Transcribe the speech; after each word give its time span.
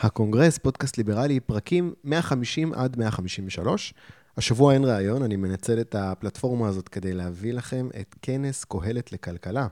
הקונגרס, 0.00 0.58
פודקאסט 0.58 0.98
ליברלי, 0.98 1.40
פרקים 1.40 1.94
150 2.04 2.72
עד 2.72 2.98
153. 2.98 3.94
השבוע 4.36 4.74
אין 4.74 4.84
ראיון, 4.84 5.22
אני 5.22 5.36
מנצל 5.36 5.80
את 5.80 5.94
הפלטפורמה 5.94 6.68
הזאת 6.68 6.88
כדי 6.88 7.12
להביא 7.12 7.52
לכם 7.52 7.88
את 8.00 8.14
כנס 8.22 8.64
קהלת 8.64 9.12
לכלכלה. 9.12 9.66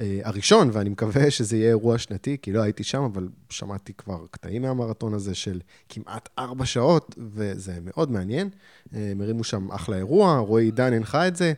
אה, 0.00 0.20
הראשון, 0.24 0.70
ואני 0.72 0.90
מקווה 0.90 1.30
שזה 1.30 1.56
יהיה 1.56 1.68
אירוע 1.68 1.98
שנתי, 1.98 2.36
כי 2.42 2.52
לא 2.52 2.62
הייתי 2.62 2.84
שם, 2.84 3.02
אבל 3.02 3.28
שמעתי 3.50 3.92
כבר 3.92 4.26
קטעים 4.30 4.62
מהמרתון 4.62 5.14
הזה 5.14 5.34
של 5.34 5.60
כמעט 5.88 6.28
ארבע 6.38 6.66
שעות, 6.66 7.14
וזה 7.18 7.78
מאוד 7.84 8.10
מעניין. 8.10 8.48
הם 8.92 9.20
אה, 9.20 9.24
הרימו 9.24 9.44
שם 9.44 9.70
אחלה 9.72 9.96
אירוע, 9.96 10.38
רועי 10.38 10.64
עידן 10.64 10.92
הנחה 10.92 11.28
את 11.28 11.36
זה. 11.36 11.52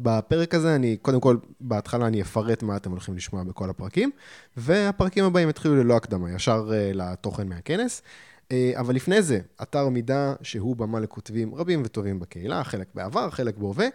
בפרק 0.00 0.54
הזה 0.54 0.74
אני, 0.74 0.96
קודם 0.96 1.20
כל, 1.20 1.36
בהתחלה 1.60 2.06
אני 2.06 2.22
אפרט 2.22 2.62
מה 2.62 2.76
אתם 2.76 2.90
הולכים 2.90 3.16
לשמוע 3.16 3.42
בכל 3.42 3.70
הפרקים, 3.70 4.10
והפרקים 4.56 5.24
הבאים 5.24 5.48
יתחילו 5.48 5.76
ללא 5.76 5.96
הקדמה, 5.96 6.32
ישר 6.32 6.70
אה, 6.72 6.90
לתוכן 6.94 7.48
מהכנס. 7.48 8.02
אה, 8.52 8.72
אבל 8.76 8.94
לפני 8.94 9.22
זה, 9.22 9.40
אתר 9.62 9.88
מידע 9.88 10.34
שהוא 10.42 10.76
במה 10.76 11.00
לכותבים 11.00 11.54
רבים 11.54 11.82
וטובים 11.84 12.20
בקהילה, 12.20 12.64
חלק 12.64 12.86
בעבר, 12.94 13.30
חלק 13.30 13.56
בהווה. 13.58 13.86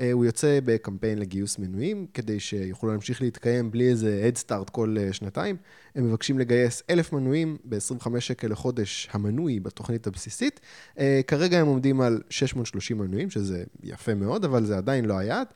אה, 0.00 0.12
הוא 0.12 0.24
יוצא 0.24 0.58
בקמפיין 0.64 1.18
לגיוס 1.18 1.58
מנויים, 1.58 2.06
כדי 2.14 2.40
שיוכלו 2.40 2.90
להמשיך 2.90 3.22
להתקיים 3.22 3.70
בלי 3.70 3.88
איזה 3.88 4.28
Head 4.28 4.38
Start 4.38 4.70
כל 4.70 4.96
אה, 4.98 5.12
שנתיים. 5.12 5.56
הם 5.94 6.08
מבקשים 6.08 6.38
לגייס 6.38 6.82
אלף 6.90 7.12
מנויים 7.12 7.56
ב-25 7.64 8.20
שקל 8.20 8.48
לחודש 8.48 9.08
המנוי 9.12 9.60
בתוכנית 9.60 10.06
הבסיסית. 10.06 10.60
כרגע 11.26 11.60
הם 11.60 11.66
עומדים 11.66 12.00
על 12.00 12.22
630 12.30 12.98
מנויים, 12.98 13.30
שזה 13.30 13.64
יפה 13.82 14.14
מאוד, 14.14 14.44
אבל 14.44 14.64
זה 14.64 14.76
עדיין 14.76 15.04
לא 15.04 15.18
היעד. 15.18 15.46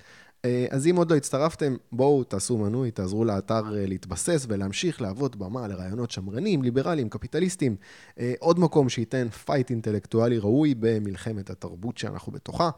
אה, 0.45 0.67
אז 0.71 0.87
אם 0.87 0.97
עוד 0.97 1.11
לא 1.11 1.17
הצטרפתם, 1.17 1.77
בואו 1.93 2.25
תעשו 2.25 2.59
מנוי, 2.59 2.91
תעזרו 2.91 3.25
לאתר 3.25 3.63
אה, 3.77 3.87
להתבסס 3.87 4.47
ולהמשיך 4.49 5.03
להוות 5.03 5.37
במה 5.37 5.69
לרעיונות 5.69 6.11
שמרנים, 6.11 6.63
ליברליים, 6.63 7.09
קפיטליסטיים. 7.09 7.77
אה, 8.19 8.35
עוד 8.39 8.59
מקום 8.59 8.89
שייתן 8.89 9.29
fight 9.29 9.71
אינטלקטואלי 9.71 10.39
ראוי 10.39 10.75
במלחמת 10.79 11.51
התרבות 11.51 11.99
שאנחנו 11.99 12.33
בתוכה. 12.33 12.71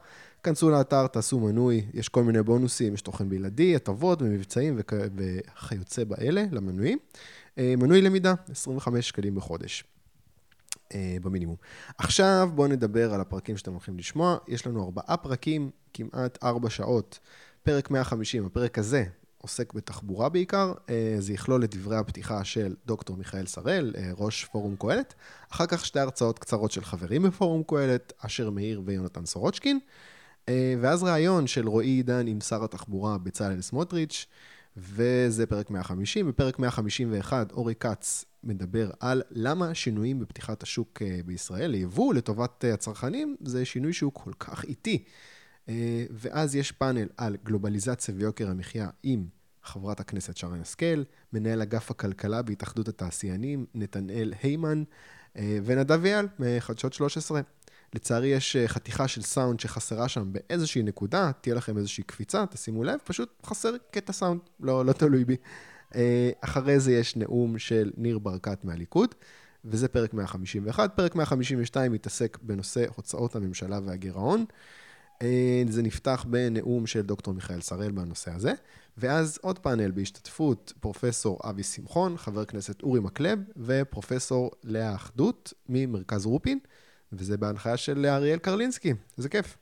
כנסו 0.43 0.71
לאתר, 0.71 1.07
תעשו 1.07 1.41
מנוי, 1.41 1.87
יש 1.95 2.09
כל 2.09 2.23
מיני 2.23 2.43
בונוסים, 2.43 2.95
יש 2.95 3.01
תוכן 3.01 3.29
בלעדי, 3.29 3.77
הטבות 3.77 4.23
ומבצעים 4.23 4.79
וכיוצא 4.79 6.05
באלה 6.05 6.45
למנויים. 6.53 6.99
מנוי 7.57 8.03
למידה, 8.03 8.35
25 8.51 9.09
שקלים 9.09 9.35
בחודש. 9.35 9.85
במינימום. 11.23 11.57
עכשיו 11.99 12.51
בואו 12.55 12.69
נדבר 12.69 13.15
על 13.15 13.21
הפרקים 13.21 13.57
שאתם 13.57 13.73
הולכים 13.73 13.99
לשמוע. 13.99 14.37
יש 14.49 14.67
לנו 14.67 14.85
ארבעה 14.85 15.17
פרקים, 15.17 15.71
כמעט 15.95 16.39
ארבע 16.45 16.71
שעות. 16.71 17.19
פרק 17.65 17.91
150, 17.91 18.47
הפרק 18.47 18.79
הזה, 18.79 19.05
עוסק 19.39 19.73
בתחבורה 19.73 20.29
בעיקר, 20.29 20.73
אה, 20.91 21.17
זה 21.19 21.33
יכלול 21.33 21.65
את 21.65 21.75
דברי 21.75 21.97
הפתיחה 21.97 22.45
של 22.45 22.75
דוקטור 22.87 23.17
מיכאל 23.17 23.47
שראל, 23.47 23.93
אה, 23.97 24.11
ראש 24.19 24.45
פורום 24.45 24.77
קהלת, 24.77 25.15
אחר 25.53 25.67
כך 25.67 25.87
שתי 25.87 26.01
הרצאות 26.01 26.39
קצרות 26.39 26.71
של 26.71 26.85
חברים 26.85 27.23
בפורום 27.23 27.63
קהלת, 27.67 28.13
אשר 28.19 28.51
מאיר 28.51 28.83
ויונתן 28.85 29.27
סורוצ'קין, 29.27 29.79
אה, 30.49 30.75
ואז 30.81 31.03
ראיון 31.03 31.47
של 31.47 31.69
רועי 31.69 31.89
עידן 31.89 32.27
עם 32.27 32.41
שר 32.41 32.65
התחבורה 32.65 33.19
בצלאל 33.19 33.61
סמוטריץ', 33.61 34.27
וזה 34.77 35.47
פרק 35.47 35.71
150. 35.71 36.29
בפרק 36.29 36.59
151 36.59 37.53
אורי 37.53 37.75
כץ 37.75 38.25
מדבר 38.45 38.91
על 39.01 39.23
למה 39.31 39.75
שינויים 39.75 40.19
בפתיחת 40.19 40.63
השוק 40.63 41.03
בישראל 41.27 41.71
ליבוא 41.71 42.15
לטובת 42.15 42.65
הצרכנים, 42.75 43.37
זה 43.45 43.65
שינוי 43.65 43.93
שהוא 43.93 44.13
כל 44.15 44.33
כך 44.39 44.65
איטי. 44.65 45.05
אה, 45.69 46.05
ואז 46.11 46.57
יש 46.57 46.73
פאנל 46.73 47.09
על 47.17 47.37
גלובליזציה 47.45 48.15
ויוקר 48.17 48.51
המחיה 48.51 48.89
עם 49.03 49.27
חברת 49.63 50.01
הכנסת 50.01 50.37
שרן 50.37 50.61
השכל, 50.61 51.03
מנהל 51.33 51.63
אגף 51.63 51.91
הכלכלה 51.91 52.43
בהתאחדות 52.43 52.89
התעשיינים, 52.89 53.67
נתנאל 53.75 54.35
היימן, 54.43 54.83
אה, 55.37 55.59
ונדב 55.65 56.05
אייל 56.05 56.27
מחדשות 56.39 56.93
13. 56.93 57.41
לצערי 57.95 58.29
יש 58.29 58.57
אה, 58.57 58.69
חתיכה 58.69 59.09
של 59.09 59.23
סאונד 59.23 59.61
שחסרה 59.61 60.09
שם 60.09 60.33
באיזושהי 60.33 60.83
נקודה, 60.83 61.31
תהיה 61.41 61.55
לכם 61.55 61.79
איזושהי 61.79 62.05
קפיצה, 62.05 62.45
תשימו 62.51 62.85
לב, 62.85 62.99
פשוט 63.05 63.43
חסר 63.47 63.75
קטע 63.91 64.13
סאונד, 64.13 64.41
לא, 64.61 64.85
לא 64.85 64.93
תלוי 64.93 65.25
בי. 65.25 65.37
אחרי 66.41 66.81
זה 66.81 66.93
יש 66.93 67.17
נאום 67.17 67.59
של 67.59 67.91
ניר 67.97 68.19
ברקת 68.19 68.65
מהליכוד, 68.65 69.15
וזה 69.65 69.89
פרק 69.89 70.15
151. 70.15 70.97
פרק 70.97 71.15
152 71.15 71.93
מתעסק 71.93 72.39
בנושא 72.43 72.85
הוצאות 72.97 73.37
הממשלה 73.37 73.81
והגירעון. 73.85 74.45
זה 75.69 75.83
נפתח 75.83 76.25
בנאום 76.29 76.87
של 76.87 77.03
דוקטור 77.03 77.35
מיכאל 77.35 77.61
שראל 77.61 77.91
בנושא 77.91 78.35
הזה, 78.35 78.53
ואז 78.99 79.39
עוד 79.43 79.59
פאנל 79.59 79.91
בהשתתפות 79.91 80.73
פרופסור 80.81 81.39
אבי 81.43 81.63
שמחון, 81.63 82.17
חבר 82.17 82.45
כנסת 82.45 82.83
אורי 82.83 83.01
מקלב 83.01 83.39
ופרופסור 83.57 84.51
לאה 84.65 84.95
אחדות 84.95 85.53
ממרכז 85.69 86.27
רופין, 86.27 86.59
וזה 87.13 87.37
בהנחיה 87.37 87.77
של 87.77 88.07
אריאל 88.07 88.39
קרלינסקי, 88.39 88.95
איזה 89.19 89.29
כיף. 89.29 89.57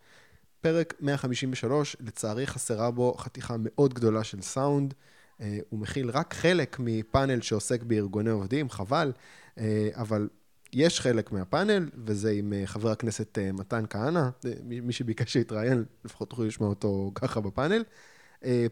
פרק 0.61 0.95
153, 1.01 1.97
לצערי 2.01 2.47
חסרה 2.47 2.91
בו 2.91 3.15
חתיכה 3.19 3.57
מאוד 3.59 3.95
גדולה 3.95 4.25
של 4.25 4.41
סאונד. 4.41 4.95
אה, 5.41 5.59
הוא 5.69 5.81
מכיל 5.81 6.11
רק 6.11 6.35
חלק 6.35 6.77
מפאנל 6.81 7.41
שעוסק 7.41 7.83
בארגוני 7.83 8.31
עובדים, 8.31 8.71
חבל, 8.71 9.13
אה, 9.59 9.89
אבל 9.95 10.29
יש 10.75 11.01
חלק 11.01 11.33
מהפאנל, 11.33 11.89
וזה 12.07 12.31
עם 12.31 12.53
אה, 12.53 12.63
חבר 12.67 12.91
הכנסת 12.91 13.39
אה, 13.39 13.53
מתן 13.53 13.85
כהנא, 13.91 14.29
אה, 14.47 14.53
מי 14.63 14.93
שביקש 14.93 15.37
להתראיין, 15.37 15.85
לפחות 16.05 16.31
תוכלו 16.31 16.45
לשמוע 16.45 16.69
אותו 16.69 17.13
ככה 17.15 17.41
בפאנל, 17.41 17.85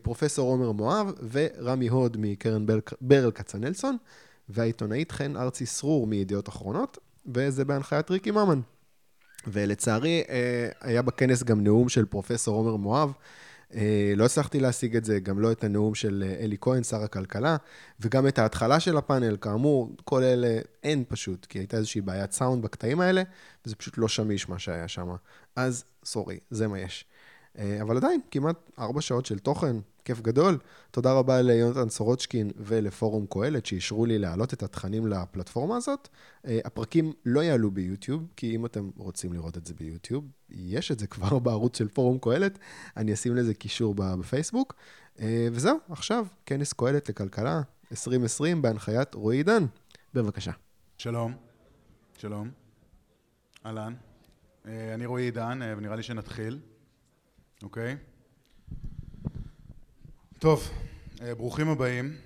פרופסור 0.03 0.51
עומר 0.51 0.73
מואב 0.73 1.13
ורמי 1.31 1.89
הוד 1.89 2.17
מקרן 2.21 2.67
ברל 3.01 3.31
כצנלסון, 3.31 3.97
והעיתונאית 4.49 5.13
חן 5.13 5.37
ארצי 5.37 5.67
סרור 5.67 6.07
מידיעות 6.07 6.49
אחרונות, 6.49 6.99
וזה 7.35 7.65
בהנחיית 7.65 8.11
ריקי 8.11 8.31
ממן. 8.31 8.61
ולצערי, 9.47 10.23
היה 10.81 11.03
בכנס 11.03 11.43
גם 11.43 11.65
נאום 11.65 11.89
של 11.89 12.05
פרופסור 12.05 12.57
עומר 12.57 12.77
מואב, 12.77 13.13
לא 14.17 14.25
הצלחתי 14.25 14.61
להשיג 14.61 14.97
את 14.97 15.05
זה, 15.05 15.21
גם 15.21 15.41
לא 15.41 15.53
את 15.53 15.65
הנאום 15.65 15.95
של 15.95 16.25
אה, 16.27 16.45
אלי 16.45 16.57
כהן, 16.61 16.83
שר 16.83 17.03
הכלכלה, 17.03 17.57
וגם 18.01 18.29
את 18.29 18.39
ההתחלה 18.39 18.81
של 18.81 18.97
הפאנל, 18.97 19.37
כאמור, 19.41 19.91
כל 20.05 20.23
אלה 20.23 20.59
אין 20.83 21.05
פשוט, 21.09 21.47
כי 21.47 21.59
הייתה 21.59 21.77
איזושהי 21.77 22.01
בעיית 22.01 22.33
סאונד 22.33 22.63
בקטעים 22.63 23.01
האלה, 23.01 23.23
וזה 23.67 23.77
פשוט 23.77 23.99
לא 23.99 24.09
שמיש 24.09 24.49
מה 24.49 24.59
שהיה 24.59 24.89
שם. 24.89 25.09
אז 25.57 25.85
סורי, 26.05 26.39
זה 26.51 26.69
מה 26.69 26.79
יש. 26.79 27.05
אה, 27.59 27.79
אבל 27.83 27.97
עדיין, 27.97 28.21
כמעט 28.31 28.57
ארבע 28.79 29.01
שעות 29.01 29.27
של 29.27 29.39
תוכן, 29.39 29.77
כיף 30.05 30.21
גדול. 30.21 30.59
תודה 30.91 31.13
רבה 31.13 31.43
ליונתן 31.43 31.89
סורוצ'קין 31.89 32.51
ולפורום 32.57 33.27
קהלת 33.31 33.67
שאישרו 33.67 34.07
לי 34.07 34.19
להעלות 34.19 34.55
את 34.55 34.63
התכנים 34.63 35.07
לפלטפורמה 35.07 35.77
הזאת. 35.77 36.09
הפרקים 36.45 37.13
לא 37.27 37.41
יעלו 37.41 37.71
ביוטיוב, 37.71 38.27
כי 38.37 38.57
אם 38.57 38.67
אתם 38.67 38.91
רוצים 38.97 39.33
לראות 39.33 39.57
את 39.57 39.67
זה 39.67 39.75
ביוטיוב, 39.75 40.25
יש 40.51 40.93
את 40.93 40.99
זה 40.99 41.07
כבר 41.07 41.39
בערוץ 41.45 41.79
של 41.79 41.89
פורום 41.89 42.19
קהלת, 42.19 42.59
אני 42.97 43.13
אשים 43.13 43.37
לזה 43.37 43.55
קישור 43.55 43.95
בפייסבוק. 43.97 44.75
אה, 45.21 45.49
וזהו, 45.53 45.79
עכשיו, 45.89 46.27
כנס 46.47 46.73
קהלת 46.73 47.09
לכלכלה 47.09 47.63
2020 47.91 48.63
בהנחיית 48.63 49.15
רועי 49.15 49.37
עידן. 49.37 49.65
בבקשה. 50.15 50.53
שלום, 50.99 51.35
שלום, 52.19 52.51
אהלן. 53.67 53.95
אה, 54.67 54.95
אני 54.95 55.07
רועי 55.07 55.25
עידן, 55.25 55.63
אה, 55.63 55.75
ונראה 55.77 55.97
לי 55.97 56.03
שנתחיל, 56.03 56.59
אוקיי? 57.63 57.97
טוב, 60.41 60.71
ברוכים 61.37 61.69
הבאים. 61.69 62.17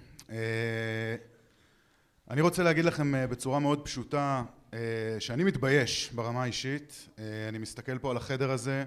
אני 2.30 2.40
רוצה 2.40 2.62
להגיד 2.62 2.84
לכם 2.84 3.12
בצורה 3.30 3.58
מאוד 3.58 3.84
פשוטה 3.84 4.42
אה, 4.74 4.78
שאני 5.18 5.44
מתבייש 5.44 6.10
ברמה 6.12 6.42
האישית, 6.42 7.08
אה, 7.18 7.24
אני 7.48 7.58
מסתכל 7.58 7.98
פה 7.98 8.10
על 8.10 8.16
החדר 8.16 8.50
הזה 8.50 8.84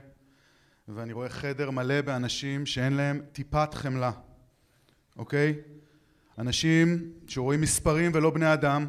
ואני 0.88 1.14
רואה 1.14 1.30
חדר 1.30 1.72
מלא 1.72 2.02
באנשים 2.02 2.66
שאין 2.66 2.94
להם 2.94 3.22
טיפת 3.32 3.74
חמלה, 3.74 4.12
אוקיי? 5.18 5.56
אנשים 6.38 7.12
שרואים 7.28 7.62
מספרים 7.62 8.12
ולא 8.14 8.30
בני 8.30 8.54
אדם, 8.54 8.88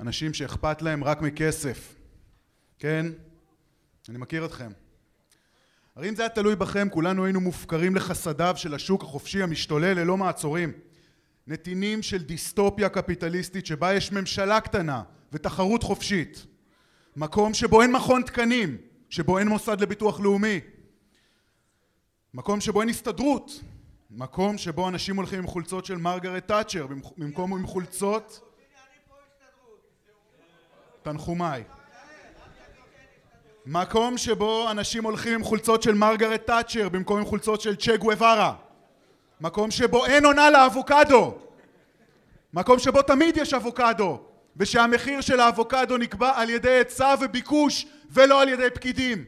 אנשים 0.00 0.34
שאכפת 0.34 0.82
להם 0.82 1.04
רק 1.04 1.22
מכסף, 1.22 1.94
כן? 2.78 3.06
אני 4.08 4.18
מכיר 4.18 4.44
אתכם. 4.44 4.83
הרי 5.96 6.08
אם 6.08 6.14
זה 6.14 6.22
היה 6.22 6.28
תלוי 6.28 6.56
בכם, 6.56 6.88
כולנו 6.90 7.24
היינו 7.24 7.40
מופקרים 7.40 7.96
לחסדיו 7.96 8.54
של 8.56 8.74
השוק 8.74 9.02
החופשי 9.02 9.42
המשתולל 9.42 10.00
ללא 10.00 10.16
מעצורים. 10.16 10.72
נתינים 11.46 12.02
של 12.02 12.22
דיסטופיה 12.22 12.88
קפיטליסטית 12.88 13.66
שבה 13.66 13.94
יש 13.94 14.12
ממשלה 14.12 14.60
קטנה 14.60 15.02
ותחרות 15.32 15.82
חופשית. 15.82 16.46
מקום 17.16 17.54
שבו 17.54 17.82
אין 17.82 17.92
מכון 17.92 18.22
תקנים, 18.22 18.76
שבו 19.10 19.38
אין 19.38 19.48
מוסד 19.48 19.80
לביטוח 19.80 20.20
לאומי. 20.20 20.60
מקום 22.34 22.60
שבו 22.60 22.80
אין 22.80 22.88
הסתדרות. 22.88 23.60
מקום 24.10 24.58
שבו 24.58 24.88
אנשים 24.88 25.16
הולכים 25.16 25.38
עם 25.38 25.46
חולצות 25.46 25.84
של 25.84 25.96
מרגרט 25.96 26.48
תאצ'ר 26.48 26.86
במקום 27.16 27.54
עם 27.54 27.66
חולצות 27.66 28.40
תנחומיי 31.02 31.64
מקום 33.66 34.18
שבו 34.18 34.70
אנשים 34.70 35.04
הולכים 35.04 35.34
עם 35.34 35.44
חולצות 35.44 35.82
של 35.82 35.94
מרגרט 35.94 36.46
תאצ'ר 36.46 36.88
במקום 36.88 37.18
עם 37.18 37.24
חולצות 37.24 37.60
של 37.60 37.76
צ'ה 37.76 37.96
גווארה 37.96 38.54
מקום 39.40 39.70
שבו 39.70 40.06
אין 40.06 40.24
עונה 40.24 40.50
לאבוקדו 40.50 41.34
מקום 42.52 42.78
שבו 42.78 43.02
תמיד 43.02 43.36
יש 43.36 43.54
אבוקדו 43.54 44.20
ושהמחיר 44.56 45.20
של 45.20 45.40
האבוקדו 45.40 45.96
נקבע 45.96 46.32
על 46.36 46.50
ידי 46.50 46.70
היצע 46.70 47.14
וביקוש 47.20 47.86
ולא 48.10 48.42
על 48.42 48.48
ידי 48.48 48.70
פקידים. 48.74 49.24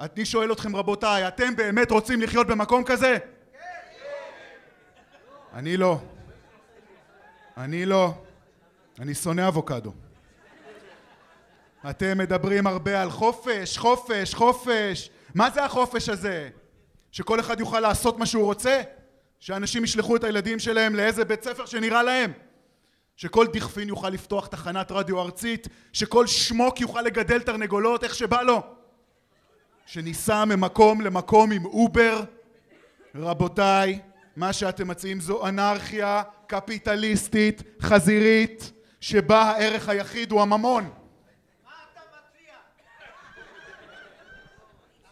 אני 0.00 0.24
שואל 0.24 0.52
אתכם 0.52 0.76
רבותיי, 0.76 1.28
אתם 1.28 1.56
באמת 1.56 1.90
רוצים 1.90 2.22
לחיות 2.22 2.46
במקום 2.46 2.84
כזה? 2.84 3.16
אני 5.54 5.76
לא. 5.76 5.98
אני 7.56 7.86
לא. 7.86 8.14
אני 8.98 9.14
שונא 9.14 9.48
אבוקדו. 9.48 9.92
אתם 11.90 12.18
מדברים 12.18 12.66
הרבה 12.66 13.02
על 13.02 13.10
חופש, 13.10 13.78
חופש, 13.78 14.34
חופש. 14.34 15.10
מה 15.34 15.50
זה 15.50 15.64
החופש 15.64 16.08
הזה? 16.08 16.48
שכל 17.12 17.40
אחד 17.40 17.60
יוכל 17.60 17.80
לעשות 17.80 18.18
מה 18.18 18.26
שהוא 18.26 18.44
רוצה? 18.44 18.82
שאנשים 19.40 19.84
ישלחו 19.84 20.16
את 20.16 20.24
הילדים 20.24 20.58
שלהם 20.58 20.94
לאיזה 20.94 21.24
בית 21.24 21.44
ספר 21.44 21.66
שנראה 21.66 22.02
להם? 22.02 22.32
שכל 23.16 23.46
דכפין 23.46 23.88
יוכל 23.88 24.10
לפתוח 24.10 24.46
תחנת 24.46 24.92
רדיו 24.92 25.20
ארצית? 25.20 25.68
שכל 25.92 26.26
שמוק 26.26 26.80
יוכל 26.80 27.02
לגדל 27.02 27.42
תרנגולות 27.42 28.04
איך 28.04 28.14
שבא 28.14 28.42
לו? 28.42 28.62
שניסע 29.86 30.44
ממקום 30.44 31.00
למקום 31.00 31.52
עם 31.52 31.64
אובר? 31.64 32.22
רבותיי, 33.14 33.98
מה 34.36 34.52
שאתם 34.52 34.88
מציעים 34.88 35.20
זו 35.20 35.46
אנרכיה 35.48 36.22
קפיטליסטית 36.46 37.62
חזירית 37.82 38.72
שבה 39.00 39.42
הערך 39.42 39.88
היחיד 39.88 40.32
הוא 40.32 40.42
הממון. 40.42 40.90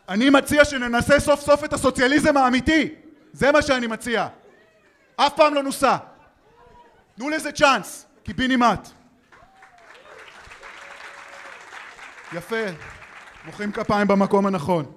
אני 0.08 0.30
מציע 0.30 0.64
שננסה 0.64 1.20
סוף 1.20 1.40
סוף 1.40 1.64
את 1.64 1.72
הסוציאליזם 1.72 2.36
האמיתי. 2.36 2.94
זה 3.32 3.52
מה 3.52 3.62
שאני 3.62 3.86
מציע. 3.86 4.28
אף 5.16 5.32
פעם 5.36 5.54
לא 5.54 5.62
נוסע 5.62 5.96
תנו 7.16 7.28
לזה 7.28 7.52
צ'אנס 7.52 8.06
קיבינימט 8.22 8.88
יפה. 12.32 12.64
מוחאים 13.44 13.72
כפיים 13.72 14.08
במקום 14.08 14.46
הנכון. 14.46 14.92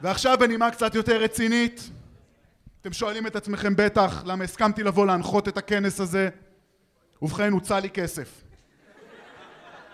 ועכשיו 0.00 0.38
בנימה 0.40 0.70
קצת 0.70 0.94
יותר 0.94 1.22
רצינית. 1.22 1.90
אתם 2.80 2.92
שואלים 2.92 3.26
את 3.26 3.36
עצמכם 3.36 3.76
בטח 3.76 4.22
למה 4.26 4.44
הסכמתי 4.44 4.82
לבוא 4.82 5.06
להנחות 5.06 5.48
את 5.48 5.56
הכנס 5.56 6.00
הזה. 6.00 6.28
ובכן 7.22 7.52
הוצע 7.52 7.80
לי 7.80 7.90
כסף. 7.90 8.44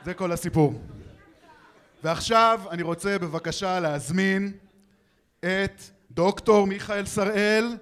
זה 0.04 0.14
כל 0.14 0.32
הסיפור 0.32 0.80
ועכשיו 2.04 2.60
אני 2.70 2.82
רוצה 2.82 3.18
בבקשה 3.18 3.80
להזמין 3.80 4.52
את 5.40 5.82
דוקטור 6.10 6.66
מיכאל 6.66 7.06
שראל 7.06 7.76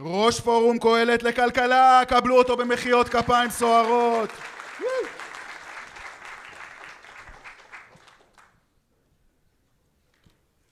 ראש 0.00 0.40
פורום 0.40 0.78
קהלת 0.78 1.22
לכלכלה. 1.22 2.02
קבלו 2.08 2.38
אותו 2.38 2.56
במחיאות 2.56 3.08
כפיים 3.08 3.50
סוערות. 3.50 4.30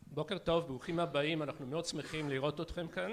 בוקר 0.06 0.38
טוב, 0.38 0.66
ברוכים 0.66 0.98
הבאים, 0.98 1.42
אנחנו 1.42 1.66
מאוד 1.66 1.84
שמחים 1.84 2.30
לראות 2.30 2.60
אתכם 2.60 2.86
כאן. 2.88 3.12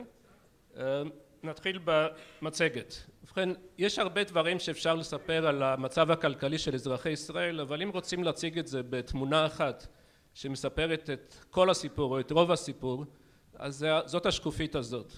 נתחיל 1.44 1.80
במצגת. 1.86 2.95
ובכן, 3.24 3.50
יש 3.78 4.00
הרבה 4.00 4.24
דברים 4.24 4.60
שאפשר 4.60 4.95
לספר 4.95 5.48
על 5.48 5.63
המצב 5.63 6.12
הכלכלי 6.12 6.57
של 6.57 6.74
אזרחי 6.74 7.10
ישראל, 7.10 7.60
אבל 7.60 7.81
אם 7.81 7.90
רוצים 7.90 8.24
להציג 8.24 8.60
את 8.60 8.68
זה 8.68 8.84
בתמונה 8.84 9.45
אחת 9.45 9.88
שמספרת 10.34 11.10
את 11.10 11.36
כל 11.50 11.69
הסיפור 11.69 12.12
או 12.12 12.19
את 12.19 12.31
רוב 12.31 12.51
הסיפור, 12.51 13.06
אז 13.56 13.86
זאת 14.06 14.25
השקופית 14.25 14.75
הזאת. 14.75 15.13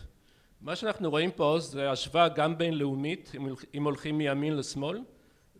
מה 0.62 0.75
שאנחנו 0.75 1.10
רואים 1.10 1.31
פה 1.31 1.57
זה 1.60 1.92
השוואה 1.92 2.30
גם 2.30 2.57
בינלאומית, 2.57 3.31
אם 3.74 3.83
הולכים 3.83 4.18
מימין 4.18 4.57
לשמאל, 4.57 5.00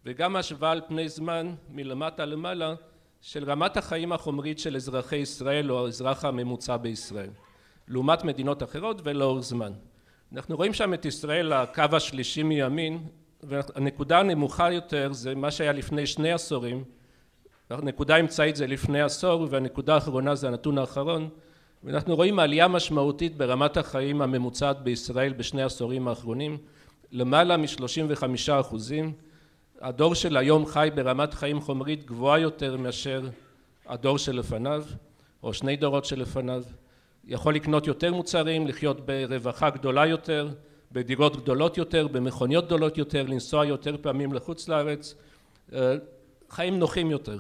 וגם 0.06 0.36
השוואה 0.36 0.72
על 0.72 0.82
פני 0.88 1.10
זמן 1.10 1.56
מלמטה 1.70 2.26
למעלה 2.26 2.76
של 3.22 3.44
רמת 3.44 3.78
החיים 3.78 4.12
החומרית 4.12 4.60
של 4.60 4.76
אזרחי 4.76 5.16
ישראל 5.16 5.72
או 5.72 5.86
האזרח 5.86 6.26
הממוצע 6.26 6.78
בישראל 6.78 7.30
לעומת 7.88 8.24
מדינות 8.24 8.64
אחרות 8.64 9.02
ולאורך 9.04 9.44
זמן. 9.44 9.74
אנחנו 10.34 10.56
רואים 10.56 10.74
שם 10.74 10.94
את 10.94 11.06
ישראל 11.06 11.54
הקו 11.54 11.84
השלישי 11.92 12.44
מימין 12.44 13.04
והנקודה 13.44 14.20
הנמוכה 14.20 14.72
יותר 14.72 15.14
זה 15.14 15.36
מה 15.36 15.52
שהיה 15.52 15.72
לפני 15.72 16.08
שני 16.08 16.32
עשורים. 16.32 16.84
הנקודה 17.70 18.16
האמצעית 18.16 18.56
זה 18.56 18.68
לפני 18.68 19.02
עשור 19.02 19.48
והנקודה 19.50 19.94
האחרונה 19.94 20.36
זה 20.36 20.48
הנתון 20.48 20.78
האחרון. 20.78 21.30
ואנחנו 21.84 22.16
רואים 22.16 22.40
עלייה 22.40 22.68
משמעותית 22.68 23.38
ברמת 23.38 23.78
החיים 23.78 24.22
הממוצעת 24.22 24.84
בישראל 24.84 25.34
בשני 25.34 25.62
העשורים 25.62 26.08
האחרונים 26.08 26.58
למעלה 27.12 27.58
משלושים 27.58 28.06
וחמישה 28.10 28.60
אחוזים. 28.60 29.14
הדור 29.82 30.16
של 30.16 30.38
היום 30.38 30.66
חי 30.66 30.90
ברמת 30.96 31.34
חיים 31.34 31.62
חומרית 31.62 32.06
גבוהה 32.06 32.40
יותר 32.40 32.78
מאשר 32.78 33.30
הדור 33.86 34.18
שלפניו 34.18 34.84
או 35.44 35.54
שני 35.54 35.76
דורות 35.76 36.06
שלפניו 36.06 36.64
יכול 37.28 37.56
לקנות 37.56 37.88
יותר 37.88 38.14
מוצרים 38.14 38.68
לחיות 38.68 39.06
ברווחה 39.06 39.70
גדולה 39.70 40.06
יותר 40.06 40.50
בדירות 40.92 41.38
גדולות 41.38 41.78
יותר 41.78 42.08
במכוניות 42.08 42.66
גדולות 42.66 42.98
יותר 42.98 43.24
לנסוע 43.24 43.66
יותר 43.66 43.96
פעמים 44.02 44.34
לחוץ 44.34 44.68
לארץ. 44.70 45.16
חיים 46.50 46.80
נוחים 46.80 47.12
יותר. 47.12 47.40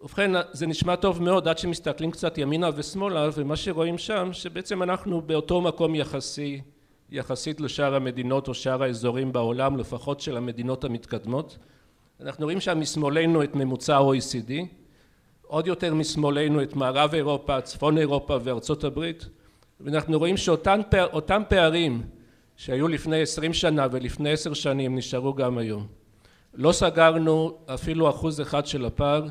ובכן 0.00 0.30
זה 0.52 0.66
נשמע 0.66 0.96
טוב 0.96 1.22
מאוד 1.22 1.48
עד 1.48 1.58
שמסתכלים 1.58 2.10
קצת 2.10 2.38
ימינה 2.38 2.70
ושמאלה 2.74 3.28
ומה 3.34 3.56
שרואים 3.56 3.98
שם 3.98 4.28
שבעצם 4.32 4.82
אנחנו 4.82 5.22
באותו 5.22 5.60
מקום 5.60 5.94
יחסי 5.94 6.60
יחסית 7.10 7.60
לשאר 7.60 7.94
המדינות 7.94 8.48
או 8.48 8.54
שאר 8.54 8.82
האזורים 8.82 9.32
בעולם 9.32 9.76
לפחות 9.76 10.20
של 10.20 10.36
המדינות 10.36 10.84
המתקדמות. 10.84 11.58
אנחנו 12.20 12.44
רואים 12.44 12.60
שם 12.60 12.80
משמאלנו 12.80 13.42
את 13.42 13.54
ממוצע 13.54 13.96
ה-OECD 13.96 14.52
עוד 15.46 15.66
יותר 15.66 15.94
משמאלנו 15.94 16.62
את 16.62 16.76
מערב 16.76 17.14
אירופה, 17.14 17.60
צפון 17.60 17.98
אירופה 17.98 18.38
וארצות 18.44 18.84
הברית 18.84 19.28
ואנחנו 19.80 20.18
רואים 20.18 20.36
שאותם 20.36 21.42
פערים 21.48 22.02
שהיו 22.56 22.88
לפני 22.88 23.22
עשרים 23.22 23.52
שנה 23.52 23.86
ולפני 23.90 24.32
עשר 24.32 24.54
שנים 24.54 24.96
נשארו 24.96 25.34
גם 25.34 25.58
היום. 25.58 25.86
לא 26.54 26.72
סגרנו 26.72 27.58
אפילו 27.66 28.10
אחוז 28.10 28.40
אחד 28.40 28.66
של 28.66 28.84
הפער 28.84 29.26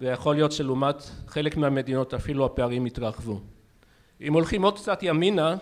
ויכול 0.00 0.34
להיות 0.34 0.52
שלעומת 0.52 1.10
חלק 1.26 1.56
מהמדינות 1.56 2.14
אפילו 2.14 2.44
הפערים 2.44 2.84
התרחבו. 2.84 3.40
אם 4.20 4.32
הולכים 4.32 4.62
עוד 4.62 4.78
קצת 4.78 4.98
ימינה 5.02 5.56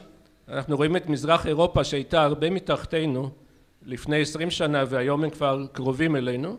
אנחנו 0.49 0.76
רואים 0.76 0.97
את 0.97 1.09
מזרח 1.09 1.47
אירופה 1.47 1.85
שהייתה 1.85 2.23
הרבה 2.23 2.50
מתחתינו 2.50 3.31
לפני 3.82 4.21
עשרים 4.21 4.50
שנה 4.50 4.85
והיום 4.88 5.25
הם 5.25 5.31
כבר 5.31 5.67
קרובים 5.73 6.17
אלינו 6.17 6.56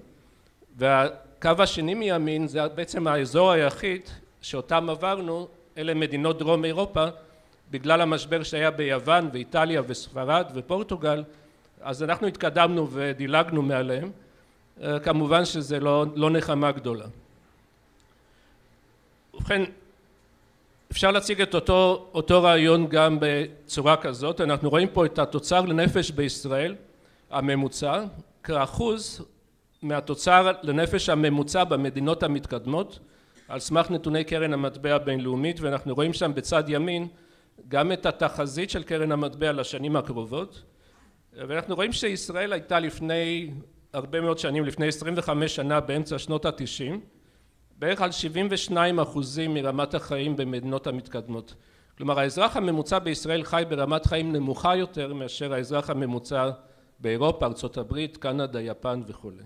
והקו 1.43 1.63
השני 1.63 1.93
מימין 1.93 2.47
זה 2.47 2.67
בעצם 2.67 3.07
האזור 3.07 3.51
היחיד 3.51 4.01
שאותם 4.41 4.89
עברנו 4.89 5.47
אלה 5.77 5.93
מדינות 5.93 6.39
דרום 6.39 6.65
אירופה. 6.65 7.05
בגלל 7.71 8.01
המשבר 8.01 8.43
שהיה 8.43 8.71
ביוון 8.71 9.29
ואיטליה 9.33 9.81
וספרד 9.87 10.45
ופורטוגל 10.55 11.23
אז 11.81 12.03
אנחנו 12.03 12.27
התקדמנו 12.27 12.87
ודילגנו 12.91 13.61
מעליהם. 13.61 14.11
כמובן 15.03 15.45
שזה 15.45 15.79
לא, 15.79 16.05
לא 16.15 16.29
נחמה 16.29 16.71
גדולה. 16.71 17.05
ובכן 19.33 19.61
אפשר 20.91 21.11
להציג 21.11 21.41
את 21.41 21.55
אותו, 21.55 22.07
אותו 22.13 22.43
רעיון 22.43 22.87
גם 22.87 23.17
בצורה 23.21 23.97
כזאת. 23.97 24.41
אנחנו 24.41 24.69
רואים 24.69 24.87
פה 24.93 25.05
את 25.05 25.19
התוצר 25.19 25.61
לנפש 25.61 26.11
בישראל 26.11 26.75
הממוצע 27.31 28.03
כאחוז 28.43 29.25
מהתוצר 29.85 30.51
לנפש 30.63 31.09
הממוצע 31.09 31.63
במדינות 31.63 32.23
המתקדמות 32.23 32.99
על 33.47 33.59
סמך 33.59 33.91
נתוני 33.91 34.23
קרן 34.23 34.53
המטבע 34.53 34.95
הבינלאומית 34.95 35.59
ואנחנו 35.59 35.95
רואים 35.95 36.13
שם 36.13 36.31
בצד 36.35 36.63
ימין 36.67 37.07
גם 37.67 37.91
את 37.91 38.05
התחזית 38.05 38.69
של 38.69 38.83
קרן 38.83 39.11
המטבע 39.11 39.51
לשנים 39.51 39.95
הקרובות. 39.95 40.63
ואנחנו 41.33 41.75
רואים 41.75 41.91
שישראל 41.93 42.53
הייתה 42.53 42.79
לפני 42.79 43.51
הרבה 43.93 44.21
מאוד 44.21 44.39
שנים 44.39 44.65
לפני 44.65 44.87
עשרים 44.87 45.13
וחמש 45.17 45.55
שנה 45.55 45.79
באמצע 45.79 46.19
שנות 46.19 46.45
התשעים 46.45 47.01
בערך 47.79 48.01
על 48.01 48.11
שבעים 48.11 48.47
ושניים 48.51 48.99
אחוזים 48.99 49.53
מרמת 49.53 49.93
החיים 49.93 50.35
במדינות 50.35 50.87
המתקדמות. 50.87 51.55
כלומר 51.97 52.19
האזרח 52.19 52.57
הממוצע 52.57 52.99
בישראל 52.99 53.43
חי 53.43 53.63
ברמת 53.69 54.05
חיים 54.05 54.33
נמוכה 54.33 54.75
יותר 54.75 55.13
מאשר 55.13 55.53
האזרח 55.53 55.89
הממוצע 55.89 56.49
באירופה, 56.99 57.45
ארה"ב, 57.45 58.05
קנדה, 58.19 58.61
יפן 58.61 59.01
וכולי 59.07 59.43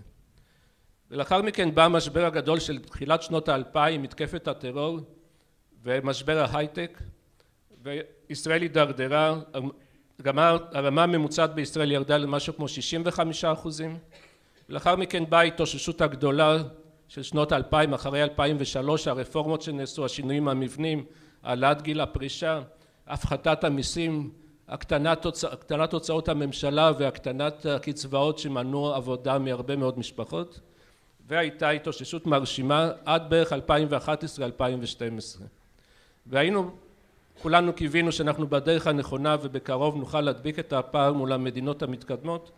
ולאחר 1.10 1.42
מכן 1.42 1.74
בא 1.74 1.84
המשבר 1.84 2.24
הגדול 2.24 2.60
של 2.60 2.78
תחילת 2.78 3.22
שנות 3.22 3.48
האלפיים, 3.48 4.02
מתקפת 4.02 4.48
הטרור 4.48 4.98
ומשבר 5.82 6.38
ההייטק 6.38 7.02
וישראל 7.82 8.62
הידרדרה, 8.62 9.40
הרמה 10.72 11.02
הממוצעת 11.02 11.54
בישראל 11.54 11.92
ירדה 11.92 12.16
למשהו 12.16 12.56
כמו 12.56 12.68
שישים 12.68 13.02
וחמישה 13.04 13.52
אחוזים. 13.52 13.98
לאחר 14.68 14.96
מכן 14.96 15.24
באה 15.28 15.40
ההתאוששות 15.40 16.00
הגדולה 16.00 16.56
של 17.08 17.22
שנות 17.22 17.52
האלפיים 17.52 17.94
אחרי 17.94 18.22
אלפיים 18.22 18.56
ושלוש 18.60 19.08
הרפורמות 19.08 19.62
שנעשו 19.62 20.04
השינויים 20.04 20.48
המבניים 20.48 21.04
העלאת 21.42 21.82
גיל 21.82 22.00
הפרישה 22.00 22.60
הפחתת 23.06 23.64
המיסים 23.64 24.30
הקטנת, 24.68 25.26
הקטנת 25.52 25.92
הוצאות 25.92 26.28
הממשלה 26.28 26.90
והקטנת 26.98 27.66
הקצבאות 27.66 28.38
שמנעו 28.38 28.94
עבודה 28.94 29.38
מהרבה 29.38 29.76
מאוד 29.76 29.98
משפחות 29.98 30.60
והייתה 31.30 31.70
התאוששות 31.70 32.26
מרשימה 32.26 32.90
עד 33.04 33.30
בערך 33.30 33.52
2011-2012 33.52 33.56
והיינו 36.26 36.70
כולנו 37.42 37.72
קיווינו 37.72 38.12
שאנחנו 38.12 38.46
בדרך 38.46 38.86
הנכונה 38.86 39.36
ובקרוב 39.42 39.96
נוכל 39.96 40.20
להדביק 40.20 40.58
את 40.58 40.72
הפער 40.72 41.12
מול 41.12 41.32
המדינות 41.32 41.82
המתקדמות 41.82 42.50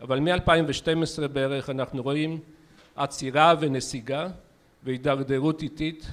אבל 0.00 0.20
מ-2012 0.20 1.28
בערך 1.32 1.70
אנחנו 1.70 2.02
רואים 2.02 2.40
עצירה 2.96 3.54
ונסיגה 3.60 4.28
והידרדרות 4.84 5.62
איטית 5.62 6.06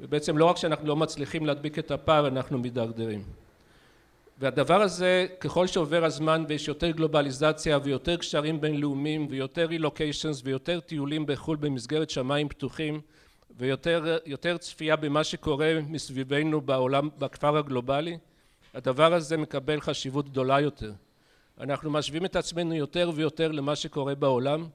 ובעצם 0.00 0.38
לא 0.38 0.44
רק 0.44 0.56
שאנחנו 0.56 0.88
לא 0.88 0.96
מצליחים 0.96 1.46
להדביק 1.46 1.78
את 1.78 1.90
הפער 1.90 2.28
אנחנו 2.28 2.58
מידרדרים 2.58 3.22
והדבר 4.38 4.82
הזה 4.82 5.26
ככל 5.40 5.66
שעובר 5.66 6.04
הזמן 6.04 6.44
ויש 6.48 6.68
יותר 6.68 6.90
גלובליזציה 6.90 7.78
ויותר 7.82 8.16
קשרים 8.16 8.60
בינלאומיים 8.60 9.26
ויותר 9.30 9.66
רילוקיישנס 9.66 10.42
ויותר 10.44 10.80
טיולים 10.80 11.26
בחו"ל 11.26 11.56
במסגרת 11.56 12.10
שמיים 12.10 12.48
פתוחים 12.48 13.00
ויותר 13.56 14.56
צפייה 14.58 14.96
במה 14.96 15.24
שקורה 15.24 15.78
מסביבנו 15.88 16.60
בעולם 16.60 17.08
בכפר 17.18 17.56
הגלובלי 17.56 18.18
הדבר 18.74 19.14
הזה 19.14 19.36
מקבל 19.36 19.80
חשיבות 19.80 20.28
גדולה 20.28 20.60
יותר. 20.60 20.92
אנחנו 21.60 21.90
משווים 21.90 22.24
את 22.24 22.36
עצמנו 22.36 22.74
יותר 22.74 23.10
ויותר 23.14 23.52
למה 23.52 23.76
שקורה 23.76 24.14
בעולם. 24.14 24.66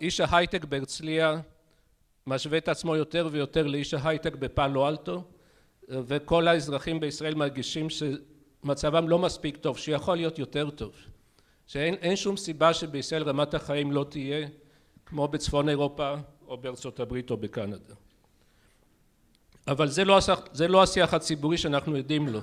איש 0.00 0.20
ההייטק 0.20 0.64
בהרצליה 0.64 1.40
משווה 2.26 2.58
את 2.58 2.68
עצמו 2.68 2.96
יותר 2.96 3.28
ויותר 3.32 3.66
לאיש 3.66 3.94
ההייטק 3.94 4.34
בפאלו 4.36 4.88
אלטו 4.88 5.22
וכל 5.88 6.48
האזרחים 6.48 7.00
בישראל 7.00 7.34
מרגישים 7.34 7.90
שמצבם 8.66 9.08
לא 9.08 9.18
מספיק 9.18 9.56
טוב 9.56 9.78
שיכול 9.78 10.16
להיות 10.16 10.38
יותר 10.38 10.70
טוב. 10.70 10.92
שאין 11.66 12.16
שום 12.16 12.36
סיבה 12.36 12.74
שבישראל 12.74 13.22
רמת 13.22 13.54
החיים 13.54 13.92
לא 13.92 14.06
תהיה 14.08 14.48
כמו 15.06 15.28
בצפון 15.28 15.68
אירופה 15.68 16.14
או 16.48 16.56
בארצות 16.56 17.00
הברית 17.00 17.30
או 17.30 17.36
בקנדה. 17.36 17.94
אבל 19.68 19.88
זה 19.88 20.04
לא, 20.04 20.18
זה 20.52 20.68
לא 20.68 20.82
השיח 20.82 21.14
הציבורי 21.14 21.58
שאנחנו 21.58 21.96
עדים 21.96 22.28
לו. 22.28 22.40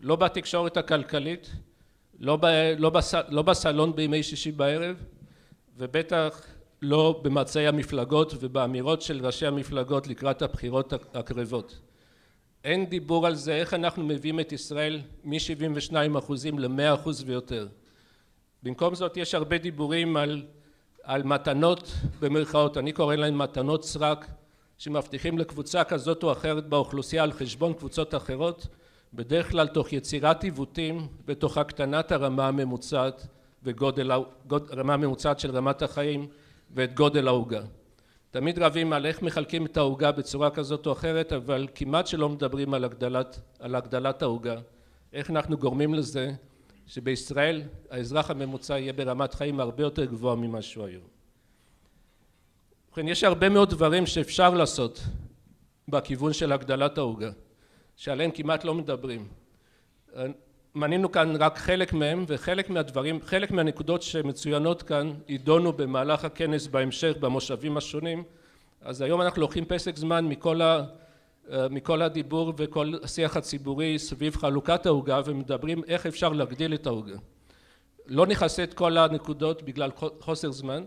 לא 0.00 0.16
בתקשורת 0.16 0.76
הכלכלית 0.76 1.50
לא, 2.20 2.36
ב, 2.36 2.46
לא, 2.78 2.90
בס, 2.90 3.14
לא 3.28 3.42
בסלון 3.42 3.96
בימי 3.96 4.22
שישי 4.22 4.52
בערב 4.52 4.96
ובטח 5.76 6.42
לא 6.82 7.20
במצעי 7.22 7.66
המפלגות 7.66 8.34
ובאמירות 8.40 9.02
של 9.02 9.26
ראשי 9.26 9.46
המפלגות 9.46 10.06
לקראת 10.06 10.42
הבחירות 10.42 10.92
הקרבות 11.14 11.78
אין 12.64 12.86
דיבור 12.86 13.26
על 13.26 13.34
זה 13.34 13.54
איך 13.54 13.74
אנחנו 13.74 14.04
מביאים 14.04 14.40
את 14.40 14.52
ישראל 14.52 15.00
מ-72 15.24 16.18
אחוזים 16.18 16.58
ל-100 16.58 16.94
אחוז 16.94 17.24
ויותר. 17.26 17.68
במקום 18.62 18.94
זאת 18.94 19.16
יש 19.16 19.34
הרבה 19.34 19.58
דיבורים 19.58 20.16
על, 20.16 20.46
על 21.02 21.22
מתנות 21.22 21.92
במרכאות 22.20 22.78
אני 22.78 22.92
קורא 22.92 23.16
להן 23.16 23.34
מתנות 23.34 23.84
סרק 23.84 24.26
שמבטיחים 24.78 25.38
לקבוצה 25.38 25.84
כזאת 25.84 26.22
או 26.22 26.32
אחרת 26.32 26.66
באוכלוסייה 26.66 27.22
על 27.22 27.32
חשבון 27.32 27.72
קבוצות 27.72 28.14
אחרות 28.14 28.66
בדרך 29.14 29.50
כלל 29.50 29.66
תוך 29.66 29.92
יצירת 29.92 30.44
עיוותים 30.44 31.08
ותוך 31.26 31.58
הקטנת 31.58 32.12
הרמה 32.12 32.48
הממוצעת 32.48 33.26
וגודל 33.62 34.10
הרמה 34.50 34.94
הממוצעת 34.94 35.40
של 35.40 35.50
רמת 35.50 35.82
החיים 35.82 36.26
ואת 36.74 36.94
גודל 36.94 37.28
העוגה 37.28 37.60
תמיד 38.30 38.58
רבים 38.58 38.92
על 38.92 39.06
איך 39.06 39.22
מחלקים 39.22 39.66
את 39.66 39.76
העוגה 39.76 40.12
בצורה 40.12 40.50
כזאת 40.50 40.86
או 40.86 40.92
אחרת 40.92 41.32
אבל 41.32 41.68
כמעט 41.74 42.06
שלא 42.06 42.28
מדברים 42.28 42.74
על 42.74 42.84
הגדלת, 42.84 43.40
על 43.58 43.74
הגדלת 43.74 44.22
העוגה 44.22 44.56
איך 45.12 45.30
אנחנו 45.30 45.58
גורמים 45.58 45.94
לזה 45.94 46.32
שבישראל 46.86 47.62
האזרח 47.90 48.30
הממוצע 48.30 48.78
יהיה 48.78 48.92
ברמת 48.92 49.34
חיים 49.34 49.60
הרבה 49.60 49.82
יותר 49.82 50.04
גבוהה 50.04 50.36
ממה 50.36 50.62
שהוא 50.62 50.86
היום. 50.86 51.02
ובכן 52.88 53.08
יש 53.08 53.24
הרבה 53.24 53.48
מאוד 53.48 53.70
דברים 53.70 54.06
שאפשר 54.06 54.54
לעשות 54.54 55.00
בכיוון 55.88 56.32
של 56.32 56.52
הגדלת 56.52 56.98
העוגה 56.98 57.30
שעליהם 57.96 58.30
כמעט 58.30 58.64
לא 58.64 58.74
מדברים 58.74 59.28
מנינו 60.74 61.12
כאן 61.12 61.36
רק 61.36 61.58
חלק 61.58 61.92
מהם 61.92 62.24
וחלק 62.28 62.70
מהדברים 62.70 63.20
חלק 63.22 63.50
מהנקודות 63.50 64.02
שמצוינות 64.02 64.82
כאן 64.82 65.12
יידונו 65.28 65.72
במהלך 65.72 66.24
הכנס 66.24 66.66
בהמשך 66.66 67.12
במושבים 67.20 67.76
השונים. 67.76 68.22
אז 68.80 69.00
היום 69.00 69.20
אנחנו 69.20 69.40
לוקחים 69.42 69.64
פסק 69.64 69.96
זמן 69.96 70.24
מכל, 70.24 70.62
ה, 70.62 70.84
מכל 71.70 72.02
הדיבור 72.02 72.52
וכל 72.56 72.92
השיח 73.02 73.36
הציבורי 73.36 73.98
סביב 73.98 74.36
חלוקת 74.36 74.86
העוגה 74.86 75.20
ומדברים 75.24 75.84
איך 75.84 76.06
אפשר 76.06 76.28
להגדיל 76.28 76.74
את 76.74 76.86
העוגה. 76.86 77.16
לא 78.06 78.26
נכנסה 78.26 78.64
את 78.64 78.74
כל 78.74 78.98
הנקודות 78.98 79.62
בגלל 79.62 79.90
חוסר 80.20 80.50
זמן. 80.50 80.84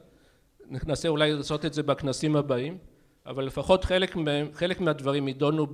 ננסה 0.70 1.08
אולי 1.08 1.34
לעשות 1.34 1.66
את 1.66 1.74
זה 1.74 1.84
בכנסים 1.84 2.36
הבאים 2.36 2.78
אבל 3.26 3.46
לפחות 3.46 3.84
חלק, 3.84 4.16
מהם, 4.16 4.48
חלק 4.54 4.82
מהדברים 4.82 5.28
יידונו 5.28 5.68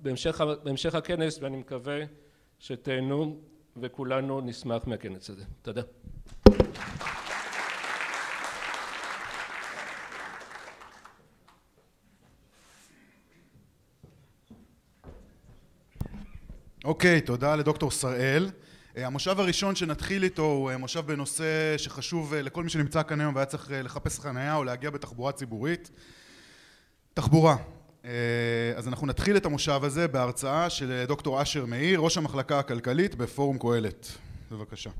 בהמשך, 0.00 0.40
בהמשך 0.62 0.94
הכנס 0.94 1.38
ואני 1.42 1.56
מקווה 1.56 1.98
שתהנו 2.58 3.40
וכולנו 3.76 4.40
נשמח 4.40 4.86
מהכנס 4.86 5.30
הזה. 5.30 5.44
תודה. 5.62 5.82
אוקיי, 16.84 17.18
okay, 17.18 17.26
תודה 17.26 17.56
לדוקטור 17.56 17.90
שראל. 17.90 18.50
אה, 18.96 19.06
המושב 19.06 19.40
הראשון 19.40 19.76
שנתחיל 19.76 20.22
איתו 20.22 20.42
הוא 20.42 20.70
אה, 20.70 20.76
מושב 20.76 21.06
בנושא 21.06 21.78
שחשוב 21.78 22.34
אה, 22.34 22.42
לכל 22.42 22.64
מי 22.64 22.70
שנמצא 22.70 23.02
כאן 23.02 23.20
היום 23.20 23.34
והיה 23.34 23.46
צריך 23.46 23.70
לחפש 23.74 24.20
חניה 24.20 24.56
או 24.56 24.64
להגיע 24.64 24.90
בתחבורה 24.90 25.32
ציבורית. 25.32 25.90
תחבורה. 27.14 27.56
אה, 28.06 28.12
אז 28.76 28.88
אנחנו 28.88 29.06
נתחיל 29.06 29.36
את 29.36 29.46
המושב 29.46 29.80
הזה 29.82 30.08
בהרצאה 30.08 30.70
של 30.70 31.04
דוקטור 31.08 31.42
אשר 31.42 31.66
מאיר, 31.66 32.00
ראש 32.00 32.16
המחלקה 32.16 32.58
הכלכלית 32.58 33.14
בפורום 33.14 33.58
קהלת. 33.58 34.08
בבקשה. 34.50 34.90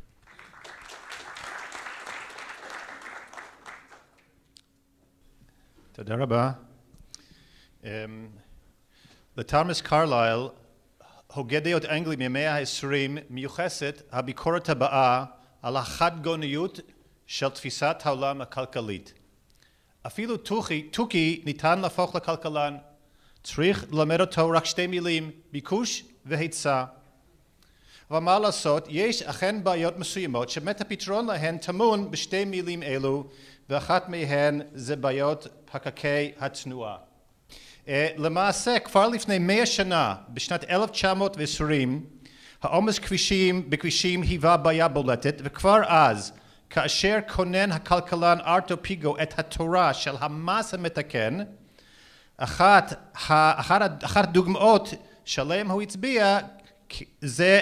תודה 5.93 6.15
רבה. 6.15 6.51
לתרמס 9.37 9.81
קרלייל, 9.81 10.49
הוגה 11.27 11.61
דעות 11.61 11.85
אנגלי 11.85 12.17
ממאה 12.19 12.55
העשרים, 12.55 13.19
מיוחסת 13.31 14.03
הביקורת 14.13 14.69
הבאה 14.69 15.25
על 15.63 15.77
החד 15.77 16.23
גוניות 16.23 16.81
של 17.27 17.49
תפיסת 17.49 17.97
העולם 18.05 18.41
הכלכלית. 18.41 19.13
אפילו 20.07 20.37
תוכי 20.91 21.43
ניתן 21.45 21.79
להפוך 21.79 22.15
לכלכלן 22.15 22.77
צריך 23.47 23.85
ללמד 23.93 24.21
אותו 24.21 24.51
רק 24.51 24.65
שתי 24.65 24.87
מילים, 24.87 25.31
ביקוש 25.53 26.05
והיצע. 26.25 26.85
אבל 28.11 28.19
מה 28.19 28.39
לעשות, 28.39 28.87
יש 28.91 29.23
אכן 29.23 29.65
בעיות 29.65 29.99
מסוימות 29.99 30.51
שבאמת 30.51 30.81
הפתרון 30.81 31.27
להן 31.27 31.59
טמון 31.59 32.11
בשתי 32.11 32.45
מילים 32.45 32.83
אלו, 32.83 33.27
ואחת 33.71 34.09
מהן 34.09 34.61
זה 34.75 34.97
בעיות 34.97 35.47
פקקי 35.73 36.33
התנועה. 36.39 36.97
למעשה 38.17 38.79
כבר 38.79 39.09
לפני 39.09 39.39
מאה 39.39 39.67
שנה, 39.67 40.15
בשנת 40.29 40.65
1920, 40.71 42.05
העומס 42.63 42.99
כבישים 42.99 43.71
בכבישים 43.71 44.23
היווה 44.23 44.57
בעיה 44.57 44.89
בולטת, 44.89 45.41
וכבר 45.45 45.81
אז 45.87 46.33
כאשר 46.71 47.19
כונן 47.35 47.73
הכלכלן 47.73 48.39
ארתו 48.41 48.83
פיגו 48.83 49.17
את 49.23 49.39
התורה 49.39 49.95
של 49.95 50.15
המס 50.21 50.75
המתקן 50.75 51.39
אחת, 52.37 53.11
אחת, 53.13 54.05
אחת 54.05 54.25
הדוגמאות 54.25 54.89
שעליהן 55.25 55.67
הוא 55.67 55.83
הצביע 55.83 56.39
זה 57.21 57.61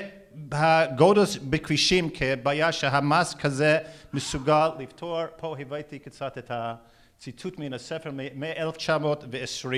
הגודס 0.53 1.37
בכבישים 1.37 2.11
כבעיה 2.15 2.73
שהמס 2.73 3.35
כזה 3.35 3.79
מסוגל 4.13 4.69
לפתור. 4.79 5.21
פה 5.37 5.57
הבאתי 5.59 5.99
קצת 5.99 6.39
את 6.39 6.51
הציטוט 6.55 7.59
מן 7.59 7.73
הספר 7.73 8.11
מ-1920 8.11 9.69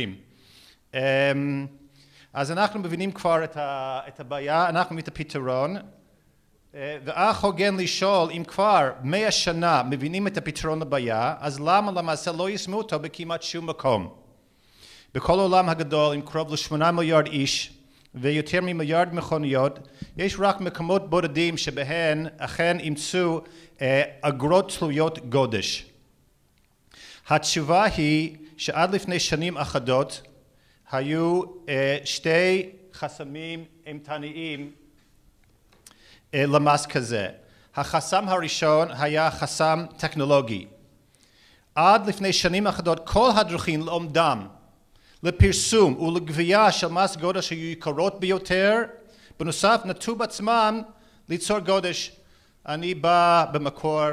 אמ, 0.95 1.67
אז 2.33 2.53
אנחנו 2.53 2.81
מבינים 2.81 3.13
כבר 3.13 3.45
את 3.55 4.21
הבעיה 4.21 4.69
אנחנו 4.69 4.95
מבינים 4.95 5.03
את 5.03 5.09
הפתרון. 5.09 5.77
אה, 6.75 6.99
ואך 7.05 7.45
הוגן 7.45 7.77
לשאול 7.77 8.31
אם 8.31 8.45
כבר 8.45 8.93
מאה 9.03 9.31
שנה 9.31 9.83
מבינים 9.83 10.27
את 10.27 10.37
הפתרון 10.37 10.81
לבעיה 10.81 11.35
אז 11.41 11.61
למה 11.61 11.93
למעשה 11.93 12.33
לא 12.33 12.51
יישמו 12.51 12.77
אותו 12.77 12.99
בכמעט 12.99 13.43
שום 13.43 13.67
מקום 13.67 14.26
בכל 15.15 15.39
העולם 15.39 15.69
הגדול 15.69 16.15
עם 16.15 16.21
קרוב 16.21 16.53
לשמונה 16.53 16.93
מיליארד 16.93 17.27
איש 17.27 17.73
ויותר 18.15 18.61
ממיליארד 18.63 19.15
מכוניות 19.15 19.79
יש 20.17 20.37
רק 20.39 20.61
מקומות 20.61 21.11
בודדים 21.11 21.57
שבהן 21.57 22.27
אכן 22.39 22.79
אימצו 22.79 23.41
אה, 23.81 24.03
אגרות 24.21 24.73
תלויות 24.79 25.19
גודש. 25.29 25.87
התשובה 27.29 27.85
היא 27.85 28.37
שעד 28.57 28.95
לפני 28.95 29.21
שנים 29.21 29.57
אחדות 29.57 30.23
היו 30.91 31.43
אה, 31.69 31.99
שתי 32.05 32.71
חסמים 32.95 33.65
אימתניים 33.87 34.71
למס 36.35 36.87
כזה. 36.87 37.29
החסם 37.75 38.29
הראשון 38.29 38.89
היה 38.99 39.31
חסם 39.31 39.85
טכנולוגי. 39.97 40.67
עד 41.75 42.07
לפני 42.07 42.33
שנים 42.33 42.67
אחדות 42.67 43.09
כל 43.09 43.31
הדרכים 43.37 43.81
לעומדם, 43.87 44.47
לפרסום 45.27 46.03
ולגבייה 46.03 46.73
של 46.73 46.87
מס 46.87 47.17
גודש 47.17 47.51
היו 47.51 47.71
יקרות 47.71 48.21
ביותר, 48.21 48.83
בנוסף 49.41 49.81
נטו 49.85 50.17
בעצמם 50.17 50.83
ליצור 51.29 51.59
גודש. 51.59 52.13
אני 52.67 52.95
בא 52.95 53.45
במקור, 53.53 54.07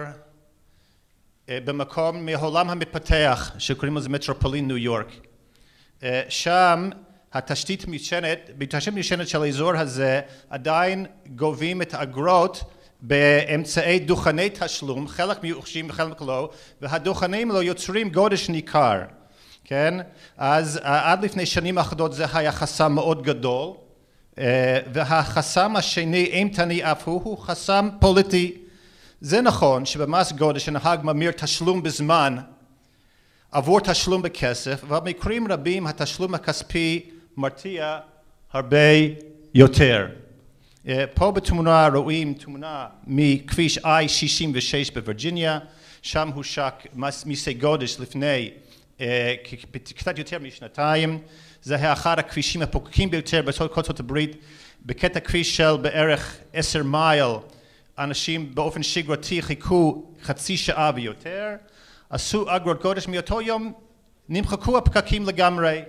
במקום 1.48 2.26
מהעולם 2.26 2.70
המתפתח 2.70 3.52
שקוראים 3.58 3.98
לזה 3.98 4.10
מטרופולין 4.10 4.68
ניו 4.68 4.78
יורק. 4.78 5.08
שם 6.30 6.90
התשתית 7.34 7.88
מיושנת, 7.88 8.50
בתשתית 8.58 8.94
מיושנת 8.94 9.28
של 9.28 9.44
האזור 9.44 9.76
הזה 9.76 10.22
עדיין 10.50 11.06
גובים 11.36 11.82
את 11.82 11.94
האגרות 11.94 12.64
באמצעי 13.02 14.00
דוכני 14.00 14.50
תשלום, 14.50 15.08
חלק 15.08 15.44
מיוחשים 15.44 15.90
וחלק 15.90 16.22
לא, 16.22 16.50
והדוכנים 16.82 17.52
לא 17.52 17.64
יוצרים 17.64 18.10
גודש 18.10 18.50
ניכר, 18.50 19.00
כן? 19.66 19.94
אז 20.38 20.80
עד 20.84 21.24
לפני 21.26 21.46
שנים 21.46 21.78
אחדות 21.78 22.14
זה 22.14 22.26
היה 22.34 22.52
חסם 22.52 22.92
מאוד 22.92 23.24
גדול, 23.24 23.72
והחסם 24.94 25.76
השני 25.76 26.24
אימתני 26.24 26.92
אף 26.92 27.08
הוא, 27.08 27.22
הוא 27.24 27.38
חסם 27.38 27.90
פוליטי. 28.00 28.58
זה 29.22 29.42
נכון 29.42 29.86
שבמס 29.86 30.32
גודש 30.32 30.68
הנהג 30.68 31.00
ממיר 31.04 31.32
תשלום 31.32 31.84
בזמן 31.84 32.38
עבור 33.52 33.80
תשלום 33.80 34.22
בכסף, 34.22 34.84
אבל 34.84 35.00
במקרים 35.00 35.52
רבים 35.52 35.88
התשלום 35.88 36.36
הכספי 36.36 37.10
מרתיע 37.38 38.00
הרבה 38.54 38.78
יותר. 39.54 40.08
פה 41.14 41.32
בתמונה 41.32 41.88
רואים 41.88 42.34
תמונה 42.34 42.86
מכביש 43.08 43.78
I-66 43.78 44.94
בווירג'יניה, 44.94 45.60
שם 46.02 46.30
הושק 46.34 46.74
מיסי 47.26 47.54
גודש 47.54 48.00
לפני 48.00 48.50
קצת 49.96 50.18
יותר 50.18 50.40
משנתיים, 50.40 51.20
זה 51.62 51.76
היה 51.76 51.94
אחד 51.94 52.20
הכבישים 52.20 52.62
הפוקקים 52.62 53.10
ביותר 53.10 53.42
בארצות 53.42 53.78
ארצות 53.78 54.00
הברית, 54.00 54.36
בקטע 54.86 55.20
כביש 55.20 55.58
של 55.58 55.78
בערך 55.82 56.38
עשר 56.54 56.84
מייל 56.84 57.32
אנשים 58.00 58.56
באופן 58.56 58.84
שגרתי 58.84 59.42
חיכו 59.42 60.04
חצי 60.24 60.58
שעה 60.58 60.92
ויותר, 60.96 61.50
עשו 62.10 62.56
אגרות 62.56 62.82
גודש 62.82 63.08
מאותו 63.08 63.42
יום 63.42 63.74
נמחקו 64.30 64.78
הפקקים 64.78 65.26
לגמרי. 65.26 65.82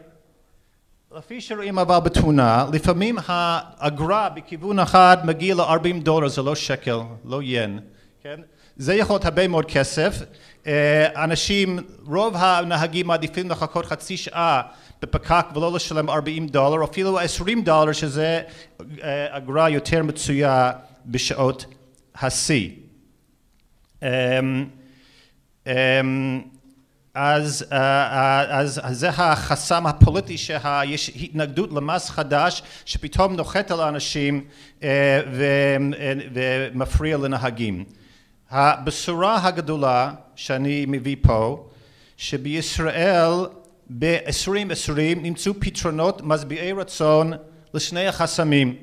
לפי 1.16 1.40
שרואים 1.40 1.78
אבל 1.78 1.98
בתמונה, 1.98 2.66
לפעמים 2.72 3.16
האגרה 3.26 4.28
בכיוון 4.28 4.78
אחד 4.78 5.16
מגיע 5.24 5.54
ל-40 5.54 6.02
דולר, 6.02 6.28
זה 6.28 6.42
לא 6.42 6.54
שקל, 6.54 6.98
לא 7.24 7.42
ין, 7.42 7.80
כן? 8.22 8.40
זה 8.76 8.94
יכול 8.94 9.14
להיות 9.14 9.24
הרבה 9.24 9.48
מאוד 9.48 9.64
כסף, 9.64 10.22
אנשים, 11.16 11.78
רוב 12.06 12.34
הנהגים 12.36 13.06
מעדיפים 13.06 13.50
לחכות 13.50 13.86
חצי 13.86 14.16
שעה 14.16 14.62
בפקק 15.02 15.46
ולא 15.54 15.72
לשלם 15.72 16.10
40 16.10 16.46
דולר, 16.46 16.84
אפילו 16.84 17.18
20 17.18 17.62
דולר 17.64 17.92
שזה 17.92 18.42
אגרה 19.30 19.70
יותר 19.70 20.02
מצויה 20.02 20.72
בשעות 21.06 21.64
השיא. 22.20 22.70
אז, 27.14 27.64
אז, 27.70 28.80
אז 28.82 28.98
זה 28.98 29.08
החסם 29.08 29.86
הפוליטי 29.86 30.38
שיש 30.38 31.10
התנגדות 31.20 31.72
למס 31.72 32.10
חדש 32.10 32.62
שפתאום 32.84 33.36
נוחת 33.36 33.70
על 33.70 33.80
האנשים 33.80 34.44
ומפריע 36.72 37.16
לנהגים. 37.16 37.84
הבשורה 38.56 39.46
הגדולה 39.46 40.12
שאני 40.36 40.84
מביא 40.88 41.16
פה 41.22 41.68
שבישראל 42.16 43.30
ב-2020 43.98 45.18
נמצאו 45.22 45.52
פתרונות 45.60 46.20
משביעי 46.24 46.72
רצון 46.72 47.32
לשני 47.74 48.06
החסמים. 48.06 48.76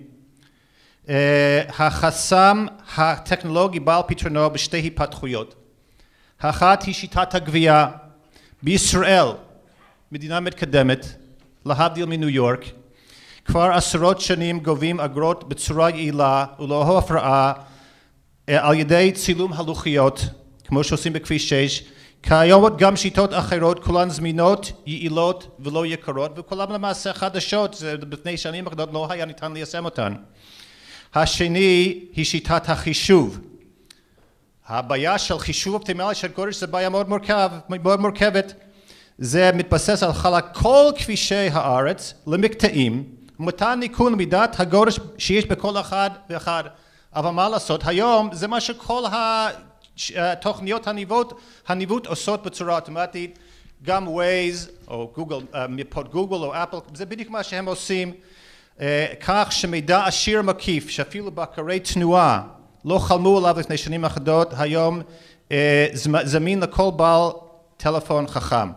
החסם 1.80 2.66
הטכנולוגי 2.98 3.80
בעל 3.80 4.02
פתרונו 4.08 4.50
בשתי 4.50 4.88
התפתחויות. 4.88 5.56
האחת 6.40 6.84
היא 6.84 6.94
שיטת 6.94 7.36
הגבייה 7.36 7.88
בישראל, 8.64 9.28
מדינה 10.12 10.40
מתקדמת, 10.40 11.06
להבדיל 11.66 12.06
מניו 12.06 12.30
יורק, 12.30 12.66
כבר 13.46 13.72
עשרות 13.74 14.22
שנים 14.22 14.60
גובים 14.60 15.00
אגרות 15.00 15.50
בצורה 15.50 15.90
יעילה 15.90 16.46
וללא 16.60 16.98
הפרעה 16.98 17.54
על 18.48 18.76
ידי 18.76 19.12
צילום 19.16 19.54
הלוחיות, 19.54 20.22
כמו 20.66 20.84
שעושים 20.84 21.14
בכביש 21.14 21.50
6, 21.50 21.84
קיימות 22.22 22.78
גם 22.78 22.96
שיטות 22.96 23.34
אחרות, 23.34 23.84
כולן 23.84 24.10
זמינות, 24.10 24.72
יעילות 24.86 25.56
ולא 25.60 25.86
יקרות, 25.86 26.32
וכולן 26.40 26.72
למעשה 26.72 27.14
חדשות, 27.14 27.74
זה 27.74 27.96
לפני 28.12 28.38
שנים 28.38 28.68
אחדות 28.68 28.90
לא 28.94 29.08
היה 29.10 29.26
ניתן 29.26 29.54
ליישם 29.54 29.86
אותן. 29.86 30.14
השני 31.16 32.00
היא 32.14 32.26
שיטת 32.26 32.70
החישוב. 32.70 33.40
הבעיה 34.68 35.18
של 35.18 35.40
חישוב 35.40 35.74
אופטימלי 35.74 36.16
של 36.16 36.28
גודש 36.28 36.60
זה 36.60 36.68
בעיה 36.68 36.90
מאוד, 36.90 37.10
מורכב, 37.10 37.52
מאוד 37.70 38.00
מורכבת 38.00 38.54
זה 39.18 39.52
מתבסס 39.54 40.04
על 40.04 40.14
חלק 40.14 40.46
כל 40.54 40.86
כבישי 40.96 41.50
הארץ 41.52 42.14
למקטעים 42.28 43.04
ומתן 43.40 43.80
ניקון 43.80 44.14
למידת 44.14 44.60
הגודש 44.60 45.00
שיש 45.18 45.46
בכל 45.46 45.80
אחד 45.80 46.10
ואחד 46.30 46.64
אבל 47.16 47.30
מה 47.30 47.50
לעשות 47.50 47.88
היום 47.88 48.30
זה 48.34 48.48
מה 48.48 48.62
שכל 48.62 49.04
התוכניות 50.16 50.88
הניווט, 50.88 51.34
הניווט 51.68 52.08
עושות 52.08 52.44
בצורה 52.44 52.76
אוטומטית 52.76 53.40
גם 53.84 54.08
ווייז 54.08 54.70
או 54.88 55.12
גוגל, 55.16 55.38
מפות 55.70 56.12
גוגל 56.12 56.36
או 56.36 56.54
אפל 56.56 56.78
זה 56.94 57.06
בדיוק 57.06 57.30
מה 57.30 57.44
שהם 57.44 57.66
עושים 57.66 58.14
כך 59.20 59.48
שמידע 59.52 60.06
עשיר 60.06 60.42
מקיף 60.42 60.90
שאפילו 60.90 61.32
בקרי 61.32 61.80
תנועה 61.80 62.44
לא 62.86 63.00
חלמו 63.00 63.38
עליו 63.38 63.60
לפני 63.60 63.78
שנים 63.78 64.06
אחדות, 64.06 64.54
היום 64.58 65.02
זמין 66.24 66.60
לכל 66.60 66.90
בעל 66.96 67.30
טלפון 67.78 68.28
חכם. 68.28 68.70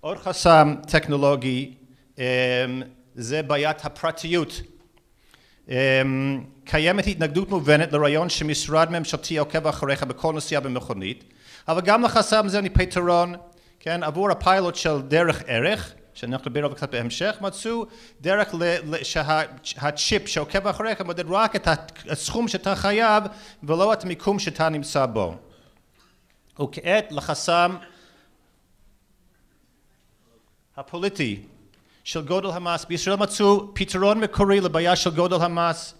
עוד 0.00 0.18
חסם 0.18 0.74
טכנולוגי 0.86 1.74
זה 3.14 3.42
בעיית 3.42 3.84
הפרטיות. 3.84 4.60
קיימת 6.64 7.06
התנגדות 7.06 7.50
מובנת 7.50 7.92
לרעיון 7.92 8.28
שמשרד 8.28 8.90
ממשלתי 8.90 9.38
עוקב 9.38 9.66
אחריך 9.66 10.02
בכל 10.02 10.34
נסיעה 10.34 10.60
במכונית, 10.60 11.24
אבל 11.68 11.80
גם 11.80 12.02
לחסם 12.02 12.48
זה 12.48 12.58
אני 12.58 12.70
פתרון, 12.70 13.34
כן, 13.80 14.02
עבור 14.02 14.30
הפיילוט 14.30 14.74
של 14.74 15.00
דרך 15.02 15.42
ערך 15.46 15.94
שאנחנו 16.14 16.50
נדבר 16.50 16.64
עליו 16.64 16.76
קצת 16.76 16.90
בהמשך, 16.90 17.36
מצאו 17.40 17.86
דרך 18.20 18.54
שהצ'יפ 19.02 20.28
שעוקב 20.28 20.66
אחריך 20.66 21.00
מודד 21.00 21.30
רק 21.30 21.56
את 21.56 21.68
הסכום 22.08 22.48
שאתה 22.48 22.76
חייב 22.76 23.24
ולא 23.62 23.92
את 23.92 24.04
המיקום 24.04 24.38
שאתה 24.38 24.68
נמצא 24.68 25.06
בו. 25.06 25.34
וכעת 26.60 27.12
לחסם 27.12 27.76
הפוליטי 30.76 31.42
של 32.08 32.20
גודל 32.20 32.50
המס, 32.50 32.84
בישראל 32.84 33.16
מצאו 33.16 33.74
פתרון 33.74 34.20
מקורי 34.20 34.60
לבעיה 34.60 34.96
של 34.96 35.10
גודל 35.10 35.36
המס, 35.40 35.94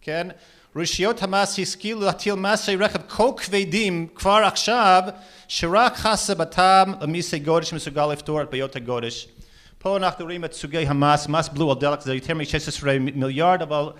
כן? 0.00 0.28
רשויות 0.76 1.22
המס 1.22 1.58
השכילו 1.58 2.00
להטיל 2.00 2.34
מסי 2.34 2.76
רכב 2.76 2.98
כה 3.08 3.24
כבדים 3.36 4.06
כבר 4.14 4.40
עכשיו 4.44 5.02
שרק 5.48 5.96
חסה 5.96 6.34
בטעם 6.34 6.94
למיסי 7.00 7.38
גודש 7.38 7.72
מסוגל 7.72 8.06
לפתור 8.06 8.42
את 8.42 8.50
בעיות 8.50 8.76
הגודש 8.76 9.28
פה 9.78 9.96
אנחנו 9.96 10.24
רואים 10.24 10.44
את 10.44 10.52
סוגי 10.52 10.86
המס, 10.86 11.28
מס 11.28 11.48
בלו 11.48 11.70
על 11.70 11.78
דלק 11.78 12.00
זה 12.00 12.14
יותר 12.14 12.34
מ-16 12.34 12.86
מיליארד, 13.00 13.62
אבל 13.62 13.92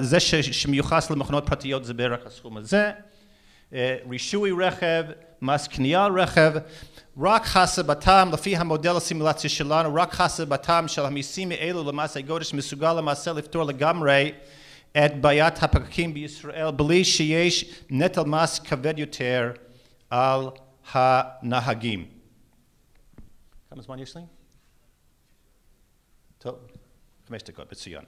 זה 0.00 0.20
שמיוחס 0.20 1.10
למכונות 1.10 1.46
פרטיות 1.46 1.84
זה 1.84 1.94
בערך 1.94 2.26
הסכום 2.26 2.56
הזה. 2.56 2.90
רישוי 4.10 4.50
רכב, 4.60 5.04
מס 5.42 5.68
קנייה 5.68 6.04
על 6.04 6.20
רכב, 6.20 6.52
רק 7.20 7.44
חסבתם 7.44 8.28
לפי 8.32 8.56
המודל 8.56 8.96
הסימולציה 8.96 9.50
שלנו, 9.50 9.94
רק 9.94 10.12
חסבתם 10.12 10.84
של 10.88 11.04
המיסים 11.04 11.50
האלו 11.50 11.90
למס 11.90 12.16
הגודש 12.16 12.54
מסוגל 12.54 12.92
למעשה 12.92 13.32
לפתור 13.32 13.64
לגמרי 13.64 14.32
את 14.92 15.20
בעיית 15.20 15.62
הפקקים 15.62 16.14
בישראל 16.14 16.70
בלי 16.70 17.04
שיש 17.04 17.64
נטל 17.90 18.22
מס 18.22 18.58
כבד 18.58 18.98
יותר 18.98 19.52
על 20.10 20.48
הנהגים. 20.92 22.06
כמה 23.70 23.82
זמן 23.82 23.98
יש 23.98 24.16
לי? 24.16 24.22
טוב, 26.38 26.54
חמש 27.28 27.42
דקות, 27.42 27.72
מצוין. 27.72 28.04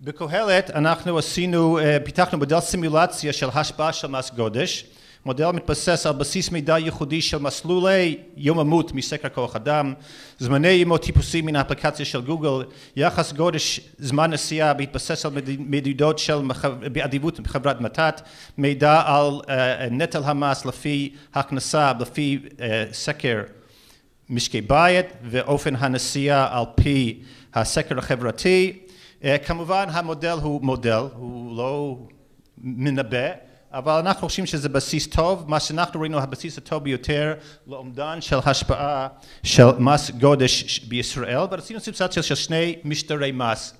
בקהלת 0.00 0.70
אנחנו 0.70 1.18
עשינו, 1.18 1.78
פיתחנו 2.04 2.38
מודל 2.38 2.60
סימולציה 2.60 3.32
של 3.32 3.48
השפעה 3.54 3.92
של 3.92 4.08
מס 4.08 4.30
גודש 4.30 4.86
מודל 5.26 5.50
מתבסס 5.50 6.06
על 6.06 6.12
בסיס 6.12 6.50
מידע 6.50 6.78
ייחודי 6.78 7.22
של 7.22 7.38
מסלולי 7.38 8.16
יוממות 8.36 8.92
מסקר 8.92 9.28
כוח 9.28 9.56
אדם, 9.56 9.94
זמני 10.38 10.68
אימות 10.68 11.02
טיפוסים 11.02 11.46
מן 11.46 11.56
האפליקציה 11.56 12.04
של 12.04 12.20
גוגל, 12.20 12.64
יחס 12.96 13.32
גודש 13.32 13.80
זמן 13.98 14.30
נסיעה 14.30 14.74
בהתבסס 14.74 15.26
על 15.26 15.32
מדידות 15.58 16.18
של 16.18 16.38
באדיבות 16.92 17.40
חברת 17.46 17.80
מתת, 17.80 18.20
מידע 18.58 19.02
על 19.06 19.40
uh, 19.40 19.48
נטל 19.90 20.22
המס 20.24 20.66
לפי 20.66 21.12
הכנסה, 21.34 21.92
לפי 22.00 22.38
uh, 22.44 22.60
סקר 22.92 23.42
משקי 24.30 24.60
בית 24.60 25.06
ואופן 25.24 25.76
הנסיעה 25.76 26.58
על 26.58 26.64
פי 26.74 27.22
הסקר 27.54 27.98
החברתי. 27.98 28.78
Uh, 29.20 29.24
כמובן 29.46 29.86
המודל 29.90 30.36
הוא 30.42 30.62
מודל, 30.62 31.02
הוא 31.14 31.56
לא 31.56 31.98
מנבא 32.58 33.51
אבל 33.72 33.92
אנחנו 33.92 34.28
חושבים 34.28 34.46
שזה 34.46 34.68
בסיס 34.68 35.06
טוב, 35.06 35.44
מה 35.48 35.60
שאנחנו 35.60 36.00
ראינו 36.00 36.18
הבסיס 36.18 36.58
הטוב 36.58 36.84
ביותר 36.84 37.34
לאומדן 37.66 38.20
של 38.20 38.38
השפעה 38.46 39.08
של 39.42 39.66
מס 39.78 40.10
גודש 40.10 40.78
בישראל, 40.78 41.38
ורצינו 41.50 41.80
סיטואציה 41.80 42.22
של 42.22 42.34
שני 42.34 42.76
משטרי 42.84 43.32
מס. 43.32 43.74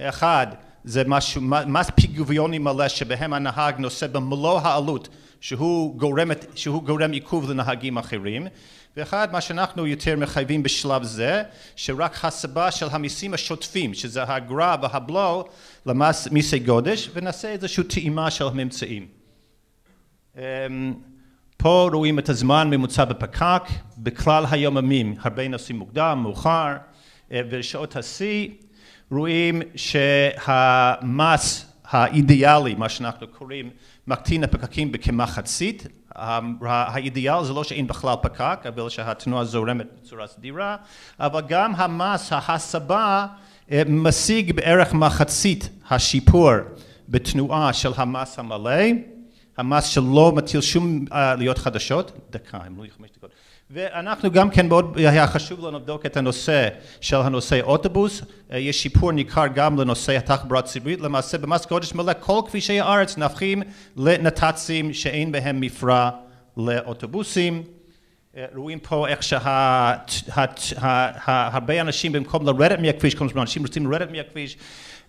אחד 0.00 0.46
זה 0.84 1.02
משהו, 1.06 1.42
מס 1.66 1.90
פיגוביוני 1.94 2.58
מלא 2.58 2.88
שבהם 2.88 3.32
הנהג 3.32 3.78
נושא 3.78 4.06
במלוא 4.06 4.60
העלות 4.60 5.08
שהוא 5.40 5.98
גורם, 5.98 6.30
שהוא 6.54 6.82
גורם 6.82 7.12
עיכוב 7.12 7.50
לנהגים 7.50 7.98
אחרים. 7.98 8.46
ואחד 8.96 9.32
מה 9.32 9.40
שאנחנו 9.40 9.86
יותר 9.86 10.16
מחייבים 10.16 10.62
בשלב 10.62 11.02
זה 11.02 11.42
שרק 11.76 12.24
הסבה 12.24 12.70
של 12.70 12.86
המיסים 12.90 13.34
השוטפים 13.34 13.94
שזה 13.94 14.22
האגרה 14.22 14.76
והבלו 14.82 15.44
למס 15.86 16.28
מיסי 16.28 16.58
גודש 16.58 17.10
ונעשה 17.14 17.48
איזושהי 17.48 17.84
טעימה 17.84 18.30
של 18.30 18.46
הממצאים 18.46 19.19
פה 21.56 21.88
רואים 21.92 22.18
את 22.18 22.28
הזמן 22.28 22.70
ממוצע 22.70 23.04
בפקק, 23.04 23.62
בכלל 23.98 24.44
היוממים, 24.50 25.14
הרבה 25.20 25.48
נוסעים 25.48 25.78
מוקדם, 25.78 26.18
מאוחר, 26.22 26.76
אה, 27.32 27.40
ושעות 27.50 27.96
השיא, 27.96 28.48
רואים 29.10 29.62
שהמס 29.76 31.72
האידיאלי, 31.84 32.74
מה 32.74 32.88
שאנחנו 32.88 33.28
קוראים, 33.28 33.70
מקטין 34.06 34.44
הפקקים 34.44 34.92
בכמחצית, 34.92 35.86
האידיאל 36.14 37.44
זה 37.44 37.52
לא 37.52 37.64
שאין 37.64 37.86
בכלל 37.86 38.14
פקק, 38.22 38.60
אבל 38.68 38.88
שהתנועה 38.88 39.44
זורמת 39.44 39.86
בצורה 40.02 40.26
סדירה, 40.26 40.76
אבל 41.20 41.40
גם 41.48 41.74
המס 41.74 42.32
ההסבה 42.32 43.26
אה, 43.72 43.82
משיג 43.88 44.52
בערך 44.52 44.94
מחצית 44.94 45.68
השיפור 45.90 46.52
בתנועה 47.08 47.72
של 47.72 47.92
המס 47.96 48.38
המלא 48.38 48.80
המס 49.60 49.84
שלא 49.84 50.32
מטיל 50.32 50.60
שום 50.60 51.04
עליות 51.10 51.56
uh, 51.56 51.60
חדשות, 51.60 52.12
דקה, 52.30 52.58
הם 52.66 52.78
לא 52.78 52.82
יהיו 52.82 52.92
חמש 52.98 53.08
דקות, 53.16 53.30
ואנחנו 53.70 54.30
גם 54.30 54.50
כן 54.50 54.68
מאוד 54.68 54.98
היה 54.98 55.26
חשוב 55.26 55.66
לנו 55.66 55.78
לבדוק 55.78 56.06
את 56.06 56.16
הנושא 56.16 56.68
של 57.00 57.16
הנושא 57.16 57.60
אוטובוס, 57.60 58.20
uh, 58.20 58.24
יש 58.56 58.82
שיפור 58.82 59.12
ניכר 59.12 59.46
גם 59.54 59.80
לנושא 59.80 60.16
התחבורה 60.16 60.60
הציבורית, 60.60 61.00
למעשה 61.00 61.38
במס 61.38 61.66
גודש 61.66 61.94
מלא 61.94 62.12
כל 62.20 62.40
כבישי 62.46 62.80
הארץ 62.80 63.18
נהפכים 63.18 63.62
לנת"צים 63.96 64.92
שאין 64.92 65.32
בהם 65.32 65.60
מפרע 65.60 66.10
לאוטובוסים, 66.56 67.62
uh, 67.62 68.38
רואים 68.54 68.78
פה 68.78 69.08
איך 69.08 69.22
שהרבה 70.56 71.80
אנשים 71.80 72.12
במקום 72.12 72.46
לרדת 72.46 72.78
מהכביש, 72.78 73.14
כל 73.14 73.24
הזמן 73.24 73.40
אנשים 73.40 73.62
רוצים 73.62 73.90
לרדת 73.90 74.10
מהכביש, 74.10 74.56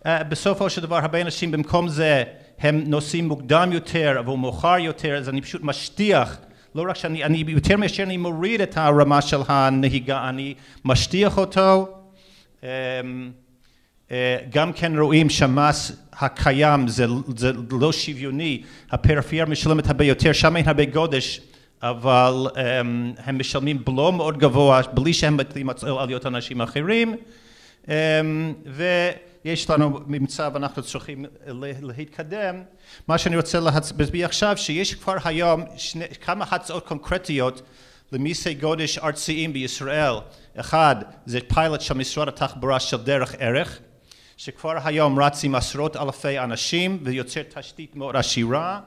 בסופו 0.06 0.70
של 0.70 0.82
דבר 0.82 0.96
הרבה 0.96 1.22
אנשים 1.22 1.52
במקום 1.52 1.88
זה 1.88 2.24
הם 2.62 2.84
נוסעים 2.88 3.28
מוקדם 3.28 3.70
יותר 3.74 4.24
או 4.28 4.38
מאוחר 4.38 4.78
יותר, 4.80 5.18
אז 5.18 5.30
אני 5.30 5.42
פשוט 5.42 5.64
משטיח, 5.64 6.38
לא 6.76 6.86
רק 6.90 6.96
שאני, 6.96 7.24
אני 7.24 7.44
יותר 7.48 7.78
מאשר 7.78 8.04
אני 8.04 8.18
מוריד 8.18 8.62
את 8.62 8.78
הרמה 8.78 9.22
של 9.22 9.42
הנהיגה, 9.48 10.30
אני 10.30 10.54
משטיח 10.86 11.38
אותו. 11.38 11.98
אמ, 12.64 12.68
אה, 14.12 14.38
גם 14.50 14.74
כן 14.74 14.98
רואים 14.98 15.30
שהמס 15.30 15.92
הקיים 16.14 16.88
זה, 16.88 17.06
זה 17.38 17.52
לא 17.72 17.92
שוויוני, 17.92 18.62
הפריפריה 18.92 19.46
משלמת 19.46 19.88
הרבה 19.88 20.06
יותר, 20.06 20.34
שם 20.34 20.56
אין 20.56 20.68
הרבה 20.68 20.86
גודש, 20.86 21.42
אבל 21.82 22.48
um, 22.54 22.58
הם 23.26 23.40
משלמים 23.40 23.86
בלו 23.86 24.12
מאוד 24.12 24.38
גבוה 24.38 24.82
בלי 24.94 25.14
שהם 25.14 25.38
מטילים 25.38 25.70
על 25.70 25.76
להיות 26.08 26.26
אנשים 26.26 26.62
אחרים. 26.62 27.16
Um, 27.86 27.90
ו... 28.68 29.10
יש 29.46 29.70
לנו 29.70 30.00
ממצא 30.08 30.50
ואנחנו 30.54 30.84
צריכים 30.84 31.26
להתקדם. 31.82 32.64
מה 33.08 33.18
שאני 33.18 33.36
רוצה 33.36 33.60
להצביע 33.60 34.26
עכשיו 34.26 34.58
שיש 34.58 34.96
כבר 34.96 35.16
היום 35.24 35.64
שני, 35.78 36.06
כמה 36.22 36.46
הצעות 36.52 36.88
קונקרטיות 36.88 37.62
למיסי 38.12 38.54
גודש 38.54 38.98
ארציים 38.98 39.54
בישראל. 39.54 40.14
אחד 40.56 40.96
זה 41.26 41.40
פיילוט 41.54 41.82
של 41.82 41.94
משרד 41.94 42.28
התחבורה 42.28 42.80
של 42.80 42.98
דרך 42.98 43.36
ערך 43.40 43.80
שכבר 44.38 44.78
היום 44.84 45.20
רץ 45.20 45.44
עם 45.44 45.56
עשרות 45.56 45.98
אלפי 45.98 46.40
אנשים 46.40 47.00
ויוצר 47.04 47.42
תשתית 47.44 47.96
מאוד 47.96 48.16
עשירה. 48.16 48.80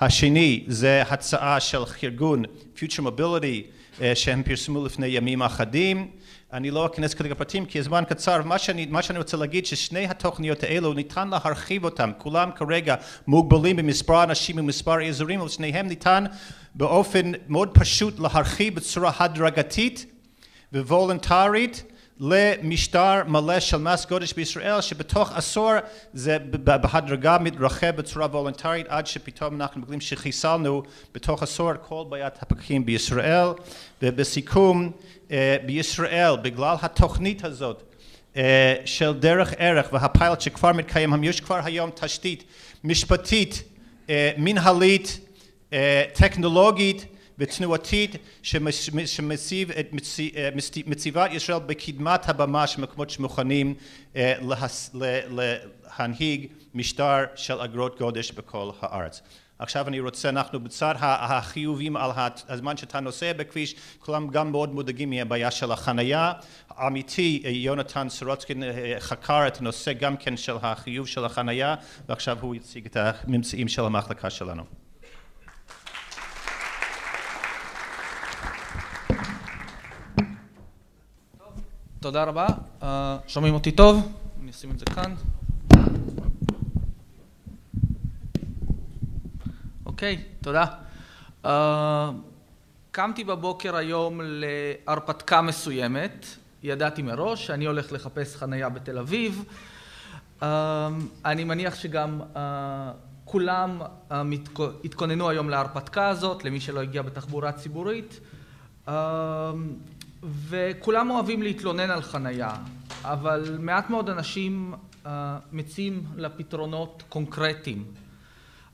השני 0.00 0.64
זה 0.66 1.02
הצעה 1.10 1.60
של 1.60 1.82
ארגון 2.04 2.44
Future 2.76 3.00
Mobility 3.00 3.62
אה, 4.00 4.14
שהם 4.14 4.42
פרסמו 4.42 4.86
לפני 4.86 5.06
ימים 5.06 5.42
אחדים 5.42 6.10
אני 6.52 6.70
לא 6.70 6.86
אכנס 6.86 7.14
כרגע 7.14 7.30
לפרטים 7.30 7.66
כי 7.66 7.78
הזמן 7.78 8.04
קצר, 8.08 8.42
מה 8.42 8.58
שאני, 8.58 8.86
מה 8.86 9.02
שאני 9.02 9.18
רוצה 9.18 9.36
להגיד 9.36 9.66
ששני 9.66 10.06
התוכניות 10.06 10.62
האלו 10.62 10.92
ניתן 10.92 11.28
להרחיב 11.28 11.84
אותם, 11.84 12.10
כולם 12.18 12.50
כרגע 12.56 12.94
מוגבלים 13.26 13.76
במספר 13.76 14.22
אנשים 14.22 14.58
ומספר 14.58 15.08
אזורים, 15.08 15.40
אבל 15.40 15.48
שניהם 15.48 15.86
ניתן 15.86 16.24
באופן 16.74 17.32
מאוד 17.48 17.68
פשוט 17.74 18.18
להרחיב 18.18 18.74
בצורה 18.74 19.12
הדרגתית 19.18 20.06
וולונטרית 20.72 21.82
למשטר 22.20 23.22
מלא 23.26 23.60
של 23.60 23.76
מס 23.76 24.06
גודש 24.06 24.32
בישראל 24.32 24.80
שבתוך 24.80 25.32
עשור 25.32 25.72
זה 26.12 26.38
בהדרגה 26.64 27.38
מתרחב 27.38 27.90
בצורה 27.90 28.26
וולונטרית 28.26 28.86
עד 28.88 29.06
שפתאום 29.06 29.54
אנחנו 29.54 29.80
מגלים 29.80 30.00
שחיסלנו 30.00 30.82
בתוך 31.14 31.42
עשור 31.42 31.72
כל 31.88 32.04
בעיית 32.08 32.42
הפקחים 32.42 32.86
בישראל. 32.86 33.46
ובסיכום 34.02 34.90
אה, 35.30 35.56
בישראל 35.66 36.36
בגלל 36.42 36.76
התוכנית 36.82 37.44
הזאת 37.44 37.82
אה, 38.36 38.74
של 38.84 39.12
דרך 39.12 39.52
ערך 39.58 39.92
והפיילוט 39.92 40.40
שכבר 40.40 40.72
מתקיים, 40.72 41.24
יש 41.24 41.40
כבר 41.40 41.60
היום 41.64 41.90
תשתית 41.94 42.44
משפטית, 42.84 43.62
אה, 44.10 44.30
מנהלית, 44.36 45.20
טכנולוגית 46.12 47.06
ותנועתית 47.38 48.16
שמציבה 48.42 49.74
את 51.26 51.32
ישראל 51.32 51.58
בקדמת 51.66 52.28
הבמה 52.28 52.66
של 52.66 52.82
מקומות 52.82 53.10
שמוכנים 53.10 53.74
להנהיג 55.98 56.46
משטר 56.74 57.24
של 57.34 57.60
אגרות 57.60 57.98
גודש 57.98 58.32
בכל 58.32 58.70
הארץ. 58.80 59.22
עכשיו 59.58 59.88
אני 59.88 60.00
רוצה, 60.00 60.28
אנחנו 60.28 60.60
בצד 60.60 60.94
החיובים 60.98 61.96
על 61.96 62.10
הזמן 62.48 62.76
שאתה 62.76 63.00
נוסע 63.00 63.32
בכביש, 63.32 63.74
כולם 63.98 64.28
גם 64.28 64.50
מאוד 64.50 64.74
מודאגים 64.74 65.10
מהבעיה 65.10 65.50
של 65.50 65.72
החנייה. 65.72 66.32
עמיתי 66.78 67.42
יונתן 67.44 68.08
סורוצקין 68.08 68.62
חקר 68.98 69.46
את 69.46 69.60
הנושא 69.60 69.92
גם 69.92 70.16
כן 70.16 70.36
של 70.36 70.56
החיוב 70.62 71.06
של 71.06 71.24
החנייה, 71.24 71.74
ועכשיו 72.08 72.38
הוא 72.40 72.54
יציג 72.54 72.86
את 72.86 72.96
הממצאים 72.96 73.68
של 73.68 73.84
המחלקה 73.84 74.30
שלנו. 74.30 74.77
תודה 82.00 82.24
רבה. 82.24 82.46
Uh, 82.80 82.84
שומעים 83.26 83.54
אותי 83.54 83.72
טוב? 83.72 84.12
אני 84.42 84.50
אשים 84.50 84.70
את 84.70 84.78
זה 84.78 84.84
כאן. 84.84 85.14
אוקיי, 89.86 90.22
תודה. 90.40 90.64
Uh, 91.44 91.48
קמתי 92.90 93.24
בבוקר 93.24 93.76
היום 93.76 94.20
להרפתקה 94.24 95.42
מסוימת, 95.42 96.26
ידעתי 96.62 97.02
מראש 97.02 97.46
שאני 97.46 97.66
הולך 97.66 97.92
לחפש 97.92 98.36
חנייה 98.36 98.68
בתל 98.68 98.98
אביב. 98.98 99.44
Uh, 100.40 100.44
אני 101.24 101.44
מניח 101.44 101.74
שגם 101.74 102.20
כולם 103.24 103.80
התכוננו 104.84 105.28
היום 105.28 105.50
להרפתקה 105.50 106.08
הזאת, 106.08 106.44
למי 106.44 106.60
שלא 106.60 106.80
הגיע 106.80 107.02
בתחבורה 107.02 107.52
ציבורית. 107.52 108.20
וכולם 110.22 111.10
אוהבים 111.10 111.42
להתלונן 111.42 111.90
על 111.90 112.02
חנייה, 112.02 112.50
אבל 113.04 113.56
מעט 113.60 113.90
מאוד 113.90 114.10
אנשים 114.10 114.74
uh, 115.04 115.08
מציעים 115.52 116.06
לפתרונות 116.16 117.02
קונקרטיים. 117.08 117.84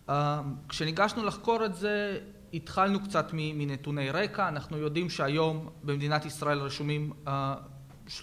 Uh, 0.08 0.12
כשניגשנו 0.68 1.24
לחקור 1.24 1.64
את 1.64 1.74
זה, 1.74 2.18
התחלנו 2.54 3.00
קצת 3.02 3.26
מנתוני 3.32 4.10
רקע, 4.10 4.48
אנחנו 4.48 4.78
יודעים 4.78 5.10
שהיום 5.10 5.70
במדינת 5.82 6.24
ישראל 6.26 6.58
רשומים 6.58 7.12
uh, 7.26 7.30
3.3 8.20 8.22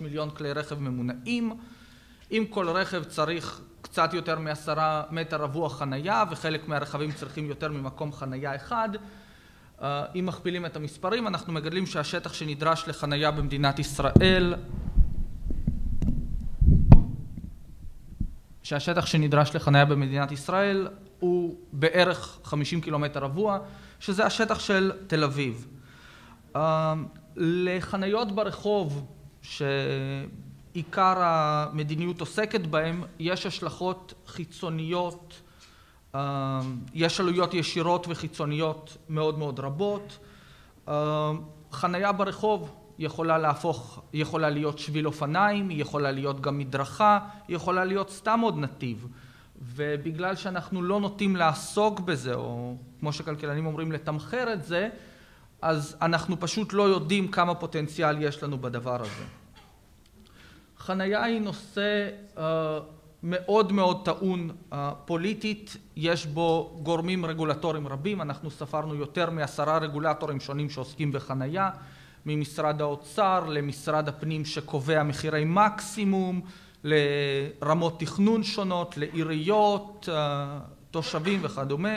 מיליון 0.00 0.30
כלי 0.30 0.52
רכב 0.52 0.78
ממונעים, 0.78 1.52
אם 2.30 2.44
כל 2.50 2.68
רכב 2.68 3.04
צריך 3.04 3.60
קצת 3.80 4.14
יותר 4.14 4.38
מעשרה 4.38 5.02
מטר 5.10 5.36
רבוע 5.36 5.68
חנייה 5.68 6.24
וחלק 6.30 6.68
מהרכבים 6.68 7.12
צריכים 7.12 7.46
יותר 7.46 7.68
ממקום 7.68 8.12
חנייה 8.12 8.56
אחד. 8.56 8.88
אם 9.82 10.26
מכפילים 10.26 10.66
את 10.66 10.76
המספרים 10.76 11.26
אנחנו 11.26 11.52
מגלים 11.52 11.86
שהשטח 11.86 12.32
שנדרש 12.32 12.88
לחנייה 12.88 13.30
במדינת 13.30 13.78
ישראל 13.78 14.54
שהשטח 18.62 19.06
שנדרש 19.06 19.56
לחנייה 19.56 19.84
במדינת 19.84 20.32
ישראל 20.32 20.88
הוא 21.20 21.56
בערך 21.72 22.38
50 22.44 22.80
קילומטר 22.80 23.20
רבוע 23.20 23.58
שזה 24.00 24.26
השטח 24.26 24.58
של 24.58 24.92
תל 25.06 25.24
אביב. 25.24 25.66
לחניות 27.36 28.32
ברחוב 28.32 29.06
שעיקר 29.42 31.14
המדיניות 31.16 32.20
עוסקת 32.20 32.66
בהם 32.66 33.02
יש 33.18 33.46
השלכות 33.46 34.14
חיצוניות 34.26 35.40
יש 36.94 37.20
עלויות 37.20 37.54
ישירות 37.54 38.06
וחיצוניות 38.08 38.96
מאוד 39.08 39.38
מאוד 39.38 39.60
רבות. 39.60 40.18
חניה 41.72 42.12
ברחוב 42.12 42.74
יכולה 42.98 43.38
להפוך, 43.38 44.02
יכולה 44.12 44.50
להיות 44.50 44.78
שביל 44.78 45.06
אופניים, 45.06 45.68
היא 45.68 45.80
יכולה 45.80 46.10
להיות 46.10 46.40
גם 46.40 46.58
מדרכה, 46.58 47.18
היא 47.48 47.56
יכולה 47.56 47.84
להיות 47.84 48.10
סתם 48.10 48.40
עוד 48.40 48.58
נתיב. 48.58 49.06
ובגלל 49.62 50.36
שאנחנו 50.36 50.82
לא 50.82 51.00
נוטים 51.00 51.36
לעסוק 51.36 52.00
בזה, 52.00 52.34
או 52.34 52.76
כמו 53.00 53.12
שכלכלנים 53.12 53.66
אומרים 53.66 53.92
לתמחר 53.92 54.52
את 54.52 54.64
זה, 54.64 54.88
אז 55.62 55.96
אנחנו 56.02 56.40
פשוט 56.40 56.72
לא 56.72 56.82
יודעים 56.82 57.28
כמה 57.28 57.54
פוטנציאל 57.54 58.22
יש 58.22 58.42
לנו 58.42 58.58
בדבר 58.58 59.00
הזה. 59.00 59.24
חניה 60.78 61.22
היא 61.22 61.40
נושא 61.40 62.08
מאוד 63.26 63.72
מאוד 63.72 64.04
טעון 64.04 64.50
פוליטית, 65.04 65.76
יש 65.96 66.26
בו 66.26 66.80
גורמים 66.82 67.26
רגולטוריים 67.26 67.88
רבים, 67.88 68.20
אנחנו 68.20 68.50
ספרנו 68.50 68.94
יותר 68.94 69.30
מעשרה 69.30 69.78
רגולטורים 69.78 70.40
שונים 70.40 70.70
שעוסקים 70.70 71.12
בחניה, 71.12 71.70
ממשרד 72.26 72.80
האוצר 72.80 73.44
למשרד 73.48 74.08
הפנים 74.08 74.44
שקובע 74.44 75.02
מחירי 75.02 75.44
מקסימום, 75.46 76.40
לרמות 76.84 78.00
תכנון 78.00 78.42
שונות, 78.42 78.96
לעיריות, 78.96 80.08
תושבים 80.90 81.40
וכדומה. 81.42 81.94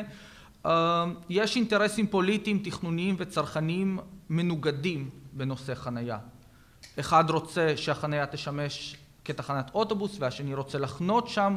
יש 1.29 1.55
אינטרסים 1.55 2.07
פוליטיים, 2.07 2.61
תכנוניים 2.63 3.15
וצרכניים 3.17 3.99
מנוגדים 4.29 5.09
בנושא 5.33 5.75
חניה. 5.75 6.17
אחד 6.99 7.29
רוצה 7.29 7.73
שהחניה 7.75 8.25
תשמש 8.25 8.95
כתחנת 9.27 9.71
אוטובוס 9.73 10.17
והשני 10.19 10.55
רוצה 10.55 10.79
לחנות 10.79 11.27
שם 11.27 11.55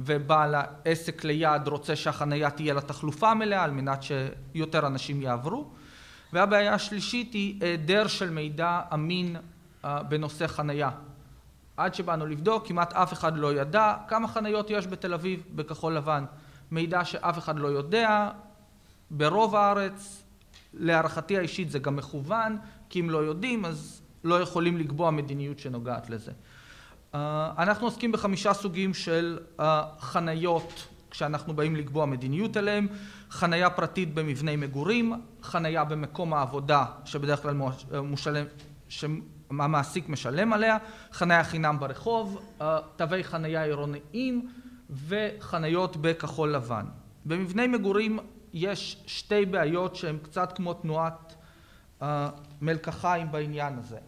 ובעל 0.00 0.54
העסק 0.54 1.24
ליד 1.24 1.68
רוצה 1.68 1.96
שהחניה 1.96 2.50
תהיה 2.50 2.74
לה 2.74 2.80
תחלופה 2.80 3.34
מלאה 3.34 3.64
על 3.64 3.70
מנת 3.70 4.02
שיותר 4.02 4.86
אנשים 4.86 5.22
יעברו 5.22 5.70
והבעיה 6.32 6.74
השלישית 6.74 7.32
היא 7.32 7.60
היעדר 7.60 8.06
של 8.06 8.30
מידע 8.30 8.80
אמין 8.94 9.36
בנושא 9.84 10.46
חניה. 10.46 10.90
עד 11.76 11.94
שבאנו 11.94 12.26
לבדוק 12.26 12.66
כמעט 12.66 12.92
אף 12.92 13.12
אחד 13.12 13.36
לא 13.36 13.54
ידע 13.54 13.94
כמה 14.08 14.28
חניות 14.28 14.70
יש 14.70 14.86
בתל 14.86 15.14
אביב 15.14 15.42
בכחול 15.54 15.96
לבן. 15.96 16.24
מידע 16.70 17.04
שאף 17.04 17.38
אחד 17.38 17.58
לא 17.58 17.68
יודע 17.68 18.30
ברוב 19.10 19.56
הארץ, 19.56 20.22
להערכתי 20.74 21.38
האישית 21.38 21.70
זה 21.70 21.78
גם 21.78 21.96
מכוון 21.96 22.58
כי 22.88 23.00
אם 23.00 23.10
לא 23.10 23.18
יודעים 23.18 23.64
אז 23.64 24.02
לא 24.24 24.40
יכולים 24.40 24.78
לקבוע 24.78 25.10
מדיניות 25.10 25.58
שנוגעת 25.58 26.10
לזה. 26.10 26.32
אנחנו 27.14 27.86
עוסקים 27.86 28.12
בחמישה 28.12 28.52
סוגים 28.52 28.94
של 28.94 29.38
חניות 30.00 30.88
כשאנחנו 31.10 31.54
באים 31.54 31.76
לקבוע 31.76 32.06
מדיניות 32.06 32.56
עליהם, 32.56 32.86
חניה 33.30 33.70
פרטית 33.70 34.14
במבני 34.14 34.56
מגורים, 34.56 35.12
חניה 35.42 35.84
במקום 35.84 36.34
העבודה 36.34 36.84
שבדרך 37.04 37.42
כלל 37.42 37.54
מושלם, 38.02 38.44
שהמעסיק 38.88 40.08
משלם 40.08 40.52
עליה, 40.52 40.78
חניה 41.12 41.44
חינם 41.44 41.80
ברחוב, 41.80 42.52
תווי 42.96 43.24
חניה 43.24 43.62
עירוניים 43.64 44.48
וחניות 44.90 45.96
בכחול 45.96 46.54
לבן. 46.54 46.86
במבני 47.24 47.66
מגורים 47.66 48.18
יש 48.52 49.02
שתי 49.06 49.46
בעיות 49.46 49.96
שהן 49.96 50.18
קצת 50.22 50.52
כמו 50.56 50.74
תנועת 50.74 51.34
מלקחיים 52.60 53.32
בעניין 53.32 53.78
הזה. 53.78 53.98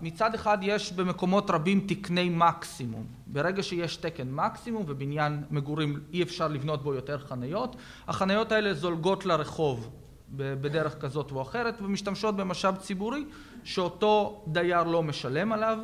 מצד 0.00 0.34
אחד 0.34 0.58
יש 0.62 0.92
במקומות 0.92 1.50
רבים 1.50 1.84
תקני 1.88 2.28
מקסימום, 2.28 3.06
ברגע 3.26 3.62
שיש 3.62 3.96
תקן 3.96 4.30
מקסימום 4.30 4.84
ובניין 4.86 5.44
מגורים 5.50 6.00
אי 6.12 6.22
אפשר 6.22 6.48
לבנות 6.48 6.82
בו 6.82 6.94
יותר 6.94 7.18
חניות, 7.18 7.76
החניות 8.08 8.52
האלה 8.52 8.74
זולגות 8.74 9.26
לרחוב 9.26 9.90
בדרך 10.30 11.00
כזאת 11.00 11.30
או 11.30 11.42
אחרת 11.42 11.82
ומשתמשות 11.82 12.36
במשאב 12.36 12.76
ציבורי 12.76 13.24
שאותו 13.64 14.44
דייר 14.46 14.82
לא 14.82 15.02
משלם 15.02 15.52
עליו. 15.52 15.78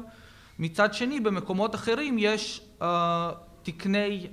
מצד 0.58 0.94
שני 0.94 1.20
במקומות 1.20 1.74
אחרים 1.74 2.16
יש 2.18 2.68
תקני 3.62 4.26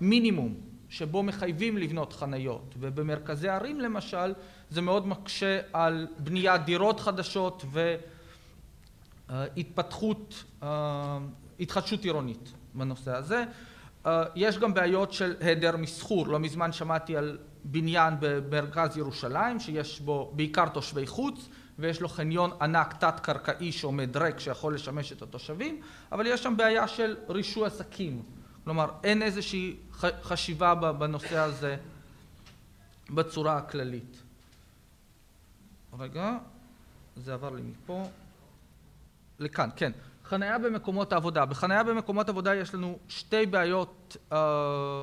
מינימום 0.00 0.54
שבו 0.88 1.22
מחייבים 1.22 1.78
לבנות 1.78 2.12
חניות 2.12 2.74
ובמרכזי 2.80 3.48
ערים 3.48 3.80
למשל 3.80 4.34
זה 4.70 4.80
מאוד 4.80 5.06
מקשה 5.06 5.60
על 5.72 6.06
בניית 6.18 6.64
דירות 6.64 7.00
חדשות 7.00 7.64
והתפתחות, 9.28 10.44
התחדשות 11.60 12.04
עירונית 12.04 12.52
בנושא 12.74 13.16
הזה. 13.16 13.44
יש 14.34 14.58
גם 14.58 14.74
בעיות 14.74 15.12
של 15.12 15.34
היעדר 15.40 15.76
מסחור, 15.76 16.26
לא 16.26 16.38
מזמן 16.38 16.72
שמעתי 16.72 17.16
על 17.16 17.38
בניין 17.64 18.14
במרכז 18.20 18.96
ירושלים 18.96 19.60
שיש 19.60 20.00
בו 20.00 20.32
בעיקר 20.36 20.68
תושבי 20.68 21.06
חוץ 21.06 21.48
ויש 21.78 22.00
לו 22.00 22.08
חניון 22.08 22.50
ענק 22.60 22.94
תת 22.94 23.20
קרקעי 23.20 23.72
שעומד 23.72 24.16
ריק 24.16 24.38
שיכול 24.38 24.74
לשמש 24.74 25.12
את 25.12 25.22
התושבים 25.22 25.80
אבל 26.12 26.26
יש 26.26 26.42
שם 26.42 26.56
בעיה 26.56 26.88
של 26.88 27.16
רישוי 27.28 27.66
עסקים 27.66 28.22
כלומר 28.64 28.90
אין 29.04 29.22
איזושהי 29.22 29.76
חשיבה 30.22 30.74
בנושא 30.74 31.38
הזה 31.38 31.76
בצורה 33.10 33.56
הכללית. 33.56 34.22
רגע, 35.98 36.36
זה 37.16 37.34
עבר 37.34 37.50
לי 37.50 37.62
מפה 37.62 38.04
לכאן, 39.42 39.68
כן. 39.76 39.92
חניה 40.24 40.58
במקומות 40.58 41.12
העבודה. 41.12 41.44
בחניה 41.44 41.82
במקומות 41.82 42.28
עבודה 42.28 42.54
יש 42.54 42.74
לנו 42.74 42.98
שתי 43.08 43.46
בעיות 43.46 44.16
uh, 44.30 44.34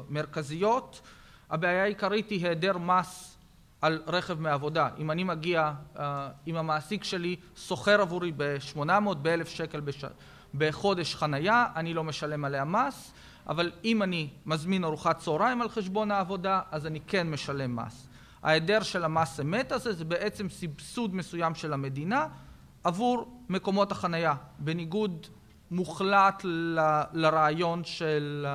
מרכזיות. 0.10 1.02
הבעיה 1.50 1.84
העיקרית 1.84 2.30
היא 2.30 2.46
היעדר 2.46 2.78
מס 2.78 3.38
על 3.82 4.02
רכב 4.08 4.40
מעבודה. 4.40 4.90
אם 4.98 5.12
אני 5.12 5.24
מגיע, 5.24 5.72
uh, 5.96 6.00
אם 6.48 6.56
המעסיק 6.56 7.04
שלי 7.04 7.36
שוכר 7.56 8.02
עבורי 8.02 8.32
ב-800, 8.38 8.80
ב-1,000 9.22 9.46
שקל 9.48 9.80
בש... 9.80 10.06
בחודש 10.54 11.16
חניה, 11.16 11.66
אני 11.76 11.94
לא 11.94 12.04
משלם 12.04 12.46
עליה 12.46 12.66
מס. 12.66 13.14
אבל 13.48 13.72
אם 13.86 14.04
אני 14.04 14.30
מזמין 14.46 14.84
ארוחת 14.84 15.18
צהריים 15.18 15.62
על 15.62 15.70
חשבון 15.70 16.12
העבודה, 16.12 16.62
אז 16.72 16.86
אני 16.86 17.00
כן 17.08 17.30
משלם 17.30 17.76
מס. 17.76 18.08
ההיעדר 18.44 18.84
של 18.84 19.04
המס 19.04 19.40
אמת 19.40 19.72
הזה 19.72 19.94
זה 19.94 20.06
בעצם 20.06 20.50
סבסוד 20.50 21.16
מסוים 21.16 21.56
של 21.56 21.74
המדינה 21.74 22.28
עבור 22.84 23.44
מקומות 23.50 23.92
החנייה, 23.92 24.34
בניגוד 24.60 25.28
מוחלט 25.72 26.42
ל, 26.44 26.80
לרעיון 27.14 27.84
של 27.84 28.48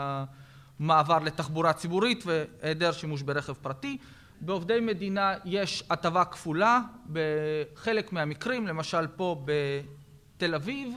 מעבר 0.78 1.18
לתחבורה 1.18 1.72
ציבורית 1.72 2.24
והיעדר 2.26 2.92
שימוש 2.92 3.22
ברכב 3.22 3.52
פרטי. 3.52 3.98
בעובדי 4.40 4.80
מדינה 4.80 5.34
יש 5.44 5.84
הטבה 5.90 6.24
כפולה 6.24 6.80
בחלק 7.12 8.12
מהמקרים, 8.12 8.66
למשל 8.66 9.06
פה 9.06 9.44
בתל 9.44 10.54
אביב 10.54 10.96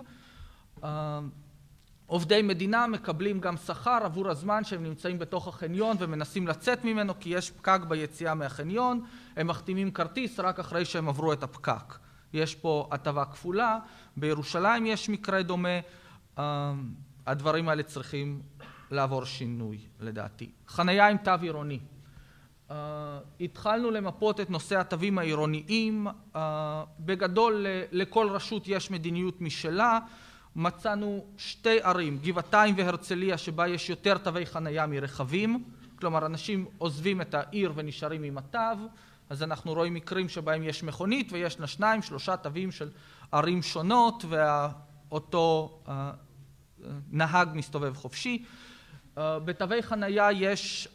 עובדי 2.05 2.41
מדינה 2.41 2.87
מקבלים 2.87 3.39
גם 3.39 3.57
שכר 3.57 3.99
עבור 4.03 4.29
הזמן 4.29 4.63
שהם 4.63 4.83
נמצאים 4.83 5.19
בתוך 5.19 5.47
החניון 5.47 5.97
ומנסים 5.99 6.47
לצאת 6.47 6.85
ממנו 6.85 7.13
כי 7.19 7.29
יש 7.29 7.51
פקק 7.51 7.79
ביציאה 7.87 8.33
מהחניון, 8.33 9.01
הם 9.35 9.47
מחתימים 9.47 9.91
כרטיס 9.91 10.39
רק 10.39 10.59
אחרי 10.59 10.85
שהם 10.85 11.09
עברו 11.09 11.33
את 11.33 11.43
הפקק. 11.43 12.06
יש 12.33 12.55
פה 12.55 12.87
הטבה 12.91 13.25
כפולה, 13.25 13.79
בירושלים 14.17 14.85
יש 14.85 15.09
מקרה 15.09 15.43
דומה, 15.43 15.79
הדברים 17.27 17.69
האלה 17.69 17.83
צריכים 17.83 18.41
לעבור 18.91 19.25
שינוי 19.25 19.79
לדעתי. 19.99 20.51
חניה 20.67 21.07
עם 21.07 21.17
תו 21.17 21.31
עירוני. 21.41 21.79
התחלנו 23.39 23.91
למפות 23.91 24.39
את 24.39 24.49
נושא 24.49 24.79
התווים 24.79 25.17
העירוניים, 25.17 26.07
בגדול 26.99 27.65
לכל 27.91 28.27
רשות 28.29 28.67
יש 28.67 28.91
מדיניות 28.91 29.41
משלה 29.41 29.99
מצאנו 30.55 31.25
שתי 31.37 31.81
ערים, 31.81 32.17
גבעתיים 32.23 32.75
והרצליה, 32.77 33.37
שבה 33.37 33.67
יש 33.67 33.89
יותר 33.89 34.17
תווי 34.17 34.45
חנייה 34.45 34.87
מרכבים, 34.87 35.63
כלומר 35.99 36.25
אנשים 36.25 36.65
עוזבים 36.77 37.21
את 37.21 37.33
העיר 37.33 37.71
ונשארים 37.75 38.23
עם 38.23 38.37
התו, 38.37 38.59
אז 39.29 39.43
אנחנו 39.43 39.73
רואים 39.73 39.93
מקרים 39.93 40.29
שבהם 40.29 40.63
יש 40.63 40.83
מכונית 40.83 41.31
ויש 41.31 41.59
לה 41.59 41.67
שניים 41.67 42.01
שלושה 42.01 42.37
תווים 42.37 42.71
של 42.71 42.89
ערים 43.31 43.61
שונות 43.61 44.25
ואותו 44.29 45.79
נהג 47.11 47.49
מסתובב 47.53 47.95
חופשי. 47.95 48.45
בתווי 49.15 49.81
חנייה 49.81 50.31
יש 50.31 50.87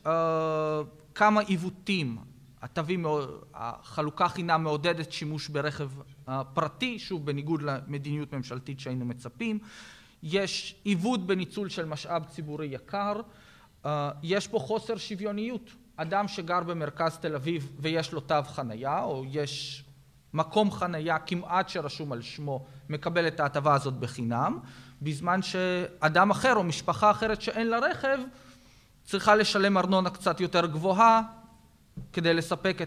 כמה 1.14 1.40
עיוותים, 1.40 2.18
התווים, 2.62 3.06
החלוקה 3.54 4.28
חינם 4.28 4.62
מעודדת 4.62 5.12
שימוש 5.12 5.48
ברכב 5.48 5.90
פרטי, 6.54 6.98
שוב 6.98 7.26
בניגוד 7.26 7.62
למדיניות 7.62 8.34
ממשלתית 8.34 8.80
שהיינו 8.80 9.04
מצפים, 9.04 9.58
יש 10.22 10.74
עיוות 10.84 11.26
בניצול 11.26 11.68
של 11.68 11.84
משאב 11.84 12.24
ציבורי 12.24 12.66
יקר, 12.66 13.20
יש 14.22 14.48
פה 14.48 14.58
חוסר 14.58 14.96
שוויוניות, 14.96 15.70
אדם 16.02 16.28
שגר 16.28 16.60
במרכז 16.60 17.18
תל 17.18 17.34
אביב 17.34 17.72
ויש 17.78 18.12
לו 18.12 18.20
תו 18.20 18.34
חנייה 18.46 19.02
או 19.02 19.24
יש 19.28 19.84
מקום 20.34 20.70
חנייה 20.70 21.18
כמעט 21.18 21.68
שרשום 21.68 22.12
על 22.12 22.22
שמו 22.22 22.64
מקבל 22.88 23.26
את 23.26 23.40
ההטבה 23.40 23.74
הזאת 23.74 23.94
בחינם, 23.94 24.58
בזמן 25.02 25.42
שאדם 25.42 26.30
אחר 26.30 26.54
או 26.54 26.62
משפחה 26.62 27.10
אחרת 27.10 27.42
שאין 27.42 27.66
לה 27.66 27.78
רכב 27.78 28.18
צריכה 29.04 29.34
לשלם 29.34 29.78
ארנונה 29.78 30.10
קצת 30.10 30.40
יותר 30.40 30.66
גבוהה 30.66 31.22
כדי 32.12 32.34
לספק 32.34 32.78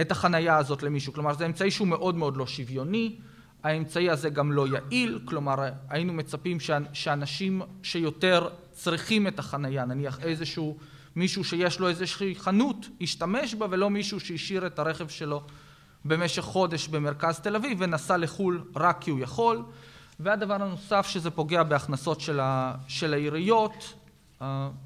את 0.00 0.10
החנייה 0.10 0.56
הזאת 0.56 0.82
למישהו, 0.82 1.12
כלומר 1.12 1.34
זה 1.34 1.46
אמצעי 1.46 1.70
שהוא 1.70 1.88
מאוד 1.88 2.14
מאוד 2.14 2.36
לא 2.36 2.46
שוויוני, 2.46 3.16
האמצעי 3.62 4.10
הזה 4.10 4.30
גם 4.30 4.52
לא 4.52 4.66
יעיל, 4.66 5.20
כלומר 5.24 5.56
היינו 5.88 6.12
מצפים 6.12 6.58
שאנשים 6.92 7.62
שיותר 7.82 8.48
צריכים 8.72 9.28
את 9.28 9.38
החנייה, 9.38 9.84
נניח 9.84 10.20
איזשהו 10.20 10.76
מישהו 11.16 11.44
שיש 11.44 11.80
לו 11.80 11.88
איזושהי 11.88 12.34
חנות 12.34 12.86
ישתמש 13.00 13.54
בה 13.54 13.66
ולא 13.70 13.90
מישהו 13.90 14.20
שהשאיר 14.20 14.66
את 14.66 14.78
הרכב 14.78 15.08
שלו 15.08 15.42
במשך 16.04 16.42
חודש 16.42 16.88
במרכז 16.88 17.40
תל 17.40 17.56
אביב 17.56 17.78
ונסע 17.80 18.16
לחו"ל 18.16 18.64
רק 18.76 19.00
כי 19.00 19.10
הוא 19.10 19.20
יכול 19.20 19.62
והדבר 20.20 20.54
הנוסף 20.54 21.06
שזה 21.06 21.30
פוגע 21.30 21.62
בהכנסות 21.62 22.20
של 22.88 23.14
העיריות 23.14 23.94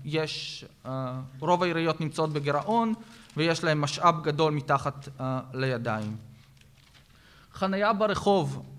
יש 0.04 0.64
רוב 1.40 1.62
העיריות 1.62 2.00
נמצאות 2.00 2.32
בגירעון 2.32 2.94
ויש 3.36 3.64
להם 3.64 3.80
משאב 3.80 4.22
גדול 4.22 4.52
מתחת 4.52 5.08
לידיים. 5.54 6.16
חנייה 7.52 7.92
ברחוב 7.92 8.76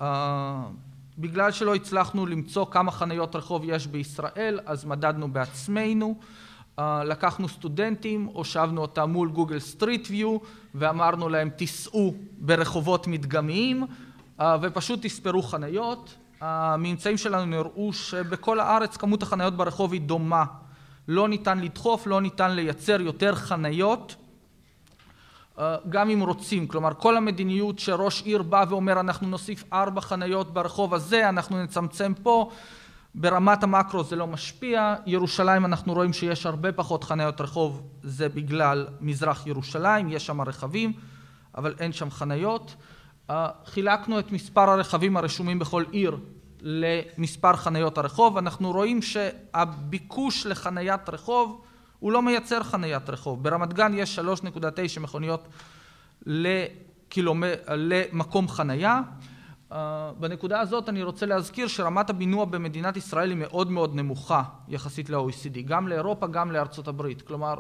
בגלל 1.18 1.52
שלא 1.52 1.76
הצלחנו 1.76 2.26
למצוא 2.26 2.66
כמה 2.72 2.92
חניות 2.92 3.36
רחוב 3.36 3.62
יש 3.66 3.88
בישראל 3.88 4.60
אז 4.66 4.86
מדדנו 4.86 5.32
בעצמנו 5.32 6.20
לקחנו 6.80 7.50
סטודנטים 7.50 8.30
הושבנו 8.34 8.82
אותם 8.82 9.10
מול 9.10 9.30
גוגל 9.30 9.60
סטריט 9.60 10.08
ויו 10.12 10.38
ואמרנו 10.76 11.30
להם 11.30 11.50
תיסעו 11.50 12.14
ברחובות 12.38 13.08
מדגמיים 13.08 13.86
ופשוט 14.62 15.00
תספרו 15.02 15.42
חניות. 15.42 16.16
הממצאים 16.42 17.18
שלנו 17.18 17.56
הראו 17.56 17.94
שבכל 17.94 18.60
הארץ 18.60 18.98
כמות 18.98 19.24
החניות 19.24 19.58
ברחוב 19.58 19.94
היא 19.94 20.02
דומה. 20.02 20.46
לא 21.08 21.28
ניתן 21.28 21.60
לדחוף 21.60 22.08
לא 22.08 22.22
ניתן 22.22 22.52
לייצר 22.52 23.02
יותר 23.02 23.36
חניות 23.36 24.16
גם 25.90 26.10
אם 26.10 26.22
רוצים. 26.22 26.68
כלומר 26.68 26.94
כל 26.94 27.18
המדיניות 27.18 27.80
שראש 27.80 28.22
עיר 28.22 28.42
בא 28.42 28.66
ואומר 28.70 29.00
אנחנו 29.00 29.28
נוסיף 29.28 29.64
ארבע 29.74 30.02
חניות 30.02 30.54
ברחוב 30.54 30.94
הזה 30.94 31.30
אנחנו 31.30 31.64
נצמצם 31.64 32.14
פה 32.24 32.50
ברמת 33.18 33.64
המקרו 33.64 34.04
זה 34.04 34.16
לא 34.16 34.28
משפיע. 34.28 34.96
ירושלים 35.06 35.66
אנחנו 35.66 35.94
רואים 35.94 36.14
שיש 36.14 36.46
הרבה 36.46 36.72
פחות 36.72 37.04
חניות 37.04 37.42
רחוב 37.42 37.82
זה 38.04 38.30
בגלל 38.30 38.88
מזרח 39.02 39.48
ירושלים 39.48 40.10
יש 40.10 40.26
שם 40.26 40.42
רכבים 40.42 40.94
אבל 41.58 41.74
אין 41.80 41.94
שם 41.94 42.12
חניות. 42.12 42.76
חילקנו 43.66 44.20
את 44.20 44.32
מספר 44.32 44.70
הרכבים 44.70 45.18
הרשומים 45.18 45.60
בכל 45.60 45.84
עיר 45.92 46.18
למספר 46.62 47.56
חניות 47.56 47.98
הרחוב. 47.98 48.38
אנחנו 48.38 48.72
רואים 48.72 49.02
שהביקוש 49.02 50.46
לחניית 50.46 51.10
רחוב 51.10 51.62
הוא 52.00 52.12
לא 52.12 52.22
מייצר 52.22 52.64
חניית 52.64 53.10
רחוב. 53.10 53.44
ברמת 53.44 53.74
גן 53.74 53.92
יש 53.96 54.20
3.9 54.20 55.00
מכוניות 55.00 55.48
למקום 57.68 58.48
חניה 58.48 59.02
בנקודה 60.20 60.60
הזאת 60.60 60.90
אני 60.90 61.04
רוצה 61.04 61.26
להזכיר 61.26 61.68
שרמת 61.68 62.10
הבינוע 62.10 62.46
במדינת 62.46 62.98
ישראל 62.98 63.30
היא 63.30 63.38
מאוד 63.38 63.72
מאוד 63.72 63.96
נמוכה 63.96 64.44
יחסית 64.68 65.10
ל-OECD 65.10 65.62
גם 65.66 65.88
לאירופה 65.88 66.28
גם 66.28 66.52
לארצות 66.52 66.88
הברית. 66.88 67.22
כלומר 67.22 67.56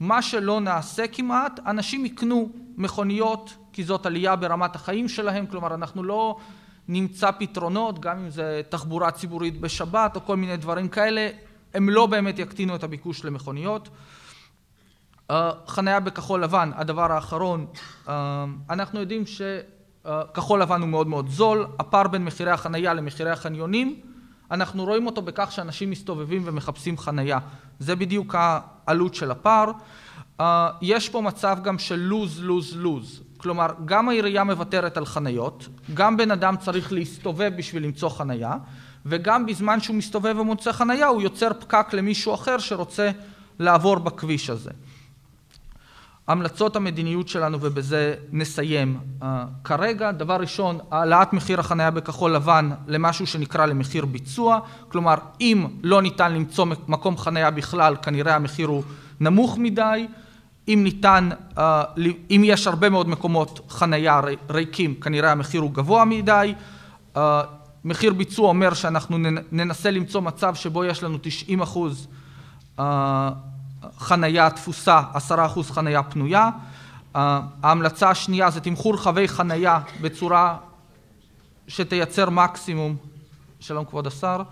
מה 0.00 0.22
שלא 0.22 0.60
נעשה 0.60 1.06
כמעט 1.06 1.60
אנשים 1.66 2.06
יקנו 2.06 2.50
מכוניות 2.76 3.56
כי 3.72 3.84
זאת 3.84 4.06
עלייה 4.06 4.36
ברמת 4.36 4.74
החיים 4.74 5.08
שלהם. 5.08 5.46
כלומר 5.46 5.74
אנחנו 5.74 6.02
לא 6.02 6.36
נמצא 6.88 7.30
פתרונות 7.30 7.98
גם 7.98 8.18
אם 8.18 8.30
זה 8.30 8.62
תחבורה 8.68 9.10
ציבורית 9.10 9.60
בשבת 9.60 10.16
או 10.16 10.20
כל 10.24 10.36
מיני 10.36 10.56
דברים 10.56 10.88
כאלה 10.88 11.28
הם 11.74 11.88
לא 11.88 12.06
באמת 12.06 12.38
יקטינו 12.38 12.74
את 12.74 12.84
הביקוש 12.84 13.24
למכוניות. 13.24 13.88
חניה 15.66 16.00
בכחול 16.00 16.42
לבן 16.42 16.70
הדבר 16.74 17.12
האחרון. 17.12 17.66
אנחנו 18.70 19.00
יודעים 19.00 19.26
שכחול 20.06 20.62
לבן 20.62 20.80
הוא 20.80 20.88
מאוד 20.88 21.06
מאוד 21.06 21.28
זול. 21.28 21.66
הפער 21.78 22.08
בין 22.08 22.24
מחירי 22.24 22.50
החניה 22.50 22.94
למחירי 22.94 23.30
החניונים 23.30 24.00
אנחנו 24.50 24.84
רואים 24.84 25.06
אותו 25.06 25.22
בכך 25.22 25.52
שאנשים 25.52 25.90
מסתובבים 25.90 26.42
ומחפשים 26.44 26.98
חניה 26.98 27.38
זה 27.78 27.96
בדיוק 27.96 28.34
העלות 28.38 29.14
של 29.14 29.30
הפער. 29.30 29.70
יש 30.82 31.08
פה 31.08 31.20
מצב 31.20 31.58
גם 31.62 31.78
של 31.78 31.96
לוז 31.96 32.40
לוז 32.40 32.76
לוז 32.76 33.22
כלומר 33.36 33.66
גם 33.84 34.08
העירייה 34.08 34.44
מוותרת 34.44 34.96
על 34.96 35.06
חניות 35.06 35.68
גם 35.94 36.16
בן 36.16 36.30
אדם 36.30 36.56
צריך 36.56 36.92
להסתובב 36.92 37.52
בשביל 37.56 37.84
למצוא 37.84 38.08
חניה 38.08 38.56
וגם 39.06 39.46
בזמן 39.46 39.80
שהוא 39.80 39.96
מסתובב 39.96 40.38
ומוצא 40.38 40.72
חניה 40.72 41.06
הוא 41.06 41.22
יוצר 41.22 41.52
פקק 41.60 41.86
למישהו 41.92 42.34
אחר 42.34 42.58
שרוצה 42.58 43.10
לעבור 43.58 43.98
בכביש 43.98 44.50
הזה. 44.50 44.70
המלצות 46.28 46.76
המדיניות 46.76 47.28
שלנו 47.28 47.58
ובזה 47.60 48.14
נסיים. 48.32 48.98
כרגע 49.64 50.12
דבר 50.12 50.36
ראשון 50.36 50.78
העלאת 50.90 51.32
מחיר 51.32 51.60
החניה 51.60 51.90
בכחול 51.90 52.34
לבן 52.34 52.70
למשהו 52.86 53.26
שנקרא 53.26 53.66
למחיר 53.66 54.06
ביצוע. 54.06 54.58
כלומר 54.88 55.14
אם 55.40 55.66
לא 55.82 56.02
ניתן 56.02 56.32
למצוא 56.32 56.66
מקום 56.88 57.16
חניה 57.18 57.50
בכלל 57.50 57.96
כנראה 58.02 58.34
המחיר 58.34 58.68
הוא 58.68 58.82
נמוך 59.20 59.58
מדי. 59.58 60.06
אם 60.68 60.80
ניתן 60.84 61.28
אם 62.30 62.42
יש 62.44 62.66
הרבה 62.66 62.88
מאוד 62.88 63.08
מקומות 63.08 63.60
חניה 63.70 64.20
ריקים 64.50 64.94
כנראה 64.94 65.32
המחיר 65.32 65.60
הוא 65.60 65.70
גבוה 65.70 66.04
מדי. 66.04 66.54
מחיר 67.84 68.12
ביצוע 68.12 68.48
אומר 68.48 68.74
שאנחנו 68.74 69.18
ננסה 69.52 69.90
למצוא 69.90 70.20
מצב 70.20 70.54
שבו 70.54 70.84
יש 70.84 71.02
לנו 71.02 71.18
90 71.22 71.62
אחוז 71.62 72.08
חניה 73.98 74.50
תפוסה, 74.50 75.00
10 75.14 75.46
אחוז 75.46 75.70
חניה 75.70 76.02
פנויה. 76.02 76.50
ההמלצה 77.14 78.10
השנייה 78.10 78.50
זה 78.50 78.60
תמחור 78.60 78.96
חווי 78.96 79.28
חניה 79.28 79.80
בצורה 80.00 80.56
שתייצר 81.68 82.30
מקסימום, 82.30 82.96
שלום 83.60 83.84
כבוד 83.84 84.06
השר, 84.06 84.42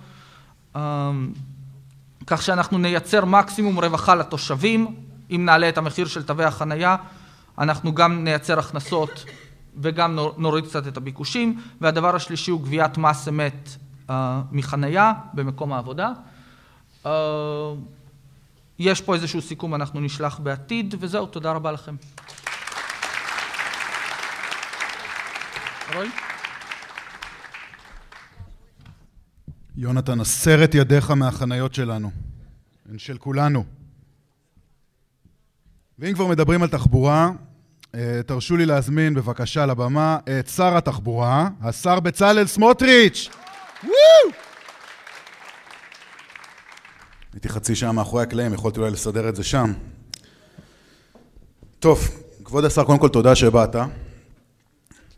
כך 2.26 2.42
שאנחנו 2.42 2.78
נייצר 2.78 3.24
מקסימום 3.24 3.78
רווחה 3.78 4.14
לתושבים, 4.14 4.96
אם 5.30 5.44
נעלה 5.44 5.68
את 5.68 5.78
המחיר 5.78 6.06
של 6.06 6.22
תווי 6.22 6.44
החניה 6.44 6.96
אנחנו 7.58 7.94
גם 7.94 8.24
נייצר 8.24 8.58
הכנסות 8.58 9.24
וגם 9.80 10.18
נוריד 10.36 10.64
קצת 10.64 10.86
את 10.86 10.96
הביקושים. 10.96 11.60
והדבר 11.80 12.16
השלישי 12.16 12.50
הוא 12.50 12.60
גביית 12.60 12.98
מס 12.98 13.28
אמת 13.28 13.76
מחניה 14.52 15.12
במקום 15.34 15.72
העבודה 15.72 16.12
יש 18.82 19.00
פה 19.00 19.14
איזשהו 19.14 19.42
סיכום 19.42 19.74
אנחנו 19.74 20.00
נשלח 20.00 20.38
בעתיד 20.38 20.94
וזהו 20.98 21.26
תודה 21.26 21.52
רבה 21.52 21.72
לכם. 21.72 21.96
רועי? 25.94 26.08
יונתן, 29.76 30.20
הסר 30.20 30.64
את 30.64 30.74
ידיך 30.74 31.10
מהחניות 31.10 31.74
שלנו, 31.74 32.10
הן 32.90 32.98
של 32.98 33.18
כולנו. 33.18 33.64
ואם 35.98 36.14
כבר 36.14 36.26
מדברים 36.26 36.62
על 36.62 36.68
תחבורה, 36.68 37.30
תרשו 38.26 38.56
לי 38.56 38.66
להזמין 38.66 39.14
בבקשה 39.14 39.66
לבמה 39.66 40.18
את 40.40 40.48
שר 40.48 40.76
התחבורה, 40.76 41.48
השר 41.62 42.00
בצלאל 42.00 42.46
סמוטריץ'. 42.46 43.30
הייתי 47.40 47.48
חצי 47.48 47.74
שעה 47.74 47.92
מאחורי 47.92 48.22
הקלעים, 48.22 48.54
יכולתי 48.54 48.80
אולי 48.80 48.90
לסדר 48.90 49.28
את 49.28 49.36
זה 49.36 49.44
שם. 49.44 49.72
טוב, 51.78 52.08
כבוד 52.44 52.64
השר, 52.64 52.84
קודם 52.84 52.98
כל 52.98 53.08
תודה 53.08 53.34
שבאת. 53.34 53.76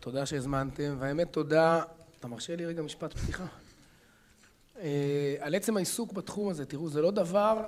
תודה 0.01 0.27
שהזמנתם, 0.27 0.97
והאמת 0.99 1.33
תודה, 1.33 1.83
אתה 2.19 2.29
מרשה 2.29 2.57
לי 2.57 2.67
רגע 2.67 2.83
משפט 2.83 3.13
פתיחה? 3.19 3.45
על 5.41 5.55
עצם 5.55 5.77
העיסוק 5.77 6.13
בתחום 6.13 6.49
הזה, 6.49 6.65
תראו, 6.65 6.89
זה 6.89 7.03
לא 7.03 7.11
דבר 7.11 7.63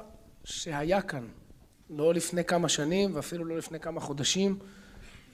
שהיה 0.44 1.02
כאן, 1.02 1.24
לא 1.90 2.14
לפני 2.14 2.44
כמה 2.44 2.68
שנים 2.68 3.10
ואפילו 3.14 3.44
לא 3.44 3.58
לפני 3.58 3.80
כמה 3.80 4.00
חודשים. 4.00 4.58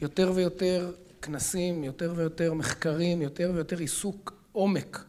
יותר 0.01 0.33
ויותר 0.35 0.93
כנסים, 1.23 1.85
יותר 1.85 2.13
ויותר 2.17 2.55
מחקרים, 2.55 3.23
יותר 3.23 3.51
ויותר 3.55 3.79
עיסוק 3.79 4.33
עומק 4.53 5.05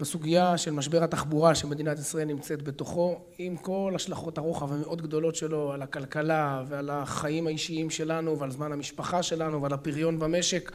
בסוגיה 0.00 0.58
של 0.58 0.70
משבר 0.70 1.04
התחבורה 1.04 1.54
שמדינת 1.54 1.98
ישראל 1.98 2.24
נמצאת 2.24 2.62
בתוכו, 2.62 3.20
עם 3.38 3.56
כל 3.56 3.92
השלכות 3.96 4.38
הרוחב 4.38 4.72
המאוד 4.72 5.02
גדולות 5.02 5.36
שלו 5.36 5.72
על 5.72 5.82
הכלכלה 5.82 6.64
ועל 6.68 6.90
החיים 6.90 7.46
האישיים 7.46 7.90
שלנו 7.90 8.38
ועל 8.38 8.50
זמן 8.50 8.72
המשפחה 8.72 9.22
שלנו 9.22 9.62
ועל 9.62 9.72
הפריון 9.72 10.18
במשק. 10.18 10.72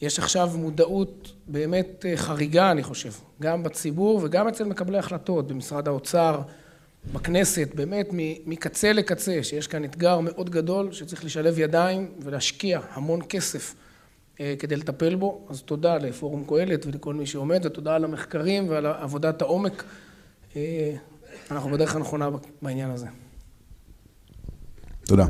יש 0.00 0.18
עכשיו 0.18 0.50
מודעות 0.54 1.32
באמת 1.46 2.04
חריגה, 2.16 2.70
אני 2.70 2.82
חושב, 2.82 3.12
גם 3.42 3.62
בציבור 3.62 4.20
וגם 4.22 4.48
אצל 4.48 4.64
מקבלי 4.64 4.98
החלטות 4.98 5.46
במשרד 5.46 5.88
האוצר, 5.88 6.40
בכנסת, 7.12 7.68
באמת 7.74 8.08
מקצה 8.46 8.92
לקצה, 8.92 9.42
שיש 9.42 9.66
כאן 9.66 9.84
אתגר 9.84 10.20
מאוד 10.20 10.50
גדול 10.50 10.92
שצריך 10.92 11.24
לשלב 11.24 11.58
ידיים 11.58 12.12
ולהשקיע 12.20 12.80
המון 12.92 13.20
כסף 13.28 13.74
כדי 14.58 14.76
לטפל 14.76 15.14
בו. 15.14 15.46
אז 15.50 15.62
תודה 15.62 15.98
לפורום 15.98 16.44
קהלת 16.48 16.86
ולכל 16.86 17.14
מי 17.14 17.26
שעומד, 17.26 17.60
ותודה 17.66 17.94
על 17.94 18.04
המחקרים 18.04 18.68
ועל 18.68 18.86
עבודת 18.86 19.42
העומק. 19.42 19.84
אנחנו 21.50 21.70
בדרך 21.70 21.96
הנכונה 21.96 22.28
בעניין 22.62 22.90
הזה. 22.90 23.06
תודה. 25.06 25.26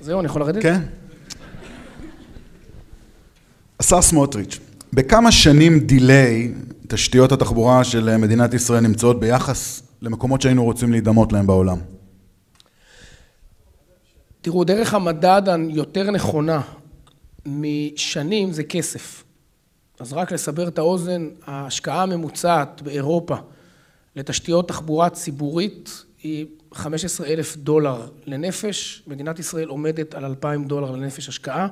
זהו, 0.00 0.20
אני 0.20 0.26
יכול 0.26 0.42
לרדת? 0.42 0.62
כן. 0.62 0.80
השר 3.80 4.02
סמוטריץ', 4.02 4.58
בכמה 4.92 5.32
שנים 5.32 5.78
דיליי 5.80 6.52
תשתיות 6.88 7.32
התחבורה 7.32 7.84
של 7.84 8.16
מדינת 8.16 8.54
ישראל 8.54 8.80
נמצאות 8.80 9.20
ביחס 9.20 9.82
למקומות 10.02 10.42
שהיינו 10.42 10.64
רוצים 10.64 10.92
להידמות 10.92 11.32
להם 11.32 11.46
בעולם? 11.46 11.78
תראו, 14.40 14.64
דרך 14.64 14.94
המדד 14.94 15.42
היותר 15.46 16.10
נכונה 16.10 16.60
משנים 17.46 18.52
זה 18.52 18.64
כסף. 18.64 19.24
אז 20.00 20.12
רק 20.12 20.32
לסבר 20.32 20.68
את 20.68 20.78
האוזן, 20.78 21.28
ההשקעה 21.46 22.02
הממוצעת 22.02 22.82
באירופה 22.82 23.36
לתשתיות 24.16 24.68
תחבורה 24.68 25.10
ציבורית 25.10 26.04
היא 26.22 26.46
15,000 26.72 27.56
דולר 27.56 28.08
לנפש, 28.26 29.02
מדינת 29.06 29.38
ישראל 29.38 29.68
עומדת 29.68 30.14
על 30.14 30.24
2,000 30.24 30.64
דולר 30.64 30.90
לנפש 30.90 31.28
השקעה. 31.28 31.68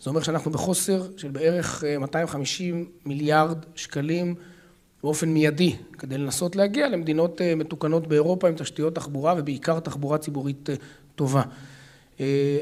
זה 0.00 0.10
אומר 0.10 0.22
שאנחנו 0.22 0.50
בחוסר 0.50 1.06
של 1.16 1.30
בערך 1.30 1.84
250 2.00 2.90
מיליארד 3.04 3.58
שקלים 3.74 4.34
באופן 5.02 5.28
מיידי, 5.28 5.76
כדי 5.98 6.18
לנסות 6.18 6.56
להגיע 6.56 6.88
למדינות 6.88 7.40
מתוקנות 7.56 8.06
באירופה 8.06 8.48
עם 8.48 8.54
תשתיות 8.54 8.94
תחבורה 8.94 9.34
ובעיקר 9.38 9.80
תחבורה 9.80 10.18
ציבורית 10.18 10.68
טובה. 11.14 11.42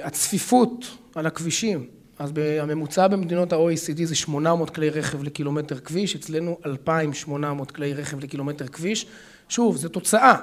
הצפיפות 0.02 0.86
על 1.14 1.26
הכבישים, 1.26 1.86
אז 2.22 2.32
הממוצע 2.60 3.08
במדינות 3.08 3.52
ה-OECD 3.52 4.04
זה 4.04 4.14
800 4.14 4.70
כלי 4.70 4.90
רכב 4.90 5.22
לקילומטר 5.22 5.78
כביש, 5.78 6.16
אצלנו 6.16 6.58
2,800 6.66 7.70
כלי 7.70 7.94
רכב 7.94 8.20
לקילומטר 8.20 8.66
כביש. 8.66 9.06
שוב, 9.48 9.76
זו 9.76 9.88
תוצאה, 9.88 10.34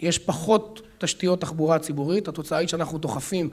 יש 0.00 0.18
פחות 0.18 0.82
תשתיות 0.98 1.40
תחבורה 1.40 1.78
ציבורית, 1.78 2.28
התוצאה 2.28 2.58
היא 2.58 2.68
שאנחנו 2.68 2.98
דוחפים 2.98 3.50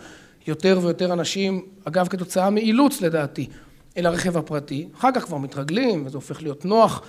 יותר 0.48 0.80
ויותר 0.82 1.14
אנשים, 1.14 1.62
אגב 1.86 2.08
כתוצאה 2.08 2.50
מאילוץ 2.50 3.02
לדעתי, 3.02 3.48
אל 3.98 4.06
הרכב 4.06 4.38
הפרטי, 4.38 4.88
אחר 4.98 5.10
כך 5.16 5.24
כבר 5.26 5.38
מתרגלים 5.38 6.06
וזה 6.06 6.18
הופך 6.18 6.42
להיות 6.42 6.66
נוח. 6.66 7.02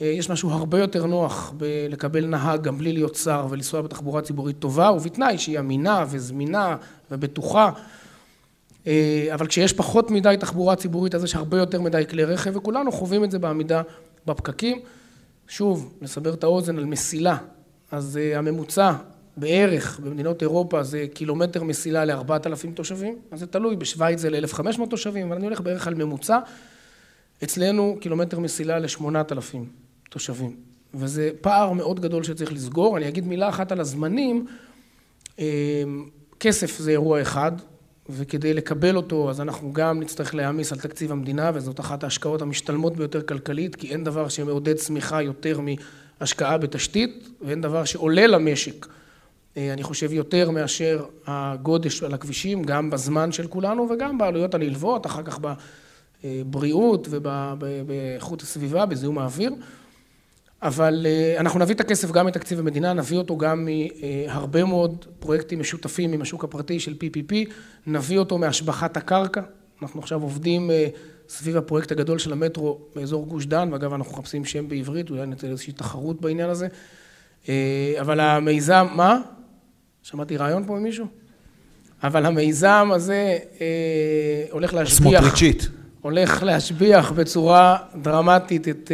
יש 0.00 0.30
משהו 0.30 0.50
הרבה 0.50 0.78
יותר 0.78 1.06
נוח 1.06 1.52
בלקבל 1.56 2.26
נהג 2.26 2.62
גם 2.62 2.78
בלי 2.78 2.92
להיות 2.92 3.14
שר 3.14 3.46
ולנסוע 3.50 3.82
בתחבורה 3.82 4.22
ציבורית 4.22 4.58
טובה 4.58 4.90
ובתנאי 4.90 5.38
שהיא 5.38 5.58
אמינה 5.58 6.04
וזמינה 6.10 6.76
ובטוחה. 7.10 7.70
אבל 9.34 9.46
כשיש 9.46 9.72
פחות 9.72 10.10
מדי 10.10 10.34
תחבורה 10.40 10.76
ציבורית 10.76 11.14
אז 11.14 11.24
יש 11.24 11.34
הרבה 11.34 11.58
יותר 11.58 11.80
מדי 11.80 12.04
כלי 12.10 12.24
רכב 12.24 12.56
וכולנו 12.56 12.92
חווים 12.92 13.24
את 13.24 13.30
זה 13.30 13.38
בעמידה 13.38 13.82
בפקקים. 14.26 14.80
שוב, 15.48 15.94
לסבר 16.02 16.34
את 16.34 16.44
האוזן 16.44 16.78
על 16.78 16.84
מסילה, 16.84 17.36
אז 17.90 18.18
הממוצע 18.34 18.92
בערך 19.36 20.00
במדינות 20.00 20.42
אירופה 20.42 20.82
זה 20.82 21.06
קילומטר 21.14 21.62
מסילה 21.62 22.04
לארבעת 22.04 22.46
אלפים 22.46 22.72
תושבים, 22.72 23.18
אז 23.30 23.40
זה 23.40 23.46
תלוי, 23.46 23.76
בשוויץ 23.76 24.18
זה 24.18 24.30
לאלף 24.30 24.54
חמש 24.54 24.78
מאות 24.78 24.90
תושבים, 24.90 25.26
אבל 25.26 25.36
אני 25.36 25.46
הולך 25.46 25.60
בערך 25.60 25.86
על 25.86 25.94
ממוצע. 25.94 26.38
אצלנו 27.44 27.96
קילומטר 28.00 28.38
מסילה 28.38 28.78
לשמונת 28.78 29.32
אלפים 29.32 29.66
תושבים, 30.10 30.56
וזה 30.94 31.30
פער 31.40 31.72
מאוד 31.72 32.00
גדול 32.00 32.22
שצריך 32.22 32.52
לסגור. 32.52 32.96
אני 32.96 33.08
אגיד 33.08 33.26
מילה 33.26 33.48
אחת 33.48 33.72
על 33.72 33.80
הזמנים, 33.80 34.46
כסף 36.40 36.78
זה 36.78 36.90
אירוע 36.90 37.22
אחד, 37.22 37.52
וכדי 38.10 38.54
לקבל 38.54 38.96
אותו 38.96 39.30
אז 39.30 39.40
אנחנו 39.40 39.72
גם 39.72 40.00
נצטרך 40.00 40.34
להעמיס 40.34 40.72
על 40.72 40.78
תקציב 40.78 41.12
המדינה, 41.12 41.50
וזאת 41.54 41.80
אחת 41.80 42.04
ההשקעות 42.04 42.42
המשתלמות 42.42 42.96
ביותר 42.96 43.22
כלכלית, 43.22 43.76
כי 43.76 43.92
אין 43.92 44.04
דבר 44.04 44.28
שמעודד 44.28 44.74
צמיחה 44.74 45.22
יותר 45.22 45.60
מהשקעה 46.20 46.58
בתשתית, 46.58 47.28
ואין 47.42 47.60
דבר 47.60 47.84
שעולה 47.84 48.26
למשק, 48.26 48.86
אני 49.56 49.82
חושב 49.82 50.12
יותר 50.12 50.50
מאשר 50.50 51.04
הגודש 51.26 52.02
על 52.02 52.14
הכבישים, 52.14 52.64
גם 52.64 52.90
בזמן 52.90 53.32
של 53.32 53.46
כולנו 53.46 53.88
וגם 53.90 54.18
בעלויות 54.18 54.54
הנלוות, 54.54 55.06
אחר 55.06 55.22
כך 55.22 55.38
בבריאות 56.24 57.08
ובאיכות 57.10 58.42
הסביבה, 58.42 58.86
בזיהום 58.86 59.18
האוויר. 59.18 59.52
אבל 60.66 61.06
אנחנו 61.38 61.60
נביא 61.60 61.74
את 61.74 61.80
הכסף 61.80 62.10
גם 62.10 62.26
מתקציב 62.26 62.58
המדינה, 62.58 62.92
נביא 62.92 63.18
אותו 63.18 63.36
גם 63.36 63.68
מהרבה 64.26 64.64
מאוד 64.64 65.06
פרויקטים 65.18 65.60
משותפים 65.60 66.12
עם 66.12 66.22
השוק 66.22 66.44
הפרטי 66.44 66.80
של 66.80 66.94
PPP, 67.00 67.34
נביא 67.86 68.18
אותו 68.18 68.38
מהשבחת 68.38 68.96
הקרקע, 68.96 69.40
אנחנו 69.82 70.00
עכשיו 70.00 70.22
עובדים 70.22 70.70
סביב 71.28 71.56
הפרויקט 71.56 71.92
הגדול 71.92 72.18
של 72.18 72.32
המטרו 72.32 72.78
באזור 72.96 73.26
גוש 73.26 73.46
דן, 73.46 73.68
ואגב 73.72 73.92
אנחנו 73.92 74.12
מחפשים 74.12 74.44
שם 74.44 74.68
בעברית, 74.68 75.10
אולי 75.10 75.26
נצא 75.26 75.46
לאיזושהי 75.46 75.72
תחרות 75.72 76.20
בעניין 76.20 76.50
הזה. 76.50 76.68
אבל 78.00 78.20
המיזם, 78.20 78.86
מה? 78.94 79.20
שמעתי 80.02 80.36
רעיון 80.36 80.66
פה 80.66 80.72
ממישהו? 80.72 81.06
אבל 82.02 82.26
המיזם 82.26 82.88
הזה 82.94 83.38
הולך 84.50 84.74
להשביח, 84.74 84.98
סמוטריצ'ית. 84.98 85.68
הולך 86.06 86.42
להשביח 86.42 87.12
בצורה 87.12 87.76
דרמטית 88.02 88.68
את 88.68 88.92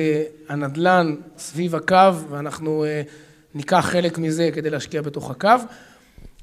הנדל"ן 0.48 1.14
סביב 1.38 1.74
הקו, 1.74 2.14
ואנחנו 2.30 2.84
ניקח 3.54 3.86
חלק 3.90 4.18
מזה 4.18 4.50
כדי 4.54 4.70
להשקיע 4.70 5.02
בתוך 5.02 5.30
הקו, 5.30 5.48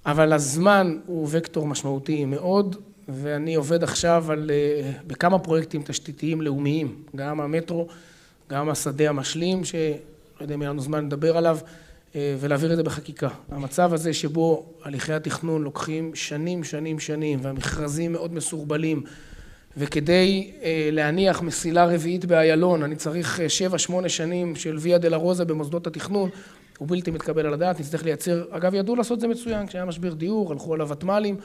אבל 0.06 0.34
הזמן 0.34 0.98
הוא 1.06 1.28
וקטור 1.32 1.68
משמעותי 1.68 2.26
מאוד, 2.26 2.76
ואני 3.08 3.56
עובד 3.56 3.84
עכשיו 3.84 4.26
על 4.32 4.52
בכמה 5.08 5.40
פרויקטים 5.40 5.82
תשתיתיים 5.86 6.42
לאומיים, 6.42 6.96
גם 7.16 7.42
המטרו, 7.42 7.88
גם 8.50 8.70
השדה 8.70 9.10
המשלים, 9.10 9.64
שלא 9.64 9.80
יודע 10.42 10.56
אם 10.56 10.62
יהיה 10.62 10.72
לנו 10.72 10.82
זמן 10.82 11.06
לדבר 11.06 11.38
עליו, 11.38 11.58
ולהעביר 12.16 12.72
את 12.72 12.78
זה 12.78 12.84
בחקיקה. 12.84 13.30
המצב 13.52 13.94
הזה 13.94 14.14
שבו 14.14 14.66
הליכי 14.84 15.14
התכנון 15.14 15.64
לוקחים 15.64 16.16
שנים, 16.16 16.64
שנים, 16.64 17.00
שנים, 17.00 17.40
והמכרזים 17.42 18.12
מאוד 18.12 18.34
מסורבלים, 18.34 19.04
וכדי 19.78 20.52
להניח 20.92 21.42
מסילה 21.42 21.86
רביעית 21.86 22.26
באיילון, 22.26 22.84
אני 22.84 22.96
צריך 22.96 23.42
שבע, 23.48 23.78
שמונה 23.78 24.10
שנים 24.10 24.56
של 24.56 24.78
ויה 24.80 24.98
דולורוזה 24.98 25.46
במוסדות 25.46 25.88
התכנון, 25.88 26.30
הוא 26.78 26.88
בלתי 26.88 27.12
מתקבל 27.12 27.46
על 27.46 27.54
הדעת, 27.54 27.80
נצטרך 27.80 28.04
לייצר, 28.04 28.46
אגב 28.52 28.74
ידעו 28.74 28.96
לעשות 28.96 29.16
את 29.16 29.22
זה 29.22 29.28
מצוין, 29.28 29.68
כשהיה 29.68 29.86
משבר 29.86 30.14
דיור, 30.14 30.52
הלכו 30.52 30.74
על 30.74 30.82
הוותמ"לים, 30.82 31.38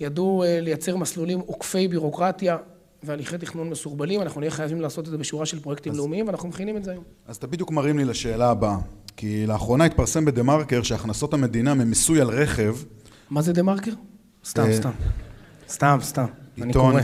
ידעו 0.00 0.44
לייצר 0.46 0.96
מסלולים 0.96 1.38
עוקפי 1.38 1.88
בירוקרטיה 1.88 2.56
והליכי 3.02 3.38
תכנון 3.38 3.70
מסורבלים, 3.70 4.22
אנחנו 4.22 4.40
נהיה 4.40 4.50
חייבים 4.50 4.80
לעשות 4.80 5.06
את 5.06 5.10
זה 5.10 5.18
בשורה 5.18 5.46
של 5.46 5.60
פרויקטים 5.60 5.92
לאומיים, 5.94 6.26
ואנחנו 6.26 6.48
מכינים 6.48 6.76
את 6.76 6.84
זה 6.84 6.90
היום. 6.90 7.04
אז 7.26 7.36
אתה 7.36 7.46
בדיוק 7.46 7.70
מרים 7.70 7.98
לי 7.98 8.04
לשאלה 8.04 8.50
הבאה, 8.50 8.76
כי 9.16 9.46
לאחרונה 9.46 9.84
התפרסם 9.84 10.24
בדה 10.24 10.42
מרקר 10.42 10.82
שהכנסות 10.82 11.34
המדינה 11.34 11.74
ממיסוי 11.74 12.20
על 12.20 12.28
רכב... 12.28 12.76
מה 13.30 13.42
זה 13.42 13.52
דה 13.52 13.62
מרקר? 13.62 13.92
סתם, 14.44 14.72
סתם. 14.72 14.90
סתם, 15.68 15.98
סתם. 16.02 16.26
אני. 16.62 16.72
קורא. 16.72 17.00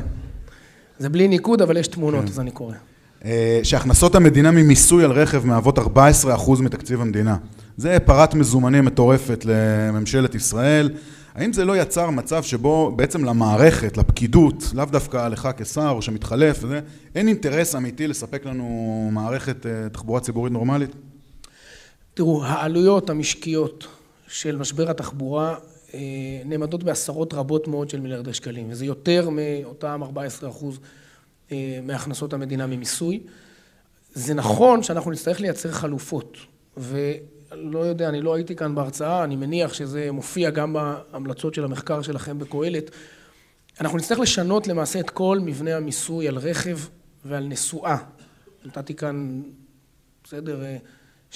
זה 0.99 1.09
בלי 1.09 1.29
ניקוד, 1.29 1.63
אבל 1.63 1.77
יש 1.77 1.89
תמונות, 1.89 2.25
אז 2.25 2.41
אני 2.41 2.51
קורא. 2.51 2.75
שהכנסות 3.63 4.15
המדינה 4.15 4.51
ממיסוי 4.51 5.05
על 5.05 5.13
רכב 5.13 5.47
מהוות 5.47 5.79
14% 5.79 5.83
מתקציב 6.61 7.01
המדינה. 7.01 7.37
זה 7.77 7.97
פרת 8.05 8.35
מזומנים 8.35 8.85
מטורפת 8.85 9.45
לממשלת 9.45 10.35
ישראל. 10.35 10.91
האם 11.35 11.53
זה 11.53 11.65
לא 11.65 11.77
יצר 11.77 12.11
מצב 12.11 12.43
שבו 12.43 12.93
בעצם 12.97 13.25
למערכת, 13.25 13.97
לפקידות, 13.97 14.65
לאו 14.75 14.85
דווקא 14.85 15.29
לך 15.29 15.49
כשר 15.57 15.89
או 15.89 16.03
שמתחלף 16.03 16.59
וזה, 16.63 16.81
אין 17.15 17.29
אינטרס 17.29 17.75
אמיתי 17.75 18.07
לספק 18.07 18.47
לנו 18.47 19.09
מערכת 19.13 19.67
תחבורה 19.93 20.21
ציבורית 20.21 20.53
נורמלית? 20.53 20.91
תראו, 22.15 22.45
העלויות 22.45 23.11
המשקיות 23.11 23.87
של 24.29 24.57
משבר 24.57 24.91
התחבורה 24.91 25.55
נאמדות 26.45 26.85
בעשרות 26.85 27.35
רבות 27.35 27.69
מאוד 27.69 27.91
של 27.91 28.01
מיליארדי 28.01 28.35
שקלים, 28.35 28.71
וזה 28.71 28.85
יותר 28.85 29.29
מאותם 29.31 30.01
14% 31.51 31.55
מהכנסות 31.83 32.33
המדינה 32.33 32.67
ממיסוי. 32.67 33.21
זה 34.15 34.35
נכון 34.35 34.83
שאנחנו 34.83 35.11
נצטרך 35.11 35.41
לייצר 35.41 35.71
חלופות, 35.71 36.37
ולא 36.77 37.79
יודע, 37.79 38.09
אני 38.09 38.21
לא 38.21 38.35
הייתי 38.35 38.57
כאן 38.57 38.75
בהרצאה, 38.75 39.25
אני 39.25 39.37
מניח 39.37 39.75
שזה 39.75 40.13
מופיע 40.13 40.51
גם 40.51 40.73
בהמלצות 40.73 41.55
של 41.55 41.65
המחקר 41.65 42.03
שלכם 42.03 42.39
בקהלת. 42.39 42.91
אנחנו 43.81 43.99
נצטרך 43.99 44.19
לשנות 44.19 44.67
למעשה 44.67 45.01
את 45.01 45.11
כל 45.11 45.39
מבנה 45.43 45.77
המיסוי 45.77 46.29
על 46.29 46.39
רכב 46.39 46.79
ועל 47.25 47.47
נסועה. 47.47 47.97
נתתי 48.65 48.95
כאן 48.95 49.43
בסדר? 50.25 50.61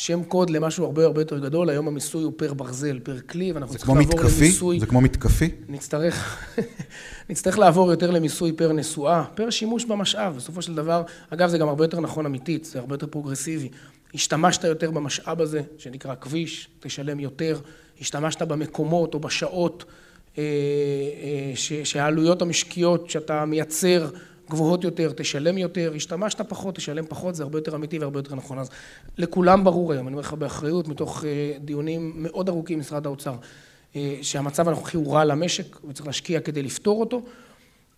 שם 0.01 0.23
קוד 0.25 0.51
למשהו 0.51 0.85
הרבה 0.85 1.05
הרבה 1.05 1.21
יותר 1.21 1.39
גדול, 1.39 1.71
היום 1.71 1.89
המיסוי 1.89 2.23
הוא 2.23 2.33
פר 2.37 2.55
ברזל, 2.55 2.99
פר 2.99 3.21
כלי, 3.21 3.53
ואנחנו 3.53 3.75
צריכים 3.75 3.97
לעבור 3.97 4.15
מתקפי? 4.15 4.45
למיסוי... 4.45 4.81
זה 4.81 4.87
כמו 4.87 5.01
מתקפי? 5.01 5.51
נצטרך, 5.69 6.47
נצטרך 7.31 7.59
לעבור 7.59 7.91
יותר 7.91 8.11
למיסוי 8.11 8.53
פר 8.53 8.73
נסועה, 8.73 9.25
פר 9.35 9.51
שימוש 9.51 9.85
במשאב, 9.85 10.37
בסופו 10.37 10.63
של 10.63 10.75
דבר, 10.75 11.03
אגב 11.31 11.49
זה 11.49 11.59
גם 11.59 11.69
הרבה 11.69 11.85
יותר 11.85 12.01
נכון 12.01 12.27
אמיתית, 12.27 12.65
זה 12.65 12.79
הרבה 12.79 12.95
יותר 12.95 13.07
פרוגרסיבי. 13.07 13.69
השתמשת 14.15 14.65
יותר 14.65 14.91
במשאב 14.91 15.41
הזה, 15.41 15.63
שנקרא 15.79 16.15
כביש, 16.21 16.69
תשלם 16.81 17.21
יותר, 17.21 17.59
השתמשת 18.01 18.43
במקומות 18.43 19.15
או 19.15 19.21
בשעות 19.21 19.85
אה, 20.39 20.43
אה, 20.43 21.53
ש- 21.55 21.73
שהעלויות 21.73 22.43
המשקיות 22.43 23.11
שאתה 23.11 23.45
מייצר 23.45 24.09
גבוהות 24.51 24.85
יותר, 24.85 25.13
תשלם 25.17 25.59
יותר, 25.59 25.93
השתמשת 25.97 26.41
פחות, 26.41 26.75
תשלם 26.75 27.05
פחות, 27.09 27.35
זה 27.35 27.43
הרבה 27.43 27.59
יותר 27.59 27.75
אמיתי 27.77 27.99
והרבה 27.99 28.19
יותר 28.19 28.35
נכון. 28.35 28.59
אז 28.59 28.71
לכולם 29.19 29.65
ברור 29.65 29.93
היום, 29.93 30.07
אני 30.09 30.15
אומר 30.15 30.21
לך 30.21 30.33
באחריות, 30.33 30.89
מתוך 30.89 31.25
אה, 31.25 31.53
דיונים 31.61 32.13
מאוד 32.17 32.49
ארוכים 32.49 32.75
עם 32.75 32.81
משרד 32.81 33.07
האוצר, 33.07 33.35
אה, 33.97 34.17
שהמצב 34.23 34.69
הנוכחי 34.69 34.97
הוא 34.97 35.15
רע 35.15 35.25
למשק 35.25 35.77
וצריך 35.89 36.07
להשקיע 36.07 36.41
כדי 36.41 36.63
לפתור 36.63 37.01
אותו. 37.01 37.23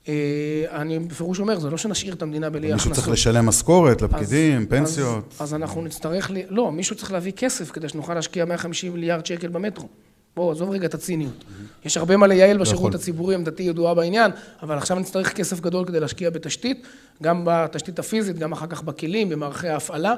אה, 0.08 0.64
אני 0.70 0.98
בפירוש 0.98 1.40
אומר, 1.40 1.58
זה 1.58 1.70
לא 1.70 1.76
שנשאיר 1.76 2.14
את 2.14 2.22
המדינה 2.22 2.50
בלי 2.50 2.60
מישהו 2.60 2.76
הכנסות. 2.76 2.92
צריך 2.94 3.08
לשלם 3.08 3.46
משכורת 3.46 4.02
לפקידים, 4.02 4.60
אז- 4.60 4.66
פנסיות. 4.68 5.34
אז, 5.34 5.42
אז 5.42 5.54
אנחנו 5.54 5.82
נצטרך, 5.82 6.30
ל... 6.30 6.36
לא, 6.48 6.72
מישהו 6.72 6.96
צריך 6.96 7.12
להביא 7.12 7.32
כסף 7.32 7.70
כדי 7.70 7.88
שנוכל 7.88 8.14
להשקיע 8.14 8.44
150 8.44 8.92
מיליארד 8.92 9.26
שקל 9.26 9.48
במטרו. 9.48 9.88
בוא, 10.36 10.52
עזוב 10.52 10.70
רגע 10.70 10.86
את 10.86 10.94
הציניות. 10.94 11.44
יש 11.84 11.96
הרבה 11.96 12.16
מה 12.16 12.26
לייעל 12.26 12.58
בשירות 12.58 12.80
יכול. 12.80 12.94
הציבורי, 12.94 13.34
עמדתי 13.34 13.62
ידועה 13.62 13.94
בעניין, 13.94 14.30
אבל 14.62 14.78
עכשיו 14.78 14.98
נצטרך 14.98 15.32
כסף 15.32 15.60
גדול 15.60 15.86
כדי 15.86 16.00
להשקיע 16.00 16.30
בתשתית, 16.30 16.86
גם 17.22 17.42
בתשתית 17.46 17.98
הפיזית, 17.98 18.38
גם 18.38 18.52
אחר 18.52 18.66
כך 18.66 18.82
בכלים, 18.82 19.28
במערכי 19.28 19.68
ההפעלה. 19.68 20.14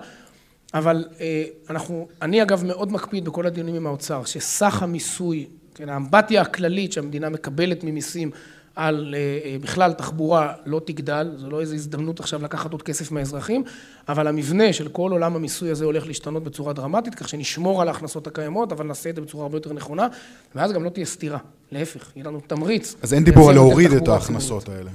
אבל 0.75 1.05
אה, 1.21 1.45
אנחנו, 1.71 2.09
אני 2.23 2.43
אגב 2.43 2.65
מאוד 2.65 2.93
מקפיד 2.93 3.25
בכל 3.25 3.47
הדיונים 3.47 3.75
עם 3.75 3.87
האוצר, 3.87 4.25
שסך 4.25 4.83
המיסוי, 4.83 5.47
כן, 5.75 5.89
האמבטיה 5.89 6.43
הכללית 6.43 6.93
שהמדינה 6.93 7.29
מקבלת 7.29 7.85
ממיסים 7.85 8.31
על 8.77 9.15
אה, 9.17 9.19
אה, 9.45 9.57
בכלל 9.61 9.93
תחבורה 9.93 10.53
לא 10.67 10.81
תגדל, 10.85 11.31
זו 11.37 11.51
לא 11.51 11.61
איזו 11.61 11.75
הזדמנות 11.75 12.21
עכשיו 12.21 12.43
לקחת 12.43 12.73
עוד 12.73 12.83
כסף 12.83 13.13
מהאזרחים, 13.13 13.65
אבל 14.09 14.27
המבנה 14.27 14.73
של 14.73 14.89
כל 14.89 15.13
עולם 15.13 15.37
המיסוי 15.37 15.71
הזה 15.71 15.85
הולך 15.85 16.07
להשתנות 16.07 16.45
בצורה 16.45 16.73
דרמטית, 16.73 17.15
כך 17.15 17.29
שנשמור 17.29 17.83
על 17.83 17.89
ההכנסות 17.89 18.27
הקיימות, 18.27 18.73
אבל 18.73 18.87
נעשה 18.87 19.11
את 19.11 19.17
זה 19.17 19.21
בצורה 19.21 19.43
הרבה 19.43 19.57
יותר 19.57 19.73
נכונה, 19.73 20.09
ואז 20.55 20.73
גם 20.73 20.85
לא 20.85 20.89
תהיה 20.89 21.07
סתירה, 21.07 21.39
להפך, 21.73 22.11
יהיה 22.17 22.27
לנו 22.27 22.41
תמריץ. 22.47 22.95
אז 23.03 23.15
אין 23.15 23.25
דיבור 23.25 23.49
על 23.49 23.55
להוריד 23.55 23.93
את 23.93 24.09
ההכנסות 24.09 24.69
האלה. 24.69 24.91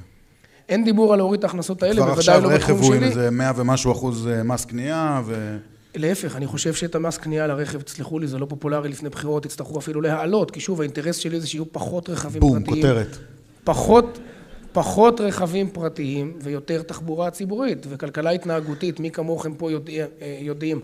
אין 0.70 0.86
דיבור 0.86 1.14
על 1.14 1.20
להוריד 1.20 1.40
את 1.40 1.44
ההכנסות 1.44 1.84
האלה, 1.84 1.96
כבר 1.96 2.06
בוודאי 2.06 2.36
עכשיו 2.36 2.50
לא 2.50 2.56
רכב 2.56 2.74
בתחום 2.74 2.86
הוא 2.86 2.94
עם 2.94 3.00
שלי. 3.00 3.10
איזה 3.10 3.30
100 3.30 3.52
ומשהו 3.56 3.92
אחוז 3.92 4.28
אה, 4.28 4.44
מס 4.44 4.66
קנייה, 4.66 5.22
ו... 5.26 5.58
להפך, 5.96 6.36
אני 6.36 6.48
חושב 6.48 6.74
שאת 6.74 6.96
המס 6.96 7.18
קנייה 7.18 7.44
על 7.44 7.52
הרכב, 7.52 7.82
תסלחו 7.82 8.20
לי, 8.20 8.28
זה 8.28 8.38
לא 8.38 8.46
פופולרי 8.46 8.90
לפני 8.90 9.10
בחירות, 9.10 9.46
יצטרכו 9.46 9.80
אפילו 9.80 10.02
להעלות, 10.02 10.52
כי 10.52 10.60
שוב, 10.60 10.82
האינטרס 10.82 11.16
שלי 11.16 11.42
זה 11.42 11.48
שיהיו 11.48 11.72
פחות 11.72 12.10
רכבים 12.10 12.40
בום, 12.40 12.60
פרטיים. 12.64 12.76
כותרת. 12.76 13.18
פחות, 13.70 14.20
פחות 14.72 15.22
רכבים 15.22 15.70
פרטיים 15.70 16.34
ויותר 16.42 16.82
תחבורה 16.82 17.32
ציבורית 17.32 17.86
וכלכלה 17.90 18.30
התנהגותית, 18.30 19.00
מי 19.00 19.12
כמוכם 19.12 19.54
פה 19.54 19.72
יודע, 19.72 20.06
אה, 20.22 20.38
יודעים 20.42 20.82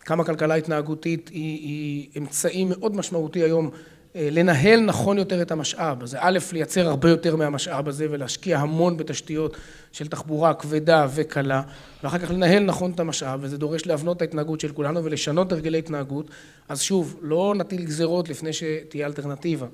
כמה 0.00 0.24
כלכלה 0.24 0.54
התנהגותית 0.54 1.28
היא, 1.28 1.58
היא 1.58 2.08
אמצעי 2.18 2.64
מאוד 2.64 2.96
משמעותי 2.96 3.42
היום 3.42 3.70
אה, 4.16 4.28
לנהל 4.32 4.80
נכון 4.80 5.18
יותר 5.18 5.42
את 5.42 5.50
המשאב. 5.50 6.02
אז 6.02 6.10
זה 6.10 6.16
א', 6.20 6.38
לייצר 6.52 6.88
הרבה 6.88 7.10
יותר 7.10 7.36
מהמשאב 7.36 7.88
הזה 7.88 8.06
ולהשקיע 8.10 8.58
המון 8.58 8.96
בתשתיות 8.96 9.56
של 9.92 10.08
תחבורה 10.08 10.54
כבדה 10.54 11.06
וקלה, 11.14 11.62
ואחר 12.02 12.18
כך 12.18 12.30
לנהל 12.30 12.62
נכון 12.62 12.90
את 12.90 13.00
המשאב, 13.00 13.38
וזה 13.42 13.58
דורש 13.58 13.86
להבנות 13.86 14.16
את 14.16 14.22
ההתנהגות 14.22 14.60
של 14.60 14.72
כולנו 14.72 15.04
ולשנות 15.04 15.52
הרגלי 15.52 15.78
התנהגות. 15.78 16.30
אז 16.68 16.80
שוב, 16.80 17.16
לא 17.22 17.54
נטיל 17.56 17.84
גזרות 17.84 18.28
לפני 18.28 18.52
שתהיה 18.52 19.06
אלטרנטיבה, 19.06 19.66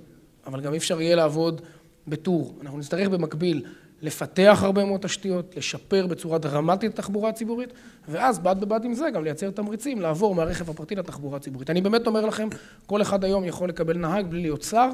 אבל 0.46 0.60
גם 0.60 0.72
אי 0.72 0.78
אפשר 0.78 1.00
יהיה 1.00 1.16
לעבוד 1.16 1.60
בטור. 2.08 2.58
אנחנו 2.62 2.78
נצטרך 2.78 3.08
במקביל 3.08 3.64
לפתח 4.02 4.60
הרבה 4.62 4.84
מאוד 4.84 5.00
תשתיות, 5.00 5.56
לשפר 5.56 6.06
בצורה 6.06 6.38
דרמטית 6.38 6.94
את 6.94 6.98
התחבורה 6.98 7.30
הציבורית, 7.30 7.72
ואז 8.08 8.38
בד 8.38 8.56
בבד 8.60 8.84
עם 8.84 8.94
זה 8.94 9.04
גם 9.14 9.24
לייצר 9.24 9.50
תמריצים 9.50 10.00
לעבור 10.00 10.34
מהרכב 10.34 10.70
הפרטי 10.70 10.94
לתחבורה 10.94 11.36
הציבורית. 11.36 11.70
אני 11.70 11.80
באמת 11.80 12.06
אומר 12.06 12.26
לכם, 12.26 12.48
כל 12.86 13.02
אחד 13.02 13.24
היום 13.24 13.44
יכול 13.44 13.68
לקבל 13.68 13.98
נהג 13.98 14.26
בלי 14.26 14.40
להיות 14.40 14.62
שר, 14.62 14.88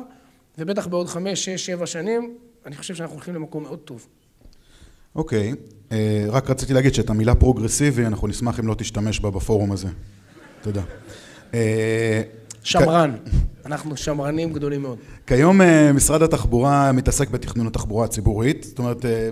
ובטח 0.58 0.86
בעוד 0.86 1.08
חמש, 1.08 1.44
שש, 1.44 1.66
שבע 1.66 1.86
שנים, 1.86 2.34
אני 2.66 2.76
חושב 2.76 2.94
שאנחנו 2.94 3.14
הולכים 3.14 3.34
למקום 3.34 3.62
מאוד 3.62 3.78
טוב. 3.78 4.06
אוקיי, 5.14 5.54
אה, 5.92 6.26
רק 6.28 6.50
רציתי 6.50 6.72
להגיד 6.72 6.94
שאת 6.94 7.10
המילה 7.10 7.34
פרוגרסיבי, 7.34 8.06
אנחנו 8.06 8.28
נשמח 8.28 8.60
אם 8.60 8.66
לא 8.66 8.74
תשתמש 8.74 9.20
בה 9.20 9.30
בפורום 9.30 9.72
הזה. 9.72 9.88
תודה. 10.62 10.82
אה, 11.54 12.22
שמרן. 12.62 13.16
אנחנו 13.68 13.96
שמרנים 13.96 14.52
גדולים 14.52 14.82
מאוד. 14.82 14.98
כיום 15.26 15.60
אה, 15.60 15.92
משרד 15.92 16.22
התחבורה 16.22 16.92
מתעסק 16.92 17.30
בתכנון 17.30 17.66
התחבורה 17.66 18.04
הציבורית, 18.04 18.64
זאת 18.64 18.78
אומרת, 18.78 19.04
אה, 19.04 19.28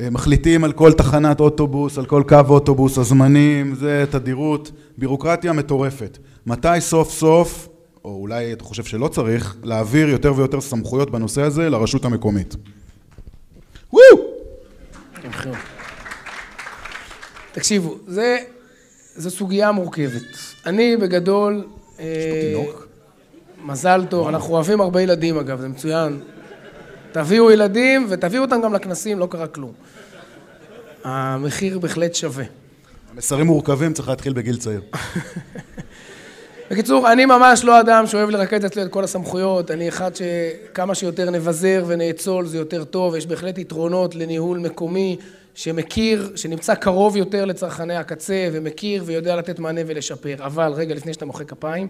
אה, 0.00 0.10
מחליטים 0.10 0.64
על 0.64 0.72
כל 0.72 0.92
תחנת 0.92 1.40
אוטובוס, 1.40 1.98
על 1.98 2.06
כל 2.06 2.22
קו 2.28 2.36
אוטובוס, 2.48 2.98
הזמנים, 2.98 3.74
זה 3.74 4.04
תדירות, 4.10 4.72
בירוקרטיה 4.98 5.52
מטורפת. 5.52 6.18
מתי 6.46 6.80
סוף 6.80 7.10
סוף, 7.10 7.68
או 8.04 8.10
אולי 8.10 8.52
אתה 8.52 8.64
חושב 8.64 8.84
שלא 8.84 9.08
צריך, 9.08 9.56
להעביר 9.62 10.08
יותר 10.08 10.32
ויותר 10.36 10.60
סמכויות 10.60 11.10
בנושא 11.10 11.42
הזה 11.42 11.70
לרשות 11.70 12.04
המקומית? 12.04 12.56
וואו! 13.92 14.24
תקשיבו, 17.52 17.98
זה, 18.06 18.38
זו 19.16 19.30
סוגיה 19.30 19.72
מורכבת. 19.72 20.38
אני 20.66 20.96
בגדול... 20.96 21.64
יש 21.98 22.04
פה 22.04 22.40
תינוק? 22.40 22.87
מזל 23.64 24.04
טוב, 24.08 24.28
אנחנו 24.28 24.54
אוהבים 24.54 24.80
הרבה 24.80 25.02
ילדים 25.02 25.38
אגב, 25.38 25.60
זה 25.60 25.68
מצוין. 25.68 26.20
תביאו 27.12 27.50
ילדים 27.50 28.06
ותביאו 28.08 28.42
אותם 28.42 28.60
גם 28.64 28.74
לכנסים, 28.74 29.18
לא 29.18 29.26
קרה 29.30 29.46
כלום. 29.46 29.72
המחיר 31.04 31.78
בהחלט 31.78 32.14
שווה. 32.14 32.44
המסרים 33.12 33.46
מורכבים, 33.46 33.92
צריך 33.92 34.08
להתחיל 34.08 34.32
בגיל 34.32 34.56
צעיר. 34.56 34.80
בקיצור, 36.70 37.12
אני 37.12 37.26
ממש 37.26 37.64
לא 37.64 37.80
אדם 37.80 38.06
שאוהב 38.06 38.30
לרכז 38.30 38.64
אצלי 38.64 38.82
את 38.82 38.90
כל 38.90 39.04
הסמכויות, 39.04 39.70
אני 39.70 39.88
אחד 39.88 40.10
שכמה 40.14 40.94
שיותר 40.94 41.30
נבזר 41.30 41.84
ונאצול 41.86 42.46
זה 42.46 42.58
יותר 42.58 42.84
טוב, 42.84 43.16
יש 43.16 43.26
בהחלט 43.26 43.58
יתרונות 43.58 44.14
לניהול 44.14 44.58
מקומי 44.58 45.16
שמכיר, 45.54 46.32
שנמצא 46.36 46.74
קרוב 46.74 47.16
יותר 47.16 47.44
לצרכני 47.44 47.96
הקצה 47.96 48.48
ומכיר 48.52 49.02
ויודע 49.06 49.36
לתת 49.36 49.58
מענה 49.58 49.80
ולשפר. 49.86 50.34
אבל 50.38 50.72
רגע 50.72 50.94
לפני 50.94 51.12
שאתה 51.12 51.26
מוחא 51.26 51.44
כפיים, 51.44 51.88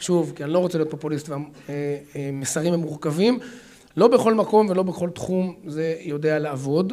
שוב, 0.00 0.32
כי 0.36 0.44
אני 0.44 0.52
לא 0.52 0.58
רוצה 0.58 0.78
להיות 0.78 0.90
פופוליסט 0.90 1.28
והמסרים 1.28 2.74
הם 2.74 2.80
מורכבים, 2.80 3.38
לא 3.96 4.08
בכל 4.08 4.34
מקום 4.34 4.68
ולא 4.70 4.82
בכל 4.82 5.10
תחום 5.10 5.54
זה 5.66 5.96
יודע 6.00 6.38
לעבוד. 6.38 6.92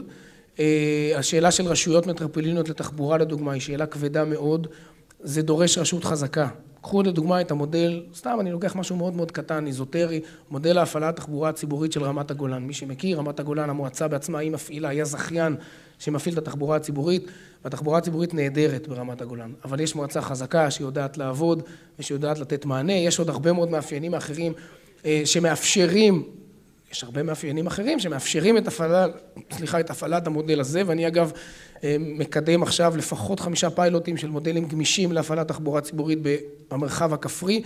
אה, 0.60 1.12
השאלה 1.16 1.51
של 1.51 1.66
רשויות 1.66 2.08
מטרופוליניות 2.08 2.70
לתחבורה 2.70 3.18
לדוגמה 3.18 3.51
היא 3.51 3.62
שאלה 3.62 3.86
כבדה 3.86 4.26
מאוד, 4.26 4.68
זה 5.20 5.41
דורש 5.41 5.78
רשות 5.78 6.03
חזקה. 6.03 6.47
קחו 6.82 7.03
לדוגמה 7.03 7.41
את 7.41 7.51
המודל, 7.51 8.03
סתם 8.16 8.38
אני 8.39 8.51
לוקח 8.51 8.76
משהו 8.76 8.95
מאוד 8.95 9.16
מאוד 9.16 9.32
קטן, 9.32 9.68
איזוטרי, 9.68 10.22
מודל 10.51 10.78
ההפעלה 10.78 11.10
התחבורה 11.10 11.49
הציבורית 11.49 11.91
של 11.91 12.03
רמת 12.03 12.32
הגולן. 12.32 12.64
מי 12.64 12.74
שמכיר, 12.74 13.18
רמת 13.18 13.39
הגולן, 13.39 13.70
המועצה 13.70 14.08
בעצמה 14.08 14.39
היא 14.39 14.51
מפעילה, 14.51 14.89
היה 14.89 15.06
זכיין 15.06 15.56
שמפעיל 15.99 16.34
את 16.34 16.38
התחבורה 16.38 16.76
הציבורית, 16.76 17.28
והתחבורה 17.66 17.97
הציבורית 17.97 18.34
נהדרת 18.34 18.88
ברמת 18.88 19.22
הגולן. 19.22 19.51
אבל 19.66 19.80
יש 19.80 19.95
מועצה 19.95 20.22
חזקה 20.22 20.72
שיודעת 20.72 21.18
לעבוד 21.18 21.63
ושיודעת 21.99 22.39
לתת 22.39 22.66
מענה, 22.66 22.93
יש 22.93 23.20
עוד 23.20 23.30
הרבה 23.30 23.53
מאוד 23.53 23.70
מאפיינים 23.70 24.13
אחרים 24.13 24.53
אה, 25.05 25.22
שמאפשרים 25.26 26.24
יש 26.91 27.03
הרבה 27.03 27.24
מאפיינים 27.24 27.68
אחרים 27.68 27.99
שמאפשרים 27.99 28.57
את 28.57 28.68
הפעלת, 28.68 29.11
סליחה, 29.51 29.80
את 29.80 29.89
הפעלת 29.89 30.28
המודל 30.28 30.59
הזה, 30.59 30.82
ואני 30.86 31.07
אגב 31.07 31.32
אה, 31.84 31.95
מקדם 31.99 32.63
עכשיו 32.63 32.97
לפחות 32.97 33.39
חמישה 33.39 33.70
פיילוטים 33.70 34.18
של 34.18 34.30
מודלים 34.30 34.68
גמישים 34.68 35.11
להפעלת 35.11 35.47
תחבורה 35.47 35.82
ציבורית 35.82 36.20
במרחב 36.72 37.13
הכפרי. 37.13 37.61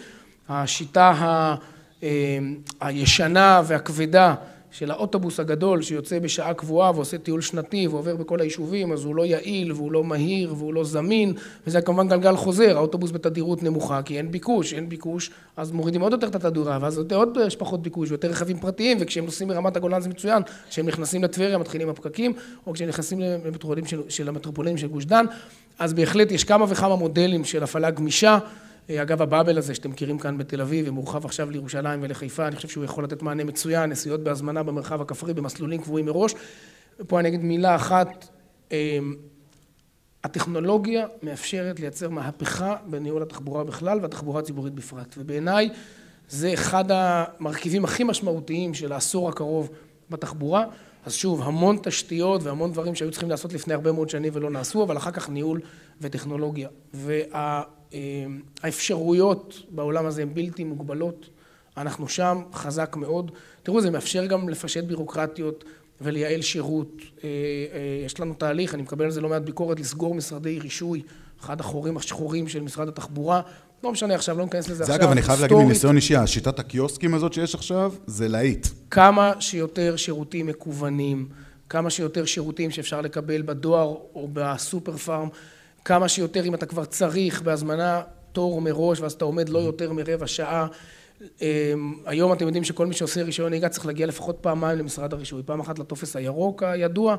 השיטה 0.49 1.09
ה, 1.09 1.55
אה, 2.03 2.39
הישנה 2.81 3.61
והכבדה 3.65 4.35
של 4.71 4.91
האוטובוס 4.91 5.39
הגדול 5.39 5.81
שיוצא 5.81 6.19
בשעה 6.19 6.53
קבועה 6.53 6.91
ועושה 6.91 7.17
טיול 7.17 7.41
שנתי 7.41 7.87
ועובר 7.87 8.15
בכל 8.15 8.41
היישובים, 8.41 8.91
אז 8.91 9.03
הוא 9.03 9.15
לא 9.15 9.25
יעיל 9.25 9.71
והוא 9.71 9.91
לא 9.91 10.03
מהיר 10.03 10.53
והוא 10.57 10.73
לא 10.73 10.83
זמין, 10.83 11.33
וזה 11.67 11.81
כמובן 11.81 12.07
גלגל 12.07 12.35
חוזר, 12.35 12.77
האוטובוס 12.77 13.11
בתדירות 13.11 13.63
נמוכה, 13.63 14.01
כי 14.01 14.17
אין 14.17 14.31
ביקוש, 14.31 14.73
אין 14.73 14.89
ביקוש, 14.89 15.31
אז 15.57 15.71
מורידים 15.71 16.01
עוד 16.01 16.11
יותר 16.11 16.27
את 16.27 16.35
התדירה, 16.35 16.77
ואז 16.81 16.97
עוד, 17.11 17.37
יש 17.47 17.55
פחות 17.55 17.81
ביקוש 17.81 18.09
ויותר 18.09 18.29
רכבים 18.29 18.59
פרטיים, 18.59 18.97
וכשהם 19.01 19.25
נוסעים 19.25 19.49
מרמת 19.49 19.77
הגולן 19.77 20.01
זה 20.01 20.09
מצוין, 20.09 20.43
כשהם 20.69 20.87
נכנסים 20.87 21.23
לטבריה 21.23 21.57
מתחילים 21.57 21.89
הפקקים, 21.89 22.33
או 22.67 22.73
כשהם 22.73 22.89
נכנסים 22.89 23.19
למטרופולינים 23.19 23.87
של, 23.87 24.01
של 24.09 24.27
המטרופולינים 24.27 24.77
של 24.77 24.87
גוש 24.87 25.05
דן, 25.05 25.25
אז 25.79 25.93
בהחלט 25.93 26.31
יש 26.31 26.43
כמה 26.43 26.65
וכמה 26.69 26.95
מודלים 26.95 27.45
של 27.45 27.63
הפעלה 27.63 27.91
גמישה. 27.91 28.37
אגב, 28.91 29.21
הבאבל 29.21 29.57
הזה 29.57 29.75
שאתם 29.75 29.89
מכירים 29.89 30.17
כאן 30.17 30.37
בתל 30.37 30.61
אביב 30.61 30.85
ומורחב 30.87 31.25
עכשיו 31.25 31.49
לירושלים 31.49 31.99
ולחיפה, 32.03 32.47
אני 32.47 32.55
חושב 32.55 32.67
שהוא 32.67 32.83
יכול 32.83 33.03
לתת 33.03 33.21
מענה 33.21 33.43
מצוין, 33.43 33.89
נסיעות 33.89 34.23
בהזמנה 34.23 34.63
במרחב 34.63 35.01
הכפרי 35.01 35.33
במסלולים 35.33 35.81
קבועים 35.81 36.05
מראש. 36.05 36.35
פה 37.07 37.19
אני 37.19 37.27
אגיד 37.27 37.43
מילה 37.43 37.75
אחת, 37.75 38.27
הטכנולוגיה 40.23 41.07
מאפשרת 41.23 41.79
לייצר 41.79 42.09
מהפכה 42.09 42.75
בניהול 42.85 43.21
התחבורה 43.21 43.63
בכלל 43.63 43.99
והתחבורה 44.01 44.39
הציבורית 44.39 44.73
בפרט, 44.73 45.15
ובעיניי 45.17 45.69
זה 46.29 46.53
אחד 46.53 46.85
המרכיבים 46.89 47.83
הכי 47.83 48.03
משמעותיים 48.03 48.73
של 48.73 48.91
העשור 48.91 49.29
הקרוב 49.29 49.69
בתחבורה. 50.09 50.65
אז 51.09 51.13
שוב, 51.13 51.41
המון 51.41 51.77
תשתיות 51.83 52.43
והמון 52.43 52.71
דברים 52.71 52.95
שהיו 52.95 53.11
צריכים 53.11 53.29
לעשות 53.29 53.53
לפני 53.53 53.73
הרבה 53.73 53.91
מאוד 53.91 54.09
שנים 54.09 54.31
ולא 54.35 54.49
נעשו, 54.49 54.83
אבל 54.83 54.97
אחר 54.97 55.11
כך 55.11 55.29
ניהול 55.29 55.61
וטכנולוגיה. 56.01 56.69
והאפשרויות 58.63 59.61
בעולם 59.69 60.05
הזה 60.05 60.21
הן 60.21 60.33
בלתי 60.33 60.63
מוגבלות. 60.63 61.29
אנחנו 61.77 62.07
שם 62.07 62.41
חזק 62.53 62.95
מאוד. 62.95 63.31
תראו, 63.63 63.81
זה 63.81 63.91
מאפשר 63.91 64.25
גם 64.25 64.49
לפשט 64.49 64.83
בירוקרטיות 64.83 65.63
ולייעל 66.01 66.41
שירות. 66.41 66.91
יש 68.05 68.19
לנו 68.19 68.33
תהליך, 68.33 68.73
אני 68.73 68.81
מקבל 68.81 69.05
על 69.05 69.11
זה 69.11 69.21
לא 69.21 69.29
מעט 69.29 69.41
ביקורת, 69.41 69.79
לסגור 69.79 70.15
משרדי 70.15 70.59
רישוי, 70.59 71.01
אחד 71.41 71.59
החורים 71.59 71.97
השחורים 71.97 72.47
של 72.47 72.61
משרד 72.61 72.87
התחבורה. 72.87 73.41
לא 73.83 73.91
משנה 73.91 74.15
עכשיו, 74.15 74.37
לא 74.37 74.43
ניכנס 74.43 74.69
לזה 74.69 74.75
זה 74.75 74.83
עכשיו. 74.83 74.95
אגב, 74.95 75.11
אני 75.11 75.21
חייב 75.21 75.41
להגיד. 75.41 75.57
מניסיון 75.57 75.95
אישי, 75.95 76.15
השיטת 76.15 76.59
הקיוסקים 76.59 77.13
הזאת 77.13 77.33
שיש 77.33 77.55
עכשיו, 77.55 77.93
זה 78.07 78.27
להיט. 78.27 78.67
כמה 78.91 79.33
שיותר 79.39 79.95
שירותים 79.95 80.45
מקוונים, 80.45 81.27
כמה 81.69 81.89
שיותר 81.89 82.25
שירותים 82.25 82.71
שאפשר 82.71 83.01
לקבל 83.01 83.41
בדואר 83.41 83.95
או 84.15 84.29
בסופר 84.33 84.97
פארם, 84.97 85.27
כמה 85.85 86.09
שיותר 86.09 86.45
אם 86.45 86.53
אתה 86.53 86.65
כבר 86.65 86.85
צריך 86.85 87.41
בהזמנה 87.41 88.01
תור 88.31 88.61
מראש 88.61 88.99
ואז 88.99 89.13
אתה 89.13 89.25
עומד 89.25 89.49
לא 89.49 89.59
יותר 89.59 89.93
מרבע 89.93 90.27
שעה. 90.27 90.67
אמ, 91.41 91.93
היום 92.05 92.33
אתם 92.33 92.45
יודעים 92.45 92.63
שכל 92.63 92.87
מי 92.87 92.93
שעושה 92.93 93.23
רישיון 93.23 93.49
נהיגה 93.49 93.69
צריך 93.69 93.85
להגיע 93.85 94.07
לפחות 94.07 94.37
פעמיים 94.41 94.79
למשרד 94.79 95.13
הרישוי, 95.13 95.41
פעם 95.45 95.59
אחת 95.59 95.79
לטופס 95.79 96.15
הירוק 96.15 96.63
הידוע. 96.63 97.15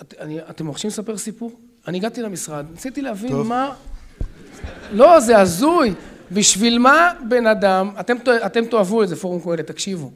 את, 0.00 0.14
אני, 0.20 0.40
אתם 0.40 0.66
מרשים 0.66 0.88
לספר 0.88 1.16
סיפור? 1.16 1.52
אני 1.88 1.98
הגעתי 1.98 2.22
למשרד, 2.22 2.66
ניסיתי 2.70 3.02
להבין 3.02 3.30
טוב. 3.30 3.46
מה... 3.46 3.74
לא, 4.92 5.20
זה 5.20 5.38
הזוי. 5.38 5.94
בשביל 6.32 6.78
מה 6.78 7.12
בן 7.28 7.46
אדם, 7.46 7.90
אתם, 8.00 8.16
אתם 8.46 8.64
תאהבו 8.64 9.02
את 9.02 9.08
זה, 9.08 9.16
פורום 9.16 9.40
קהלת, 9.40 9.66
תקשיבו. 9.66 10.10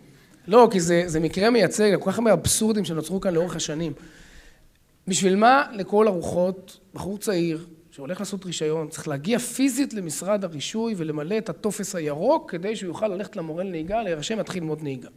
לא, 0.48 0.68
כי 0.70 0.80
זה, 0.80 1.02
זה 1.06 1.20
מקרה 1.20 1.50
מייצג, 1.50 1.96
כל 2.00 2.10
כך 2.10 2.18
הרבה 2.18 2.32
אבסורדים 2.32 2.84
שנוצרו 2.84 3.20
כאן 3.20 3.34
לאורך 3.34 3.56
השנים. 3.56 3.92
בשביל 5.08 5.36
מה 5.36 5.66
לכל 5.72 6.06
הרוחות, 6.06 6.78
בחור 6.94 7.18
צעיר 7.18 7.66
שהולך 7.90 8.20
לעשות 8.20 8.46
רישיון, 8.46 8.88
צריך 8.88 9.08
להגיע 9.08 9.38
פיזית 9.38 9.94
למשרד 9.94 10.44
הרישוי 10.44 10.94
ולמלא 10.96 11.38
את 11.38 11.48
הטופס 11.48 11.94
הירוק 11.94 12.50
כדי 12.50 12.76
שהוא 12.76 12.88
יוכל 12.88 13.08
ללכת 13.08 13.36
למורה 13.36 13.64
לנהיגה, 13.64 14.02
להירשם, 14.02 14.38
להתחיל 14.38 14.62
ללמוד 14.62 14.82
נהיגה. 14.82 15.08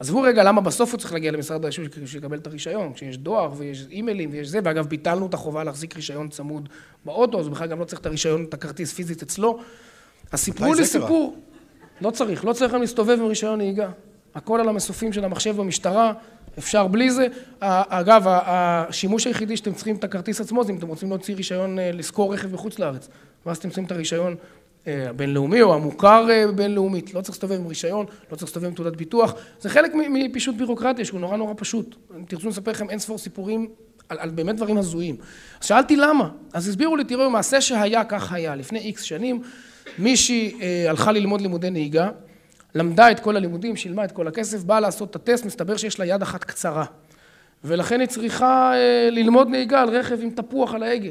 עזבו 0.00 0.22
רגע 0.22 0.44
למה 0.44 0.60
בסוף 0.60 0.92
הוא 0.92 0.98
צריך 0.98 1.12
להגיע 1.12 1.32
למשרד 1.32 1.64
הרישוי 1.64 1.86
שיקבל 2.06 2.38
את 2.38 2.46
הרישיון, 2.46 2.92
כשיש 2.92 3.18
דואר 3.18 3.52
ויש 3.56 3.86
אימיילים 3.90 4.30
ויש 4.32 4.48
זה, 4.48 4.58
ואגב 4.64 4.86
ביטלנו 4.86 5.26
את 5.26 5.34
החובה 5.34 5.64
להחזיק 5.64 5.96
רישיון 5.96 6.28
צמוד 6.28 6.68
באוטו, 7.04 7.40
אז 7.40 7.48
בכלל 7.48 7.68
גם 7.68 7.80
לא 7.80 7.84
צריך 7.84 8.00
את 8.00 8.06
הרישיון, 8.06 8.44
את 8.44 8.54
הכרטיס 8.54 8.92
פיזית 8.92 9.22
אצלו. 9.22 9.58
אז 10.32 10.40
סיפרו 10.40 10.74
לי? 10.74 10.86
סיפור, 10.86 11.36
לא 12.00 12.10
צריך, 12.10 12.44
לא 12.44 12.52
צריך 12.52 12.72
גם 12.72 12.80
להסתובב 12.80 13.18
עם 13.20 13.26
רישיון 13.26 13.58
נהיגה. 13.58 13.90
הכל 14.34 14.60
על 14.60 14.68
המסופים 14.68 15.12
של 15.12 15.24
המחשב 15.24 15.56
במשטרה, 15.56 16.12
אפשר 16.58 16.86
בלי 16.86 17.10
זה. 17.10 17.26
אגב, 17.60 18.22
השימוש 18.26 19.26
היחידי 19.26 19.56
שאתם 19.56 19.72
צריכים 19.72 19.96
את 19.96 20.04
הכרטיס 20.04 20.40
עצמו, 20.40 20.64
זה 20.64 20.72
אם 20.72 20.78
אתם 20.78 20.88
רוצים 20.88 21.08
להוציא 21.08 21.34
רישיון 21.34 21.78
אה, 21.78 21.92
לשכור 21.92 22.34
רכב 22.34 22.52
בחוץ 22.52 22.78
לארץ. 22.78 23.08
ואז 23.46 23.56
אתם 23.56 23.68
צריכים 23.68 23.84
את 23.84 23.92
הרישיון 23.92 24.36
הבינלאומי 24.86 25.62
או 25.62 25.74
המוכר 25.74 26.26
אה, 26.30 26.52
בינלאומית. 26.52 27.14
לא 27.14 27.20
צריך 27.20 27.34
להסתובב 27.34 27.60
עם 27.60 27.66
רישיון, 27.66 28.06
לא 28.30 28.36
צריך 28.36 28.42
להסתובב 28.42 28.66
עם 28.66 28.74
תעודת 28.74 28.96
ביטוח. 28.96 29.34
זה 29.60 29.68
חלק 29.68 29.92
מפישוט 29.94 30.54
בירוקרטיה 30.54 31.04
שהוא 31.04 31.20
נורא 31.20 31.36
נורא 31.36 31.54
פשוט. 31.56 31.96
אם 32.16 32.24
תרצו 32.28 32.48
לספר 32.48 32.70
לכם 32.70 32.90
אין 32.90 32.98
ספור 32.98 33.18
סיפורים 33.18 33.68
על, 34.08 34.18
על 34.20 34.30
באמת 34.30 34.56
דברים 34.56 34.78
הזויים. 34.78 35.16
אז 35.60 35.66
שאלתי 35.66 35.96
למה, 35.96 36.28
אז 36.52 36.68
הסבירו 36.68 36.96
לי, 36.96 37.04
תראו, 37.04 37.30
מעשה 37.30 37.60
שהיה 37.60 38.04
כך 38.04 38.32
היה. 38.32 38.54
לפני 38.54 38.78
איקס 38.78 39.02
שנים 39.02 39.42
מישהי 39.98 40.58
אה, 40.60 40.90
הלכה 40.90 41.12
ללמוד 41.12 41.40
לימודי 41.40 41.70
נהיגה, 41.70 42.10
למדה 42.74 43.10
את 43.10 43.20
כל 43.20 43.36
הלימודים, 43.36 43.76
שילמה 43.76 44.04
את 44.04 44.12
כל 44.12 44.28
הכסף, 44.28 44.62
באה 44.62 44.80
לעשות 44.80 45.10
את 45.10 45.16
הטסט, 45.16 45.44
מסתבר 45.44 45.76
שיש 45.76 45.98
לה 45.98 46.06
יד 46.06 46.22
אחת 46.22 46.44
קצרה. 46.44 46.84
ולכן 47.64 48.00
היא 48.00 48.08
צריכה 48.08 48.72
אה, 48.74 49.08
ללמוד 49.10 49.48
נהיגה 49.48 49.82
על 49.82 49.88
רכב 49.88 50.18
עם 50.22 50.30
תפוח 50.30 50.74
על 50.74 50.82
ההגה. 50.82 51.10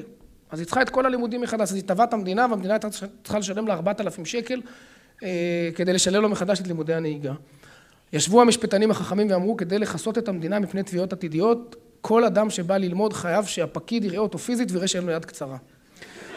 אז 0.51 0.59
היא 0.59 0.65
צריכה 0.65 0.81
את 0.81 0.89
כל 0.89 1.05
הלימודים 1.05 1.41
מחדש, 1.41 1.69
אז 1.69 1.75
היא 1.75 1.83
תבעה 1.85 2.05
את 2.05 2.13
המדינה, 2.13 2.47
והמדינה 2.49 2.73
הייתה 2.73 2.89
צריכה 3.23 3.39
לשלם 3.39 3.67
לה 3.67 3.73
4,000 3.73 4.25
שקל 4.25 4.61
אה, 5.23 5.69
כדי 5.75 5.93
לשלם 5.93 6.21
לו 6.21 6.29
מחדש 6.29 6.61
את 6.61 6.67
לימודי 6.67 6.93
הנהיגה. 6.93 7.33
ישבו 8.13 8.41
המשפטנים 8.41 8.91
החכמים 8.91 9.27
ואמרו, 9.31 9.57
כדי 9.57 9.79
לכסות 9.79 10.17
את 10.17 10.27
המדינה 10.27 10.59
מפני 10.59 10.83
תביעות 10.83 11.13
עתידיות, 11.13 11.75
כל 12.01 12.25
אדם 12.25 12.49
שבא 12.49 12.77
ללמוד 12.77 13.13
חייב 13.13 13.45
שהפקיד 13.45 14.03
יראה 14.03 14.19
אותו 14.19 14.37
פיזית 14.37 14.71
ויראה 14.71 14.87
שאין 14.87 15.05
לו 15.05 15.11
יד 15.11 15.25
קצרה. 15.25 15.57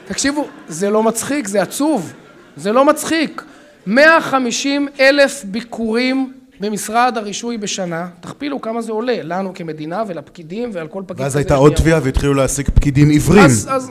תקשיבו, 0.07 0.49
זה 0.69 0.91
לא 0.91 1.03
מצחיק, 1.03 1.47
זה 1.49 1.63
עצוב. 1.63 2.13
זה 2.57 2.73
לא 2.73 2.85
מצחיק. 2.85 3.43
150 3.87 4.89
אלף 5.01 5.45
ביקורים 5.45 6.33
במשרד 6.63 7.13
הרישוי 7.17 7.59
בשנה, 7.59 8.09
תכפילו 8.21 8.61
כמה 8.61 8.83
זה 8.83 8.93
עולה, 8.93 9.23
לנו 9.23 9.55
כמדינה 9.55 10.03
ולפקידים 10.07 10.71
ועל 10.73 10.89
כל 10.89 11.03
פקיד 11.07 11.21
ואז 11.21 11.31
כזה 11.33 11.39
הייתה 11.39 11.55
יש 11.55 11.61
עוד. 11.61 11.75
תביעה 11.75 12.01
והתחילו 12.03 12.35
להעסיק 12.35 12.69
פקידים 12.69 13.09
עיוורים. 13.09 13.45
אז, 13.45 13.69
אז... 13.71 13.91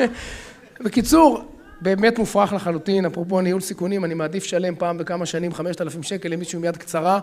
בקיצור, 0.84 1.44
באמת 1.80 2.18
מופרך 2.18 2.52
לחלוטין, 2.52 3.06
אפרופו 3.06 3.40
ניהול 3.40 3.60
סיכונים, 3.60 4.04
אני 4.04 4.14
מעדיף 4.14 4.44
לשלם 4.44 4.74
פעם 4.74 4.98
בכמה 4.98 5.26
שנים 5.26 5.54
5,000 5.54 6.02
שקל 6.02 6.28
למישהו 6.28 6.58
עם 6.58 6.64
יד 6.64 6.76
קצרה. 6.76 7.20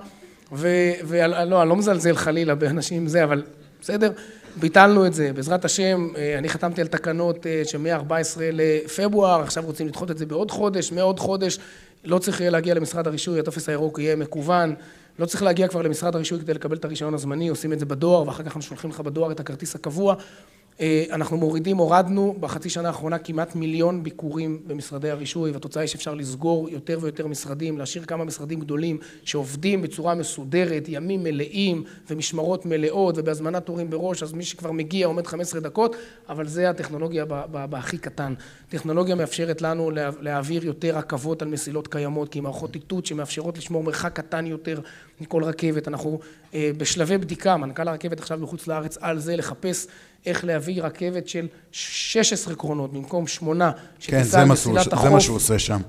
ולא, 0.51 1.61
אני 1.61 1.69
לא 1.69 1.75
מזלזל 1.75 2.15
חלילה 2.15 2.55
באנשים 2.55 3.01
עם 3.01 3.07
זה, 3.07 3.23
אבל 3.23 3.43
בסדר, 3.81 4.11
ביטלנו 4.55 5.05
את 5.05 5.13
זה, 5.13 5.31
בעזרת 5.33 5.65
השם, 5.65 6.07
אה, 6.17 6.37
אני 6.37 6.49
חתמתי 6.49 6.81
על 6.81 6.87
תקנות 6.87 7.47
אה, 7.47 7.61
שמ-14 7.65 8.11
לפברואר, 8.39 9.41
עכשיו 9.41 9.63
רוצים 9.65 9.87
לדחות 9.87 10.11
את 10.11 10.17
זה 10.17 10.25
בעוד 10.25 10.51
חודש, 10.51 10.91
מעוד 10.91 11.19
חודש, 11.19 11.59
לא 12.07 12.19
צריך 12.19 12.39
יהיה 12.41 12.51
להגיע 12.51 12.73
למשרד 12.73 13.07
הרישוי, 13.07 13.39
הטופס 13.39 13.69
הירוק 13.69 13.99
יהיה 13.99 14.15
מקוון, 14.15 14.75
לא 15.19 15.25
צריך 15.25 15.43
להגיע 15.43 15.67
כבר 15.67 15.81
למשרד 15.81 16.15
הרישוי 16.15 16.39
כדי 16.39 16.53
לקבל 16.53 16.75
את 16.75 16.85
הרישיון 16.85 17.13
הזמני, 17.13 17.47
עושים 17.47 17.73
את 17.73 17.79
זה 17.79 17.85
בדואר, 17.85 18.27
ואחר 18.27 18.43
כך 18.43 18.47
אנחנו 18.47 18.61
שולחים 18.61 18.89
לך 18.89 18.99
בדואר 18.99 19.31
את 19.31 19.39
הכרטיס 19.39 19.75
הקבוע. 19.75 20.15
אה, 20.81 21.05
אנחנו 21.11 21.37
מורידים, 21.37 21.77
הורדנו 21.77 22.35
בחצי 22.39 22.69
שנה 22.69 22.87
האחרונה 22.87 23.17
כמעט 23.17 23.55
מיליון 23.55 24.03
ביקורים 24.03 24.61
במשרדי 24.67 25.09
הרישוי, 25.09 25.51
והתוצאה 25.51 25.81
היא 25.81 25.87
שאפשר 25.87 26.13
לסגור 26.13 26.69
יותר 26.69 26.99
ויותר 27.01 27.27
משרדים, 27.27 27.77
להשאיר 27.77 28.05
כמה 28.05 28.23
משרדים 28.25 28.59
גדולים 28.59 28.97
שעובדים 29.23 29.81
בצורה 29.81 30.15
מסודרת, 30.15 30.83
ימים 30.87 31.23
מלאים 31.23 31.83
ומשמרות 32.09 32.65
מלאות 32.65 33.17
ובהזמנת 33.17 33.65
תורים 33.65 33.89
בראש, 33.89 34.23
אז 34.23 34.33
מי 34.33 34.43
שכבר 34.43 34.71
מגיע 34.71 35.07
עומד 35.07 35.27
15 35.27 35.61
דקות, 35.61 35.95
אבל 36.29 36.47
זה 36.47 36.69
הטכנולוגיה 36.69 37.25
בהכי 37.51 37.97
קטן. 37.97 38.33
טכנולוגיה 38.69 39.15
מאפשרת 39.15 39.61
לנו 39.61 39.91
לה- 39.91 40.09
להעביר 40.21 40.65
יותר 40.65 40.97
רכבות 40.97 41.41
על 41.41 41.47
מסילות 41.47 41.87
קיימות, 41.87 42.29
כי 42.29 42.39
מערכות 42.39 42.75
איתות 42.75 43.05
שמאפשרות 43.05 43.57
לשמור 43.57 43.83
מרחק 43.83 44.13
קטן 44.13 44.45
יותר 44.45 44.79
מכל 45.21 45.43
רכבת. 45.43 45.87
אנחנו 45.87 46.19
אה, 46.53 46.71
בשלבי 46.77 47.17
בדיקה, 47.17 47.57
מנכ"ל 47.57 47.87
הרכבת 47.87 48.19
עכשיו 48.19 48.39
בחוץ 48.39 48.67
לארץ 48.67 48.97
על 49.01 49.19
זה, 49.19 49.35
לחפש 49.35 49.87
איך 50.27 50.45
להביא 50.45 50.81
רכבת 50.83 51.27
של 51.27 51.47
16 51.71 52.55
קרונות 52.55 52.93
במקום 52.93 53.27
שמונה, 53.27 53.71
כן, 53.71 53.79
שתיסע 53.99 54.41
על 54.41 54.47
מה 54.47 54.55
שהוא- 54.55 54.73
מסילת 54.73 54.89
זה 54.89 54.95
החוף. 54.95 55.09
מה 55.11 55.19
שהוא 55.19 55.35
עושה 55.35 55.59
שם. 55.59 55.79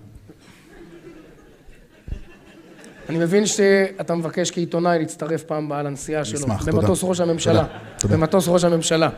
אני 3.08 3.18
מבין 3.18 3.46
שאתה 3.46 4.14
מבקש 4.14 4.50
כעיתונאי 4.50 4.98
להצטרף 4.98 5.42
פעם 5.42 5.66
הבאה 5.66 5.82
לנסיעה 5.82 6.24
שלו. 6.24 6.38
אשמח, 6.38 6.64
תודה. 6.64 6.72
במטוס 6.72 7.00
ראש 7.04 7.20
הממשלה. 7.20 7.64
תודה. 7.98 8.16
במטוס 8.16 8.48
ראש 8.48 8.64
הממשלה. 8.64 9.08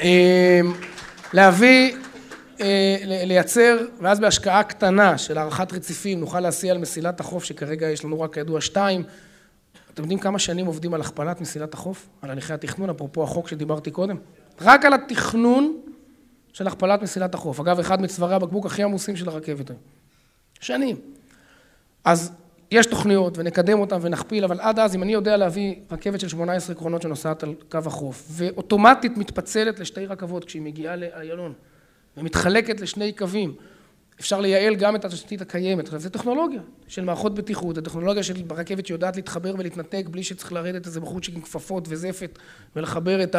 אה, 0.00 0.60
להביא, 1.32 1.94
אה, 2.60 2.96
לייצר, 3.04 3.76
ואז 4.00 4.20
בהשקעה 4.20 4.62
קטנה 4.62 5.18
של 5.18 5.38
הארכת 5.38 5.72
רציפים, 5.72 6.20
נוכל 6.20 6.40
להסיע 6.40 6.72
על 6.72 6.78
מסילת 6.78 7.20
החוף, 7.20 7.44
שכרגע 7.44 7.90
יש 7.90 8.04
לנו 8.04 8.20
רק 8.20 8.34
כידוע 8.34 8.60
שתיים. 8.60 9.02
אתם 9.94 10.02
יודעים 10.02 10.18
כמה 10.18 10.38
שנים 10.38 10.66
עובדים 10.66 10.94
על 10.94 11.00
הכפלת 11.00 11.40
מסילת 11.40 11.74
החוף? 11.74 12.08
על 12.22 12.30
הליכי 12.30 12.52
התכנון, 12.52 12.90
אפרופו 12.90 13.22
החוק 13.22 13.48
שדיברתי 13.48 13.90
קודם? 13.90 14.16
רק 14.60 14.84
על 14.84 14.94
התכנון 14.94 15.80
של 16.52 16.66
הכפלת 16.66 17.02
מסילת 17.02 17.34
החוף. 17.34 17.60
אגב, 17.60 17.78
אחד 17.78 18.02
מצווארי 18.02 18.34
הבקבוק 18.34 18.66
הכי 18.66 18.82
עמוסים 18.82 19.16
של 19.16 19.28
הרכבת 19.28 19.70
היום. 19.70 19.80
שנים. 20.60 20.96
אז 22.04 22.32
יש 22.70 22.86
תוכניות 22.86 23.38
ונקדם 23.38 23.78
אותן 23.78 23.98
ונכפיל, 24.02 24.44
אבל 24.44 24.60
עד 24.60 24.78
אז 24.78 24.94
אם 24.94 25.02
אני 25.02 25.12
יודע 25.12 25.36
להביא 25.36 25.74
רכבת 25.90 26.20
של 26.20 26.28
18 26.28 26.76
קרונות 26.76 27.02
שנוסעת 27.02 27.42
על 27.42 27.54
קו 27.70 27.78
החוף, 27.86 28.26
ואוטומטית 28.30 29.16
מתפצלת 29.16 29.78
לשתי 29.78 30.06
רכבות 30.06 30.44
כשהיא 30.44 30.62
מגיעה 30.62 30.96
לאיילון, 30.96 31.52
ומתחלקת 32.16 32.80
לשני 32.80 33.12
קווים, 33.12 33.54
אפשר 34.20 34.40
לייעל 34.40 34.74
גם 34.74 34.96
את 34.96 35.04
התשתית 35.04 35.40
הקיימת. 35.40 35.84
עכשיו, 35.84 36.00
זו 36.00 36.10
טכנולוגיה 36.10 36.60
של 36.88 37.04
מערכות 37.04 37.34
בטיחות, 37.34 37.76
זו 37.76 37.82
טכנולוגיה 37.82 38.22
של 38.22 38.34
רכבת 38.50 38.86
שיודעת 38.86 39.16
להתחבר 39.16 39.54
ולהתנתק 39.58 40.04
בלי 40.10 40.22
שצריך 40.22 40.52
לרדת 40.52 40.86
איזה 40.86 41.00
בחורצ'יק 41.00 41.34
עם 41.34 41.40
כפפות 41.40 41.84
וזפת 41.88 42.38
ולחבר 42.76 43.22
את 43.22 43.36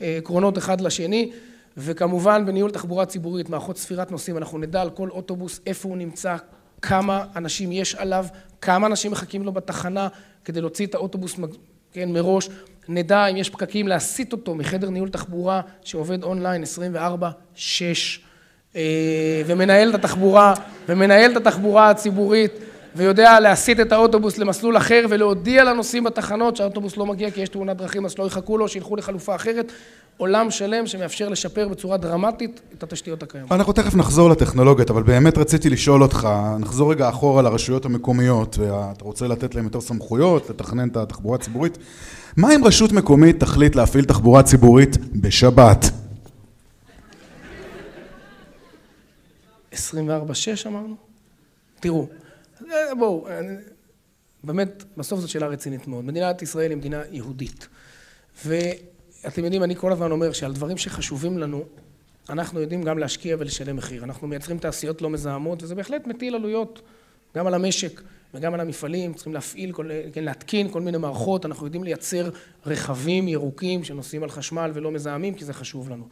הקרונות 0.00 0.58
אחד 0.58 0.80
לשני. 0.80 1.32
וכמובן 1.76 2.46
בניהול 2.46 2.70
תחבורה 2.70 3.06
ציבורית, 3.06 3.48
מערכות 3.48 3.78
ספירת 3.78 4.10
נוסעים, 4.10 4.36
אנחנו 4.36 4.58
נדע 4.58 4.82
על 4.82 4.90
כל 4.90 5.08
אוטובוס 5.08 5.60
איפה 5.66 5.88
הוא 5.88 5.96
נמצא, 5.96 6.36
כמה 6.82 7.24
אנשים 7.36 7.72
יש 7.72 7.94
עליו, 7.94 8.26
כמה 8.60 8.86
אנשים 8.86 9.12
מחכים 9.12 9.44
לו 9.44 9.52
בתחנה 9.52 10.08
כדי 10.44 10.60
להוציא 10.60 10.86
את 10.86 10.94
האוטובוס 10.94 11.36
כן, 11.92 12.12
מראש, 12.12 12.48
נדע 12.88 13.26
אם 13.26 13.36
יש 13.36 13.50
פקקים 13.50 13.88
להסיט 13.88 14.32
אותו 14.32 14.54
מחדר 14.54 14.90
ניהול 14.90 15.08
תחבורה 15.08 15.60
שעובד 15.82 16.22
אונליין 16.22 16.64
24-6 17.56 17.56
ומנהל 19.46 19.90
את 19.90 19.94
התחבורה, 19.94 20.54
ומנהל 20.88 21.32
את 21.32 21.36
התחבורה 21.36 21.90
הציבורית 21.90 22.52
ויודע 22.96 23.40
להסיט 23.40 23.80
את 23.80 23.92
האוטובוס 23.92 24.38
למסלול 24.38 24.76
אחר 24.76 25.06
ולהודיע 25.08 25.64
לנוסעים 25.64 26.04
בתחנות 26.04 26.56
שהאוטובוס 26.56 26.96
לא 26.96 27.06
מגיע 27.06 27.30
כי 27.30 27.40
יש 27.40 27.48
תאונת 27.48 27.76
דרכים 27.76 28.04
אז 28.04 28.10
שלא 28.10 28.26
יחכו 28.26 28.58
לו, 28.58 28.68
שילכו 28.68 28.96
לחלופה 28.96 29.34
אחרת, 29.34 29.72
עולם 30.16 30.50
שלם 30.50 30.86
שמאפשר 30.86 31.28
לשפר 31.28 31.68
בצורה 31.68 31.96
דרמטית 31.96 32.60
את 32.78 32.82
התשתיות 32.82 33.22
הקיימות. 33.22 33.52
אנחנו 33.52 33.72
תכף 33.72 33.94
נחזור 33.94 34.30
לטכנולוגיות, 34.30 34.90
אבל 34.90 35.02
באמת 35.02 35.38
רציתי 35.38 35.70
לשאול 35.70 36.02
אותך, 36.02 36.28
נחזור 36.58 36.90
רגע 36.90 37.08
אחורה 37.08 37.42
לרשויות 37.42 37.84
המקומיות, 37.84 38.58
ואתה 38.58 39.04
רוצה 39.04 39.28
לתת 39.28 39.54
להם 39.54 39.64
יותר 39.64 39.80
סמכויות, 39.80 40.50
לתכנן 40.50 40.88
את 40.88 40.96
התחבורה 40.96 41.36
הציבורית. 41.36 41.78
מה 42.36 42.54
אם 42.54 42.64
רשות 42.64 42.92
מקומית 42.92 43.40
תחליט 43.40 43.76
להפעיל 43.76 44.04
תחבורה 44.04 44.42
ציבורית 44.42 44.96
בשבת? 45.14 45.90
24-6 49.74 49.76
אמרנו? 50.66 50.96
תראו, 51.80 52.08
אה, 52.70 52.94
בואו, 52.98 53.28
באמת, 54.44 54.84
בסוף 54.96 55.20
זאת 55.20 55.28
שאלה 55.28 55.46
רצינית 55.46 55.86
מאוד. 55.88 56.04
מדינת 56.04 56.42
ישראל 56.42 56.70
היא 56.70 56.78
מדינה 56.78 57.02
יהודית. 57.10 57.68
ואתם 58.46 59.44
יודעים, 59.44 59.62
אני 59.62 59.76
כל 59.76 59.92
הזמן 59.92 60.10
אומר 60.10 60.32
שעל 60.32 60.52
דברים 60.52 60.76
שחשובים 60.76 61.38
לנו, 61.38 61.64
אנחנו 62.28 62.60
יודעים 62.60 62.82
גם 62.82 62.98
להשקיע 62.98 63.36
ולשלם 63.38 63.76
מחיר. 63.76 64.04
אנחנו 64.04 64.28
מייצרים 64.28 64.58
תעשיות 64.58 65.02
לא 65.02 65.10
מזהמות, 65.10 65.62
וזה 65.62 65.74
בהחלט 65.74 66.06
מטיל 66.06 66.34
עלויות 66.34 66.82
גם 67.36 67.46
על 67.46 67.54
המשק 67.54 68.00
וגם 68.34 68.54
על 68.54 68.60
המפעלים. 68.60 69.14
צריכים 69.14 69.34
להפעיל, 69.34 69.72
כל, 69.72 69.90
כן, 70.12 70.24
להתקין 70.24 70.70
כל 70.70 70.80
מיני 70.80 70.98
מערכות. 70.98 71.46
אנחנו 71.46 71.66
יודעים 71.66 71.84
לייצר 71.84 72.30
רכבים 72.66 73.28
ירוקים 73.28 73.84
שנוסעים 73.84 74.22
על 74.22 74.30
חשמל 74.30 74.70
ולא 74.74 74.90
מזהמים, 74.90 75.34
כי 75.34 75.44
זה 75.44 75.52
חשוב 75.52 75.90
לנו. 75.90 76.08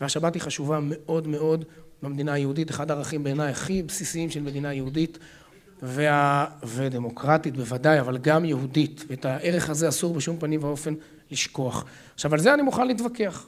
והשבת 0.00 0.34
היא 0.34 0.42
חשובה 0.42 0.78
מאוד 0.82 1.28
מאוד 1.28 1.64
במדינה 2.04 2.32
היהודית. 2.32 2.70
אחד 2.70 2.90
הערכים 2.90 3.24
בעיניי 3.24 3.50
הכי 3.50 3.82
בסיסיים 3.82 4.30
של 4.30 4.42
מדינה 4.42 4.72
יהודית. 4.72 5.18
וה... 5.82 6.46
ודמוקרטית 6.66 7.56
בוודאי, 7.56 8.00
אבל 8.00 8.18
גם 8.18 8.44
יהודית, 8.44 9.04
ואת 9.08 9.24
הערך 9.24 9.70
הזה 9.70 9.88
אסור 9.88 10.14
בשום 10.14 10.38
פנים 10.38 10.64
ואופן 10.64 10.94
לשכוח. 11.30 11.84
עכשיו, 12.14 12.32
על 12.32 12.40
זה 12.40 12.54
אני 12.54 12.62
מוכן 12.62 12.86
להתווכח, 12.86 13.46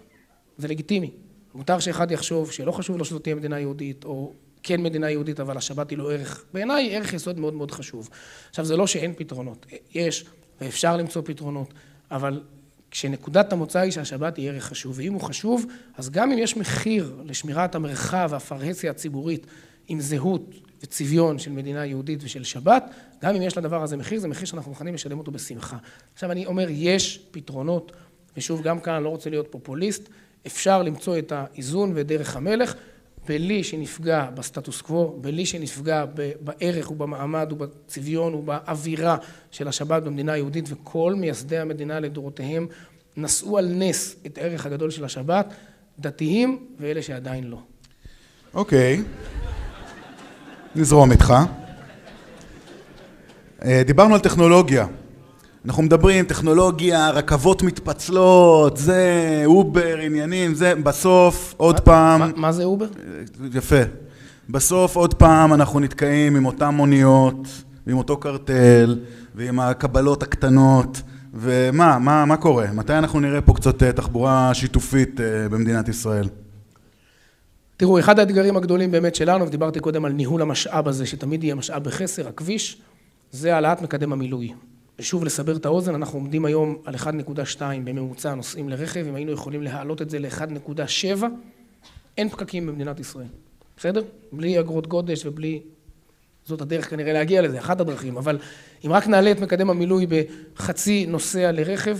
זה 0.58 0.68
לגיטימי. 0.68 1.10
מותר 1.54 1.78
שאחד 1.78 2.10
יחשוב 2.10 2.50
שלא 2.50 2.72
חשוב 2.72 2.98
לו 2.98 3.04
שזאת 3.04 3.22
תהיה 3.22 3.34
מדינה 3.34 3.60
יהודית, 3.60 4.04
או 4.04 4.32
כן 4.62 4.82
מדינה 4.82 5.10
יהודית, 5.10 5.40
אבל 5.40 5.56
השבת 5.56 5.90
היא 5.90 5.98
לו 5.98 6.10
ערך, 6.10 6.44
בעיניי 6.54 6.96
ערך 6.96 7.12
יסוד 7.12 7.40
מאוד 7.40 7.54
מאוד 7.54 7.70
חשוב. 7.70 8.08
עכשיו, 8.50 8.64
זה 8.64 8.76
לא 8.76 8.86
שאין 8.86 9.14
פתרונות, 9.16 9.66
יש, 9.94 10.24
ואפשר 10.60 10.96
למצוא 10.96 11.22
פתרונות, 11.24 11.74
אבל 12.10 12.42
כשנקודת 12.96 13.52
המוצא 13.52 13.78
היא 13.78 13.92
שהשבת 13.92 14.36
היא 14.36 14.50
ערך 14.50 14.64
חשוב, 14.64 14.98
ואם 14.98 15.12
הוא 15.12 15.20
חשוב, 15.20 15.66
אז 15.96 16.10
גם 16.10 16.32
אם 16.32 16.38
יש 16.38 16.56
מחיר 16.56 17.16
לשמירת 17.24 17.74
המרחב 17.74 18.28
והפרהסיה 18.30 18.90
הציבורית 18.90 19.46
עם 19.88 20.00
זהות 20.00 20.54
וצביון 20.82 21.38
של 21.38 21.50
מדינה 21.50 21.86
יהודית 21.86 22.18
ושל 22.22 22.44
שבת, 22.44 22.84
גם 23.22 23.34
אם 23.34 23.42
יש 23.42 23.58
לדבר 23.58 23.82
הזה 23.82 23.96
מחיר, 23.96 24.20
זה 24.20 24.28
מחיר 24.28 24.44
שאנחנו 24.44 24.70
מוכנים 24.70 24.94
לשלם 24.94 25.18
אותו 25.18 25.30
בשמחה. 25.30 25.76
עכשיו 26.14 26.32
אני 26.32 26.46
אומר, 26.46 26.66
יש 26.70 27.26
פתרונות, 27.30 27.92
ושוב, 28.36 28.62
גם 28.62 28.80
כאן 28.80 28.94
אני 28.94 29.04
לא 29.04 29.08
רוצה 29.08 29.30
להיות 29.30 29.46
פופוליסט, 29.50 30.08
אפשר 30.46 30.82
למצוא 30.82 31.18
את 31.18 31.32
האיזון 31.32 31.92
ודרך 31.94 32.36
המלך, 32.36 32.74
בלי 33.28 33.64
שנפגע 33.64 34.26
בסטטוס 34.34 34.80
קוו, 34.80 35.18
בלי 35.20 35.46
שנפגע 35.46 36.04
בערך 36.40 36.90
ובמעמד 36.90 37.52
ובצביון 37.52 38.34
ובאווירה 38.34 39.16
של 39.50 39.68
השבת 39.68 40.02
במדינה 40.02 40.32
היהודית, 40.32 40.64
וכל 40.68 41.14
מייסדי 41.16 41.58
המדינה 41.58 42.00
לדורותיהם 42.00 42.66
נשאו 43.16 43.58
על 43.58 43.72
נס 43.74 44.16
את 44.26 44.38
הערך 44.38 44.66
הגדול 44.66 44.90
של 44.90 45.04
השבת, 45.04 45.54
דתיים 45.98 46.66
ואלה 46.78 47.02
שעדיין 47.02 47.44
לא. 47.44 47.58
אוקיי. 48.54 48.96
Okay. 48.96 49.00
נזרום 50.76 51.12
איתך. 51.12 51.34
אה, 53.64 53.82
דיברנו 53.86 54.14
על 54.14 54.20
טכנולוגיה. 54.20 54.86
אנחנו 55.66 55.82
מדברים, 55.82 56.24
טכנולוגיה, 56.24 57.10
רכבות 57.10 57.62
מתפצלות, 57.62 58.76
זה, 58.76 59.42
אובר, 59.46 59.96
עניינים, 59.98 60.54
זה, 60.54 60.74
בסוף, 60.74 61.54
עוד 61.56 61.80
פעם... 61.80 62.20
מה, 62.20 62.30
מה 62.36 62.52
זה 62.52 62.64
אובר? 62.64 62.86
יפה. 63.54 63.80
בסוף, 64.50 64.96
עוד 64.96 65.14
פעם, 65.14 65.54
אנחנו 65.54 65.80
נתקעים 65.80 66.36
עם 66.36 66.46
אותן 66.46 66.68
מוניות, 66.68 67.48
ועם 67.86 67.98
אותו 67.98 68.16
קרטל, 68.16 68.98
ועם 69.34 69.60
הקבלות 69.60 70.22
הקטנות, 70.22 71.02
ומה, 71.34 71.98
מה, 71.98 72.24
מה 72.24 72.36
קורה? 72.36 72.66
מתי 72.72 72.92
אנחנו 72.92 73.20
נראה 73.20 73.40
פה 73.40 73.54
קצת 73.54 73.82
אה, 73.82 73.92
תחבורה 73.92 74.54
שיתופית 74.54 75.20
אה, 75.20 75.48
במדינת 75.48 75.88
ישראל? 75.88 76.28
תראו, 77.76 77.98
אחד 77.98 78.18
האתגרים 78.18 78.56
הגדולים 78.56 78.90
באמת 78.90 79.14
שלנו, 79.14 79.46
ודיברתי 79.46 79.80
קודם 79.80 80.04
על 80.04 80.12
ניהול 80.12 80.42
המשאב 80.42 80.88
הזה, 80.88 81.06
שתמיד 81.06 81.44
יהיה 81.44 81.54
משאב 81.54 81.84
בחסר, 81.84 82.28
הכביש, 82.28 82.78
זה 83.32 83.54
העלאת 83.54 83.82
מקדם 83.82 84.12
המילוי. 84.12 84.52
ושוב, 84.98 85.24
לסבר 85.24 85.56
את 85.56 85.66
האוזן, 85.66 85.94
אנחנו 85.94 86.18
עומדים 86.18 86.44
היום 86.44 86.76
על 86.84 86.94
1.2 86.94 87.60
בממוצע 87.84 88.34
נוסעים 88.34 88.68
לרכב, 88.68 89.06
אם 89.08 89.14
היינו 89.14 89.32
יכולים 89.32 89.62
להעלות 89.62 90.02
את 90.02 90.10
זה 90.10 90.18
ל-1.7, 90.18 91.22
אין 92.18 92.28
פקקים 92.28 92.66
במדינת 92.66 93.00
ישראל, 93.00 93.26
בסדר? 93.76 94.02
בלי 94.32 94.60
אגרות 94.60 94.86
גודש 94.86 95.26
ובלי... 95.26 95.60
זאת 96.44 96.60
הדרך 96.60 96.90
כנראה 96.90 97.12
להגיע 97.12 97.42
לזה, 97.42 97.58
אחת 97.58 97.80
הדרכים, 97.80 98.16
אבל 98.16 98.38
אם 98.86 98.92
רק 98.92 99.06
נעלה 99.06 99.30
את 99.30 99.40
מקדם 99.40 99.70
המילוי 99.70 100.06
בחצי 100.06 101.06
נוסע 101.06 101.52
לרכב, 101.52 101.98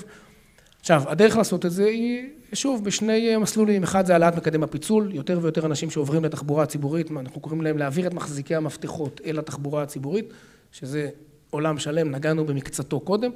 עכשיו, 0.80 1.02
הדרך 1.06 1.36
לעשות 1.36 1.66
את 1.66 1.70
זה 1.70 1.84
היא, 1.84 2.28
שוב, 2.52 2.84
בשני 2.84 3.36
מסלולים. 3.36 3.82
אחד 3.82 4.06
זה 4.06 4.12
העלאת 4.12 4.36
מקדם 4.36 4.62
הפיצול, 4.62 5.14
יותר 5.14 5.38
ויותר 5.42 5.66
אנשים 5.66 5.90
שעוברים 5.90 6.24
לתחבורה 6.24 6.62
הציבורית, 6.62 7.10
אנחנו 7.10 7.40
קוראים 7.40 7.60
להם 7.60 7.78
להעביר 7.78 8.06
את 8.06 8.14
מחזיקי 8.14 8.54
המפתחות 8.54 9.20
אל 9.24 9.38
התחבורה 9.38 9.82
הציבורית, 9.82 10.32
שזה 10.72 11.08
עולם 11.56 11.78
שלם, 11.78 12.10
נגענו 12.10 12.44
במקצתו 12.44 13.00
קודם. 13.00 13.30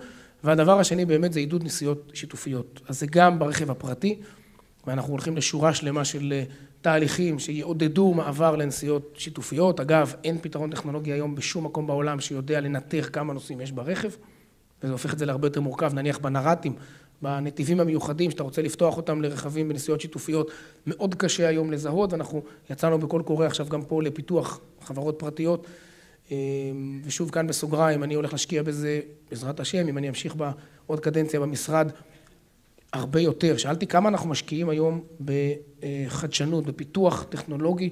והדבר 0.44 0.78
השני 0.78 1.04
באמת 1.04 1.32
זה 1.32 1.40
עידוד 1.40 1.64
נסיעות 1.64 2.10
שיתופיות. 2.14 2.80
אז 2.88 3.00
זה 3.00 3.06
גם 3.10 3.38
ברכב 3.38 3.70
הפרטי, 3.70 4.20
ואנחנו 4.86 5.12
הולכים 5.12 5.36
לשורה 5.36 5.74
שלמה 5.74 6.04
של 6.04 6.32
אה, 6.32 6.42
תהליכים 6.80 7.38
שיעודדו 7.38 8.14
מעבר 8.14 8.56
לנסיעות 8.56 9.14
שיתופיות. 9.14 9.80
אגב, 9.80 10.14
אין 10.24 10.38
פתרון 10.42 10.70
טכנולוגי 10.70 11.12
היום 11.12 11.34
בשום 11.34 11.64
מקום 11.64 11.86
בעולם 11.86 12.20
שיודע 12.20 12.60
לנטר 12.60 13.02
כמה 13.02 13.32
נוסעים 13.32 13.60
יש 13.60 13.72
ברכב, 13.72 14.10
וזה 14.82 14.92
הופך 14.92 15.12
את 15.12 15.18
זה 15.18 15.26
להרבה 15.26 15.46
יותר 15.46 15.60
מורכב, 15.60 15.94
נניח 15.94 16.18
בנר"תים. 16.18 16.74
בנתיבים 17.22 17.80
המיוחדים 17.80 18.30
שאתה 18.30 18.42
רוצה 18.42 18.62
לפתוח 18.62 18.96
אותם 18.96 19.22
לרכבים 19.22 19.68
בנסיעות 19.68 20.00
שיתופיות 20.00 20.50
מאוד 20.86 21.14
קשה 21.14 21.48
היום 21.48 21.72
לזהות 21.72 22.12
ואנחנו 22.12 22.42
יצאנו 22.70 22.98
בקול 22.98 23.22
קורא 23.22 23.46
עכשיו 23.46 23.68
גם 23.68 23.82
פה 23.82 24.02
לפיתוח 24.02 24.60
חברות 24.82 25.18
פרטיות 25.18 25.66
ושוב 27.04 27.30
כאן 27.30 27.46
בסוגריים 27.46 28.02
אני 28.02 28.14
הולך 28.14 28.32
להשקיע 28.32 28.62
בזה 28.62 29.00
בעזרת 29.30 29.60
השם 29.60 29.88
אם 29.88 29.98
אני 29.98 30.08
אמשיך 30.08 30.34
בעוד 30.36 31.00
קדנציה 31.00 31.40
במשרד 31.40 31.90
הרבה 32.92 33.20
יותר. 33.20 33.56
שאלתי 33.56 33.86
כמה 33.86 34.08
אנחנו 34.08 34.28
משקיעים 34.28 34.68
היום 34.68 35.04
בחדשנות 35.20 36.66
בפיתוח 36.66 37.26
טכנולוגי. 37.28 37.90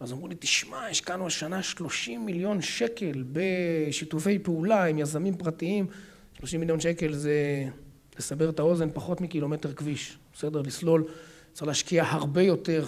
אז 0.00 0.12
אמרו 0.12 0.28
לי 0.28 0.34
תשמע 0.38 0.86
השקענו 0.86 1.26
השנה 1.26 1.62
30 1.62 2.26
מיליון 2.26 2.62
שקל 2.62 3.24
בשיתופי 3.32 4.38
פעולה 4.38 4.84
עם 4.84 4.98
יזמים 4.98 5.34
פרטיים. 5.36 5.86
30 6.38 6.60
מיליון 6.60 6.80
שקל 6.80 7.12
זה 7.12 7.64
לסבר 8.18 8.50
את 8.50 8.58
האוזן, 8.58 8.88
פחות 8.94 9.20
מקילומטר 9.20 9.72
כביש, 9.72 10.18
בסדר? 10.34 10.62
לסלול, 10.62 11.04
צריך 11.52 11.66
להשקיע 11.66 12.04
הרבה 12.08 12.42
יותר 12.42 12.84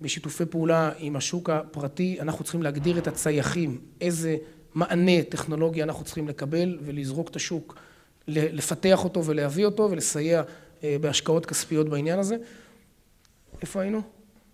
בשיתופי 0.00 0.44
פעולה 0.46 0.90
עם 0.98 1.16
השוק 1.16 1.50
הפרטי, 1.50 2.16
אנחנו 2.20 2.44
צריכים 2.44 2.62
להגדיר 2.62 2.98
את 2.98 3.06
הצייחים, 3.06 3.80
איזה 4.00 4.36
מענה 4.74 5.22
טכנולוגי 5.28 5.82
אנחנו 5.82 6.04
צריכים 6.04 6.28
לקבל 6.28 6.78
ולזרוק 6.84 7.28
את 7.28 7.36
השוק, 7.36 7.74
לפתח 8.28 9.04
אותו 9.04 9.24
ולהביא 9.24 9.64
אותו 9.64 9.88
ולסייע 9.90 10.42
אה, 10.84 10.96
בהשקעות 11.00 11.46
כספיות 11.46 11.88
בעניין 11.88 12.18
הזה. 12.18 12.36
איפה 13.62 13.80
היינו? 13.80 14.00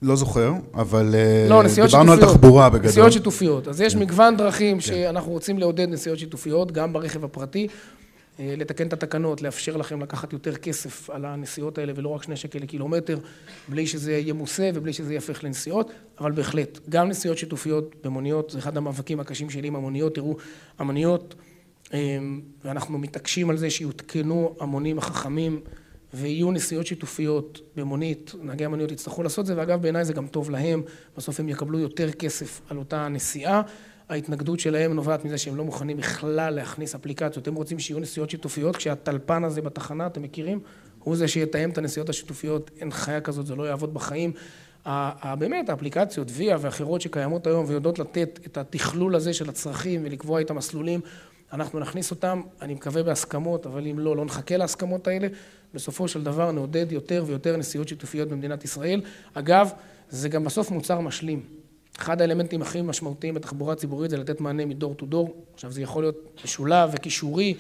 לא 0.02 0.16
זוכר, 0.16 0.52
אבל 0.74 1.14
אה, 1.14 1.46
לא, 1.48 1.62
דיברנו 1.62 1.68
שיתופיות. 1.68 2.08
על 2.08 2.20
תחבורה 2.20 2.70
בגדול. 2.70 2.88
נסיעות 2.88 3.12
שיתופיות. 3.12 3.68
אז 3.68 3.80
יש 3.80 3.94
כן. 3.94 4.00
מגוון 4.00 4.36
דרכים 4.36 4.76
כן. 4.76 4.80
שאנחנו 4.80 5.32
רוצים 5.32 5.58
לעודד 5.58 5.88
נסיעות 5.88 6.18
שיתופיות, 6.18 6.72
גם 6.72 6.92
ברכב 6.92 7.24
הפרטי. 7.24 7.66
אה, 8.40 8.54
לתקן 8.56 8.86
את 8.86 8.92
התקנות, 8.92 9.42
לאפשר 9.42 9.76
לכם 9.76 10.02
לקחת 10.02 10.32
יותר 10.32 10.56
כסף 10.56 11.10
על 11.10 11.24
הנסיעות 11.24 11.78
האלה 11.78 11.92
ולא 11.96 12.08
רק 12.08 12.22
שני 12.22 12.36
שקל 12.36 12.58
לקילומטר, 12.58 13.18
בלי 13.68 13.86
שזה 13.86 14.12
ימוסה 14.12 14.70
ובלי 14.74 14.92
שזה 14.92 15.14
יהפך 15.14 15.44
לנסיעות, 15.44 15.90
אבל 16.20 16.32
בהחלט, 16.32 16.78
גם 16.88 17.08
נסיעות 17.08 17.38
שיתופיות 17.38 17.94
במוניות, 18.04 18.50
זה 18.50 18.58
אחד 18.58 18.76
המאבקים 18.76 19.20
הקשים 19.20 19.50
שלי 19.50 19.68
עם 19.68 19.76
המוניות, 19.76 20.14
תראו, 20.14 20.36
המוניות, 20.78 21.34
אה, 21.94 22.18
ואנחנו 22.64 22.98
מתעקשים 22.98 23.50
על 23.50 23.56
זה 23.56 23.70
שיותקנו 23.70 24.56
המונים 24.60 24.98
החכמים 24.98 25.60
ויהיו 26.14 26.50
נסיעות 26.50 26.86
שיתופיות 26.86 27.60
במונית, 27.76 28.34
נהגי 28.42 28.64
המוניות 28.64 28.92
יצטרכו 28.92 29.22
לעשות 29.22 29.46
זה, 29.46 29.56
ואגב 29.56 29.82
בעיניי 29.82 30.04
זה 30.04 30.12
גם 30.12 30.26
טוב 30.26 30.50
להם, 30.50 30.82
בסוף 31.16 31.40
הם 31.40 31.48
יקבלו 31.48 31.78
יותר 31.78 32.10
כסף 32.12 32.60
על 32.68 32.78
אותה 32.78 33.08
נסיעה, 33.08 33.62
ההתנגדות 34.10 34.60
שלהם 34.60 34.92
נובעת 34.92 35.24
מזה 35.24 35.38
שהם 35.38 35.56
לא 35.56 35.64
מוכנים 35.64 35.96
בכלל 35.96 36.54
להכניס 36.54 36.94
אפליקציות. 36.94 37.48
הם 37.48 37.54
רוצים 37.54 37.78
שיהיו 37.78 38.00
נסיעות 38.00 38.30
שיתופיות, 38.30 38.76
כשהטלפן 38.76 39.44
הזה 39.44 39.62
בתחנה, 39.62 40.06
אתם 40.06 40.22
מכירים? 40.22 40.60
הוא 40.98 41.16
זה 41.16 41.28
שיתאם 41.28 41.70
את 41.70 41.78
הנסיעות 41.78 42.08
השיתופיות, 42.08 42.70
אין 42.80 42.90
חיה 42.90 43.20
כזאת, 43.20 43.46
זה 43.46 43.54
לא 43.54 43.68
יעבוד 43.68 43.94
בחיים. 43.94 44.32
באמת, 45.38 45.68
האפליקציות, 45.68 46.28
ויה 46.30 46.56
ואחרות 46.60 47.00
שקיימות 47.00 47.46
היום 47.46 47.64
ויודעות 47.68 47.98
לתת 47.98 48.40
את 48.46 48.56
התכלול 48.56 49.14
הזה 49.14 49.34
של 49.34 49.48
הצרכים 49.48 50.00
ולקבוע 50.04 50.40
את 50.40 50.50
המסלולים, 50.50 51.00
אנחנו 51.52 51.80
נכניס 51.80 52.10
אותם, 52.10 52.42
אני 52.62 52.74
מקווה 52.74 53.02
בהסכמות, 53.02 53.66
אבל 53.66 53.86
אם 53.86 53.98
לא, 53.98 54.16
לא 54.16 54.24
נחכה 54.24 54.56
להסכמות 54.56 55.08
האלה. 55.08 55.28
בסופו 55.74 56.08
של 56.08 56.24
דבר 56.24 56.52
נעודד 56.52 56.92
יותר 56.92 57.24
ויותר 57.26 57.56
נסיעות 57.56 57.88
שיתופיות 57.88 58.28
במדינת 58.28 58.64
ישראל. 58.64 59.02
אגב, 59.34 59.70
זה 60.08 60.28
גם 60.28 60.44
בסוף 60.44 60.70
מוצר 60.70 61.00
משלים. 61.00 61.59
אחד 62.00 62.20
האלמנטים 62.20 62.62
הכי 62.62 62.82
משמעותיים 62.82 63.34
בתחבורה 63.34 63.74
ציבורית 63.74 64.10
זה 64.10 64.16
לתת 64.16 64.40
מענה 64.40 64.66
מדור 64.66 64.94
טו 64.94 65.06
דור. 65.06 65.34
עכשיו 65.54 65.72
זה 65.72 65.82
יכול 65.82 66.02
להיות 66.02 66.40
משולב 66.44 66.90
וקישורי. 66.92 67.54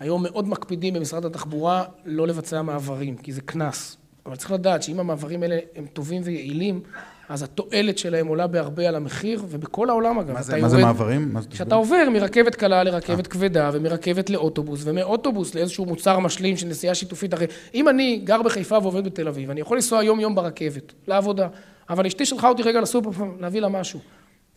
היום 0.00 0.22
מאוד 0.22 0.48
מקפידים 0.48 0.94
במשרד 0.94 1.24
התחבורה 1.24 1.84
לא 2.04 2.26
לבצע 2.26 2.62
מעברים, 2.62 3.16
כי 3.16 3.32
זה 3.32 3.40
קנס. 3.40 3.96
אבל 4.26 4.36
צריך 4.36 4.52
לדעת 4.52 4.82
שאם 4.82 5.00
המעברים 5.00 5.42
האלה 5.42 5.58
הם 5.76 5.86
טובים 5.86 6.22
ויעילים, 6.24 6.80
אז 7.28 7.42
התועלת 7.42 7.98
שלהם 7.98 8.26
עולה 8.26 8.46
בהרבה 8.46 8.88
על 8.88 8.94
המחיר, 8.94 9.42
ובכל 9.48 9.90
העולם 9.90 10.18
אגב. 10.18 10.32
מה 10.32 10.42
זה, 10.42 10.60
מה 10.60 10.68
זה 10.68 10.78
מעברים? 10.78 11.34
כשאתה 11.50 11.74
עובר 11.74 12.08
מרכבת 12.12 12.54
קלה 12.54 12.84
לרכבת 12.84 13.26
כבדה, 13.26 13.70
ומרכבת 13.72 14.30
לאוטובוס, 14.30 14.80
ומאוטובוס 14.84 15.54
לאיזשהו 15.54 15.86
מוצר 15.86 16.18
משלים 16.18 16.56
של 16.56 16.66
נסיעה 16.66 16.94
שיתופית, 16.94 17.34
הרי 17.34 17.46
אם 17.74 17.88
אני 17.88 18.20
גר 18.24 18.42
בחיפה 18.42 18.78
ועובד 18.78 19.04
בתל 19.04 19.28
אביב, 19.28 19.50
אני 19.50 19.60
יכול 19.60 19.76
לנסוע 19.76 20.04
יום-יום 20.04 20.34
ברכבת, 20.34 20.92
לעבודה, 21.06 21.48
אבל 21.92 22.06
אשתי 22.06 22.26
שלחה 22.26 22.48
אותי 22.48 22.62
רגע 22.62 22.80
לסופר 22.80 23.24
להביא 23.40 23.60
לה 23.60 23.68
משהו. 23.68 24.00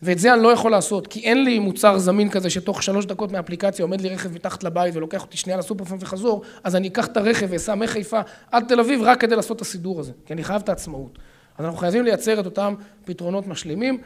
ואת 0.02 0.18
זה 0.18 0.34
אני 0.34 0.42
לא 0.42 0.52
יכול 0.52 0.70
לעשות, 0.70 1.06
כי 1.06 1.20
אין 1.20 1.44
לי 1.44 1.58
מוצר 1.58 1.98
זמין 1.98 2.30
כזה 2.30 2.50
שתוך 2.50 2.82
שלוש 2.82 3.06
דקות 3.06 3.32
מאפליקציה 3.32 3.84
עומד 3.84 4.00
לי 4.00 4.08
רכב 4.08 4.34
מתחת 4.34 4.64
לבית 4.64 4.96
ולוקח 4.96 5.22
אותי 5.22 5.36
שנייה 5.36 5.58
לסופרפארם 5.58 5.98
וחזור, 6.00 6.42
אז 6.64 6.76
אני 6.76 6.88
אקח 6.88 7.06
את 7.06 7.16
הרכב 7.16 7.46
ואסע 7.50 7.74
מחיפה 7.74 8.20
עד 8.50 8.64
תל 8.68 8.80
אביב 8.80 9.02
רק 9.02 9.20
כדי 9.20 9.36
לעשות 9.36 9.56
את 9.56 9.62
הסידור 9.62 10.00
הזה, 10.00 10.12
כי 10.26 10.32
אני 10.32 10.44
חייב 10.44 10.62
את 10.62 10.68
העצמאות. 10.68 11.18
אז 11.58 11.64
אנחנו 11.64 11.78
חייבים 11.78 12.04
לייצר 12.04 12.40
את 12.40 12.46
אותם 12.46 12.74
פתרונות 13.04 13.46
משלימים, 13.46 13.98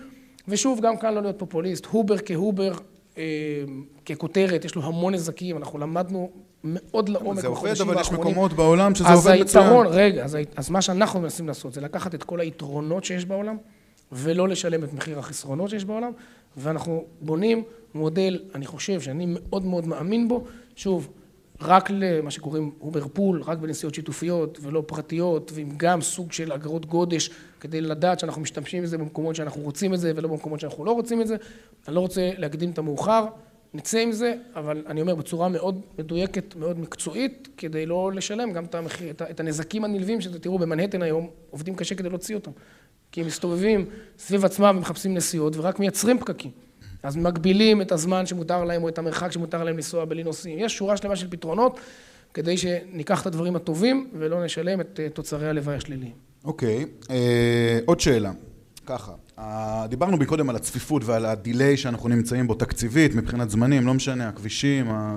ושוב, 0.49 0.81
גם 0.81 0.97
כאן 0.97 1.15
לא 1.15 1.23
להיות 1.23 1.39
פופוליסט, 1.39 1.87
הובר 1.87 2.17
כהובר, 2.25 2.73
אה, 3.19 3.23
ככותרת, 4.07 4.65
יש 4.65 4.75
לו 4.75 4.83
המון 4.83 5.15
נזקים, 5.15 5.57
אנחנו 5.57 5.79
למדנו 5.79 6.31
מאוד 6.65 7.09
לעומק 7.09 7.45
בחודשים 7.45 7.51
האחרונים. 7.51 7.75
זה 7.75 7.83
עובד, 7.83 7.93
אבל 7.93 8.01
יש 8.01 8.13
מקומות 8.13 8.53
בעולם 8.53 8.95
שזה 8.95 9.09
עובד 9.09 9.19
מצוין. 9.19 9.43
אז 9.43 9.57
היתרון, 9.57 9.87
רגע, 9.87 10.25
אז, 10.25 10.37
אז 10.57 10.71
מה 10.71 10.83
שאנחנו 10.83 11.21
מנסים 11.21 11.49
לעשות 11.49 11.73
זה 11.73 11.81
לקחת 11.81 12.15
את 12.15 12.25
כל 12.25 12.41
היתרונות 12.41 13.05
שיש 13.05 13.25
בעולם, 13.25 13.57
ולא 14.13 14.49
לשלם 14.49 14.85
את 14.85 14.93
מחיר 14.93 15.19
החסרונות 15.19 15.71
שיש 15.71 15.85
בעולם, 15.85 16.13
ואנחנו 16.57 17.05
בונים 17.21 17.63
מודל, 17.95 18.39
אני 18.55 18.67
חושב 18.67 19.01
שאני 19.01 19.27
מאוד 19.29 19.65
מאוד 19.65 19.87
מאמין 19.87 20.29
בו, 20.29 20.45
שוב, 20.77 21.09
רק 21.61 21.91
למה 21.91 22.31
שקוראים 22.31 22.71
Uber 22.81 23.09
Pool, 23.09 23.43
רק 23.43 23.59
בנסיעות 23.59 23.95
שיתופיות 23.95 24.59
ולא 24.63 24.83
פרטיות, 24.87 25.53
ועם 25.55 25.69
גם 25.77 26.01
סוג 26.01 26.33
של 26.33 26.53
אגרות 26.53 26.87
גודש, 26.87 27.31
כדי 27.61 27.81
לדעת 27.81 28.21
שאנחנו 28.21 28.43
משתמשים 28.43 28.83
בזה 28.83 28.99
במקומות 28.99 29.37
שאנחנו 29.37 29.63
רוצים 29.63 29.95
את 29.95 30.01
זה 30.01 30.13
ולא 30.17 30.29
במקומות 30.29 30.61
שאנחנו 30.61 30.85
לא 30.85 30.93
רוצים 30.93 31.21
את 31.21 31.27
זה. 31.27 31.37
אני 31.89 31.95
לא 31.95 32.01
רוצה 32.01 32.31
להקדים 32.37 32.71
את 32.71 32.79
המאוחר, 32.79 33.27
נצא 33.75 33.99
עם 33.99 34.13
זה, 34.13 34.35
אבל 34.55 34.85
אני 34.87 35.01
אומר 35.01 35.15
בצורה 35.15 35.49
מאוד 35.49 35.81
מדויקת, 35.99 36.57
מאוד 36.57 36.79
מקצועית, 36.79 37.49
כדי 37.57 37.87
לא 37.87 38.13
לשלם 38.15 38.53
גם 38.53 38.65
את, 38.65 38.75
המחיר, 38.75 39.11
את 39.11 39.41
הנזקים 39.41 39.85
הנלווים 39.85 40.21
שזה, 40.21 40.39
תראו, 40.39 40.59
במנהטן 40.59 41.03
היום 41.03 41.31
עובדים 41.51 41.75
קשה 41.75 41.95
כדי 41.95 42.09
להוציא 42.09 42.35
אותם. 42.35 42.51
כי 43.13 43.21
הם 43.21 43.27
מסתובבים 43.27 43.85
סביב 44.19 44.45
עצמם 44.45 44.75
ומחפשים 44.79 45.15
נסיעות 45.15 45.57
ורק 45.57 45.79
מייצרים 45.79 46.19
פקקים. 46.19 46.51
אז 47.03 47.17
מגבילים 47.17 47.83
את 47.83 47.93
הזמן 47.93 48.27
שמותר 48.27 48.65
להם 48.65 48.83
או 48.83 48.89
את 48.89 48.99
המרחק 48.99 49.33
שמותר 49.33 49.65
להם 49.65 49.77
לנסוע 49.77 50.05
בלי 50.05 50.25
נוסעים. 50.25 50.59
יש 50.59 50.77
שורה 50.77 50.97
שלמה 50.97 51.17
של 51.17 51.31
פתרונות 51.31 51.81
כדי 52.35 52.57
שניקח 52.57 53.23
את 53.23 53.27
הדברים 53.27 53.57
הטובים 53.57 54.11
ולא 54.19 54.45
נשלם 54.45 54.81
את 54.81 55.01
אה, 55.01 55.09
תוצרי 55.09 55.49
הלוואי 55.49 55.77
השליליים. 55.77 56.13
אוקיי, 56.45 56.83
okay. 56.85 57.11
אה, 57.11 57.79
עוד 57.87 58.01
שאלה. 58.01 58.33
ככה, 58.91 59.13
אה, 59.39 59.87
דיברנו 59.89 60.17
מקודם 60.17 60.51
על 60.51 60.57
הצפיפות 60.57 61.05
ועל 61.05 61.27
ה 61.27 61.35
delay 61.35 61.77
שאנחנו 61.77 62.09
נמצאים 62.09 62.47
בו 62.47 62.55
תקציבית 62.55 63.15
מבחינת 63.15 63.51
זמנים, 63.51 63.87
לא 63.87 63.95
משנה, 63.95 64.29
הכבישים, 64.29 64.91
ה... 64.91 65.17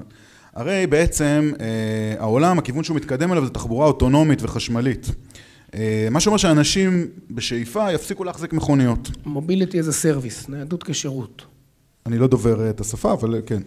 הרי 0.54 0.88
בעצם 0.88 1.52
אה, 1.60 1.66
העולם, 2.20 2.60
הכיוון 2.60 2.84
שהוא 2.84 2.98
מתקדם 2.98 3.32
אליו 3.32 3.46
זה 3.46 3.52
תחבורה 3.52 3.88
אוטונומית 3.88 4.40
וחשמלית. 4.42 5.12
אה, 5.76 6.08
מה 6.12 6.20
שאומר 6.20 6.38
שאנשים 6.38 7.08
בשאיפה 7.32 7.92
יפסיקו 7.92 8.24
להחזיק 8.24 8.54
מכוניות. 8.54 9.10
mobility 9.26 9.78
as 9.78 9.94
a 9.94 10.00
service, 10.00 10.50
ניידות 10.50 10.84
כשירות. 10.84 11.46
אני 12.06 12.18
לא 12.18 12.28
דובר 12.28 12.70
את 12.70 12.82
השפה, 12.82 13.14
אבל 13.14 13.42
כן. 13.46 13.62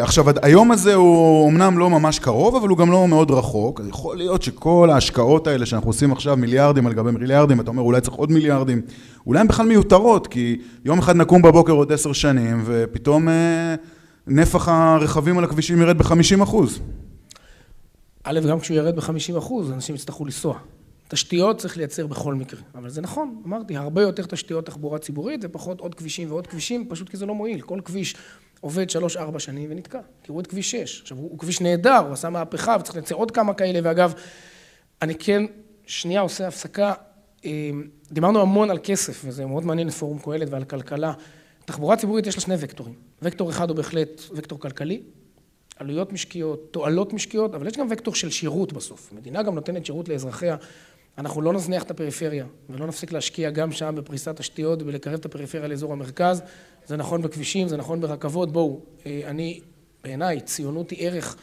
עכשיו, 0.00 0.24
היום 0.42 0.70
הזה 0.70 0.94
הוא 0.94 1.50
אמנם 1.50 1.78
לא 1.78 1.90
ממש 1.90 2.18
קרוב, 2.18 2.56
אבל 2.56 2.68
הוא 2.68 2.78
גם 2.78 2.90
לא 2.90 3.08
מאוד 3.08 3.30
רחוק. 3.30 3.80
יכול 3.88 4.16
להיות 4.16 4.42
שכל 4.42 4.90
ההשקעות 4.92 5.46
האלה 5.46 5.66
שאנחנו 5.66 5.90
עושים 5.90 6.12
עכשיו, 6.12 6.36
מיליארדים 6.36 6.86
על 6.86 6.92
גבי 6.92 7.10
מיליארדים, 7.10 7.60
אתה 7.60 7.70
אומר 7.70 7.82
אולי 7.82 8.00
צריך 8.00 8.16
עוד 8.16 8.32
מיליארדים, 8.32 8.82
אולי 9.26 9.40
הן 9.40 9.48
בכלל 9.48 9.66
מיותרות, 9.66 10.26
כי 10.26 10.60
יום 10.84 10.98
אחד 10.98 11.16
נקום 11.16 11.42
בבוקר 11.42 11.72
עוד 11.72 11.92
עשר 11.92 12.12
שנים, 12.12 12.62
ופתאום 12.66 13.28
נפח 14.26 14.68
הרכבים 14.68 15.38
על 15.38 15.44
הכבישים 15.44 15.80
ירד 15.80 15.98
ב-50 15.98 16.42
אחוז. 16.42 16.80
א', 18.24 18.40
גם 18.48 18.60
כשהוא 18.60 18.76
ירד 18.76 18.96
ב-50 18.96 19.38
אחוז, 19.38 19.72
אנשים 19.72 19.94
יצטרכו 19.94 20.24
לנסוע. 20.24 20.58
תשתיות 21.08 21.58
צריך 21.58 21.76
לייצר 21.76 22.06
בכל 22.06 22.34
מקרה, 22.34 22.60
אבל 22.74 22.90
זה 22.90 23.00
נכון, 23.00 23.42
אמרתי, 23.46 23.76
הרבה 23.76 24.02
יותר 24.02 24.22
תשתיות 24.22 24.66
תחבורה 24.66 24.98
ציבורית 24.98 25.40
ופחות 25.44 25.80
עוד 25.80 25.94
כבישים 25.94 26.30
ועוד 26.30 26.46
כבישים, 26.46 26.86
פשוט 26.88 27.08
כי 27.08 27.16
זה 27.16 27.26
לא 27.26 27.34
מועיל. 27.34 27.60
כל 27.60 27.80
כביש 27.84 28.14
עובד 28.64 28.90
שלוש-ארבע 28.90 29.38
שנים 29.38 29.70
ונתקע. 29.70 30.00
תראו 30.22 30.40
את 30.40 30.46
כביש 30.46 30.70
6. 30.70 31.00
עכשיו, 31.00 31.18
הוא, 31.18 31.30
הוא 31.30 31.38
כביש 31.38 31.60
נהדר, 31.60 31.96
הוא 31.96 32.12
עשה 32.12 32.30
מהפכה 32.30 32.76
וצריך 32.80 32.96
לייצר 32.96 33.14
עוד 33.14 33.30
כמה 33.30 33.54
כאלה, 33.54 33.80
ואגב, 33.82 34.14
אני 35.02 35.14
כן 35.14 35.42
שנייה 35.86 36.20
עושה 36.20 36.48
הפסקה. 36.48 36.92
אמ, 37.44 37.88
דיברנו 38.12 38.40
המון 38.40 38.70
על 38.70 38.78
כסף, 38.82 39.22
וזה 39.24 39.46
מאוד 39.46 39.64
מעניין 39.64 39.88
לפורום 39.88 40.18
קהלת 40.18 40.48
ועל 40.50 40.64
כלכלה. 40.64 41.12
תחבורה 41.64 41.96
ציבורית 41.96 42.26
יש 42.26 42.34
לה 42.34 42.40
שני 42.40 42.54
וקטורים. 42.58 42.94
וקטור 43.22 43.50
אחד 43.50 43.68
הוא 43.68 43.76
בהחלט 43.76 44.22
וקטור 44.34 44.60
כלכלי, 44.60 45.02
עלויות 45.76 46.12
משקיות, 46.12 46.68
תועלות 46.70 47.12
משקיות, 47.12 47.54
אבל 47.54 47.66
יש 47.66 47.76
גם 47.76 47.86
וקטור 47.90 48.14
של 48.14 48.30
שירות 48.30 48.72
בסוף. 48.72 49.12
המדינה 49.12 49.42
גם 49.42 49.54
נותנת 49.54 49.86
שירות 49.86 50.08
לאזרחיה. 50.08 50.56
אנחנו 51.18 51.42
לא 51.42 51.52
נזניח 51.52 51.82
את 51.82 51.90
הפריפריה 51.90 52.44
ולא 52.70 52.86
נפסיק 52.86 53.12
להשקיע 53.12 53.50
גם 53.50 53.72
שם 53.72 53.94
בפריסת 53.96 54.36
תשתיות 54.36 54.82
ולקרב 54.82 55.14
את 55.14 55.24
הפריפריה 55.24 55.68
לאזור 55.68 55.92
המרכז. 55.92 56.42
זה 56.86 56.96
נכון 56.96 57.22
בכבישים, 57.22 57.68
זה 57.68 57.76
נכון 57.76 58.00
ברכבות. 58.00 58.52
בואו, 58.52 58.80
אה, 59.06 59.20
אני, 59.26 59.60
בעיניי, 60.04 60.40
ציונות 60.40 60.90
היא 60.90 61.08
ערך, 61.08 61.36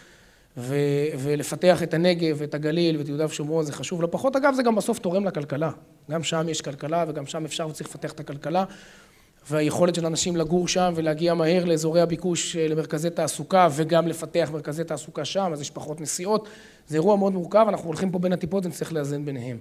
ו, 0.57 0.75
ולפתח 1.17 1.83
את 1.83 1.93
הנגב 1.93 2.35
ואת 2.39 2.53
הגליל 2.53 2.97
ואת 2.97 3.07
יהודה 3.07 3.25
ושומרון 3.25 3.65
זה 3.65 3.73
חשוב 3.73 4.01
לא 4.01 4.07
פחות. 4.11 4.35
אגב, 4.35 4.53
זה 4.53 4.63
גם 4.63 4.75
בסוף 4.75 4.99
תורם 4.99 5.25
לכלכלה. 5.25 5.71
גם 6.11 6.23
שם 6.23 6.49
יש 6.49 6.61
כלכלה 6.61 7.05
וגם 7.07 7.25
שם 7.25 7.45
אפשר 7.45 7.67
וצריך 7.67 7.89
לפתח 7.89 8.11
את 8.11 8.19
הכלכלה. 8.19 8.65
והיכולת 9.49 9.95
של 9.95 10.05
אנשים 10.05 10.35
לגור 10.35 10.67
שם 10.67 10.93
ולהגיע 10.95 11.33
מהר 11.33 11.65
לאזורי 11.65 12.01
הביקוש 12.01 12.55
אה, 12.55 12.67
למרכזי 12.67 13.09
תעסוקה 13.09 13.67
וגם 13.71 14.07
לפתח 14.07 14.49
מרכזי 14.53 14.83
תעסוקה 14.83 15.25
שם, 15.25 15.49
אז 15.53 15.61
יש 15.61 15.69
פחות 15.69 16.01
נסיעות. 16.01 16.49
זה 16.87 16.95
אירוע 16.95 17.15
מאוד 17.15 17.33
מורכב, 17.33 17.65
אנחנו 17.69 17.87
הולכים 17.87 18.11
פה 18.11 18.19
בין 18.19 18.33
הטיפות 18.33 18.65
ונצטרך 18.65 18.93
לאזן 18.93 19.25
ביניהם. 19.25 19.57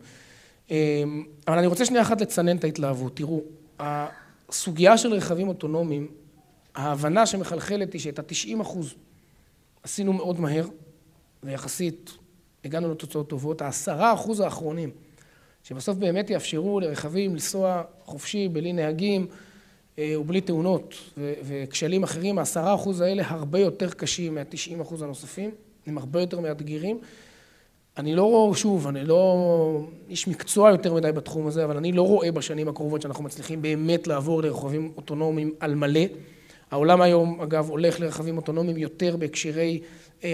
אמ, 0.70 1.24
אבל 1.48 1.58
אני 1.58 1.66
רוצה 1.66 1.84
שנייה 1.84 2.02
אחת 2.02 2.20
לצנן 2.20 2.56
את 2.56 2.64
ההתלהבות. 2.64 3.16
תראו, 3.16 3.40
הסוגיה 3.78 4.98
של 4.98 5.12
רכבים 5.12 5.48
אוטונומיים, 5.48 6.08
ההבנה 6.74 7.26
שמחלחלת 7.26 7.92
היא 7.92 8.00
שאת 8.00 8.18
ה-90 8.18 8.62
אחוז 8.62 8.94
עשינו 9.82 10.12
מאוד 10.12 10.40
מהר, 10.40 10.66
ויחסית 11.42 12.10
הגענו 12.64 12.90
לתוצאות 12.90 13.28
טובות. 13.28 13.62
העשרה 13.62 14.14
אחוז 14.14 14.40
האחרונים, 14.40 14.90
שבסוף 15.64 15.96
באמת 15.96 16.30
יאפשרו 16.30 16.80
לרכבים 16.80 17.32
לנסוע 17.32 17.82
חופשי, 18.04 18.48
בלי 18.48 18.72
נהגים, 18.72 19.26
ובלי 20.18 20.40
תאונות 20.40 20.94
וכשלים 21.18 22.03
אחרים, 22.03 22.38
העשרה 22.38 22.74
אחוז 22.74 23.01
האלה 23.01 23.22
הרבה 23.26 23.59
יותר 23.59 23.90
קשים 23.90 24.34
מהתשעים 24.34 24.80
אחוז 24.80 25.03
הנוספים, 25.03 25.51
הם 25.86 25.98
הרבה 25.98 26.20
יותר 26.20 26.40
מאתגרים. 26.40 26.98
אני 27.98 28.14
לא 28.14 28.24
רואה, 28.24 28.57
שוב, 28.57 28.86
אני 28.86 29.05
לא 29.05 29.80
איש 30.09 30.28
מקצוע 30.28 30.70
יותר 30.70 30.94
מדי 30.94 31.12
בתחום 31.12 31.46
הזה, 31.46 31.64
אבל 31.64 31.76
אני 31.76 31.92
לא 31.92 32.03
רואה 32.03 32.32
בשנים 32.32 32.68
הקרובות 32.68 33.03
שאנחנו 33.03 33.24
מצליחים 33.24 33.62
באמת 33.62 34.07
לעבור 34.07 34.42
לרכבים 34.42 34.92
אוטונומיים 34.96 35.55
על 35.61 35.74
מלא. 35.74 36.01
העולם 36.70 37.01
היום, 37.01 37.40
אגב, 37.40 37.70
הולך 37.70 38.01
לרכבים 38.01 38.36
אוטונומיים 38.36 38.76
יותר 38.76 39.16
בהקשרי 39.16 39.80
אה, 39.80 39.86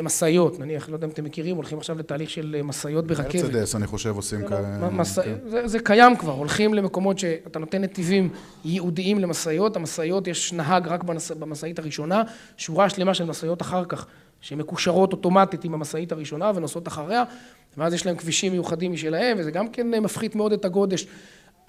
משאיות, 0.03 0.61
נניח, 0.61 0.89
לא 0.89 0.95
יודע 0.95 1.07
אם 1.07 1.11
אתם 1.11 1.25
מכירים, 1.25 1.57
הולכים 1.57 1.79
עכשיו 1.79 1.99
לתהליך 1.99 2.31
של 2.31 2.55
אה, 2.59 2.63
משאיות 2.63 3.07
ברכבת. 3.07 3.35
מרצדס, 3.35 3.75
אני 3.75 3.87
חושב, 3.87 4.17
עושים 4.17 4.41
לא, 4.41 4.49
כאלה. 4.49 5.05
כן. 5.15 5.67
זה 5.67 5.79
קיים 5.79 6.17
כבר, 6.17 6.33
הולכים 6.33 6.75
למקומות 6.75 7.19
שאתה 7.19 7.59
נותן 7.59 7.83
נתיבים 7.83 8.29
ייעודיים 8.65 9.19
למשאיות, 9.19 9.77
המשאיות, 9.77 10.27
יש 10.27 10.53
נהג 10.53 10.89
רק 10.89 11.05
במשאית 11.39 11.79
הראשונה, 11.79 12.23
שורה 12.57 12.89
שלמה 12.89 13.15
של 13.15 13.25
משאיות 13.25 13.63
אחר 13.63 13.85
כך, 13.85 14.07
שמקושרות 14.41 15.13
אוטומטית 15.13 15.65
עם 15.65 15.75
המשאית 15.75 16.13
הראשונה 16.13 16.53
ונוסעות 16.55 16.89
אחריה, 16.89 17.25
ואז 17.77 17.95
יש 17.95 18.07
להם 18.07 18.17
כבישים 18.17 18.53
מיוחדים 18.53 18.93
משלהם, 18.93 19.37
וזה 19.41 19.51
גם 19.51 19.69
כן 19.69 19.95
אה, 19.95 20.01
מפחית 20.01 20.35
מאוד 20.35 20.53
את 20.53 20.65
הגודש. 20.65 21.07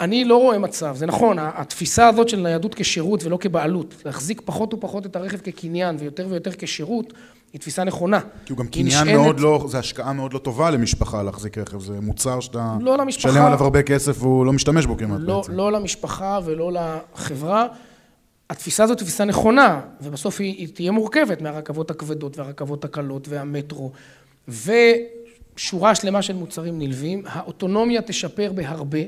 אני 0.00 0.24
לא 0.24 0.36
רואה 0.36 0.58
מצב, 0.58 0.96
זה 0.96 1.06
נכון, 1.06 1.36
התפיסה 1.38 2.08
הזאת 2.08 2.28
של 2.28 2.40
ניידות 2.40 2.74
כשירות 2.74 3.24
ולא 3.24 3.38
כבעלות, 3.40 3.94
להחזיק 4.04 4.42
פחות 4.44 4.74
ופחות 4.74 5.06
את 5.06 5.16
הרכב 5.16 5.38
כקניין 5.38 5.96
ויותר 5.98 6.26
ויותר 6.28 6.50
כשירות, 6.58 7.12
היא 7.52 7.60
תפיסה 7.60 7.84
נכונה. 7.84 8.20
כי 8.44 8.52
הוא 8.52 8.58
גם 8.58 8.66
קניין 8.66 8.86
נשענת- 8.86 9.14
מאוד 9.16 9.40
לא, 9.40 9.64
זה 9.68 9.78
השקעה 9.78 10.12
מאוד 10.12 10.32
לא 10.32 10.38
טובה 10.38 10.70
למשפחה 10.70 11.22
להחזיק 11.22 11.58
רכב, 11.58 11.80
זה 11.80 12.00
מוצר 12.00 12.40
שאתה... 12.40 12.76
לא 12.80 12.98
למשפחה. 12.98 13.28
משלם 13.28 13.44
עליו 13.44 13.62
הרבה 13.64 13.82
כסף 13.82 14.22
והוא 14.22 14.46
לא 14.46 14.52
משתמש 14.52 14.86
בו 14.86 14.96
כמעט 14.96 15.20
לא, 15.22 15.36
בעצם. 15.40 15.52
לא 15.52 15.72
למשפחה 15.72 16.38
ולא 16.44 16.72
לחברה. 16.72 17.66
התפיסה 18.50 18.84
הזאת 18.84 18.98
היא 19.00 19.06
תפיסה 19.06 19.24
נכונה, 19.24 19.80
ובסוף 20.00 20.40
היא, 20.40 20.54
היא 20.56 20.68
תהיה 20.74 20.90
מורכבת 20.92 21.40
מהרכבות 21.42 21.90
הכבדות 21.90 22.38
והרכבות 22.38 22.84
הקלות 22.84 23.28
והמטרו, 23.28 23.92
ושורה 24.48 25.94
שלמה 25.94 26.22
של 26.22 26.34
מוצרים 26.36 26.78
נלווים. 26.78 27.22
האוטונומיה 27.26 28.02
תשפר 28.02 28.52
בהרבה, 28.54 28.98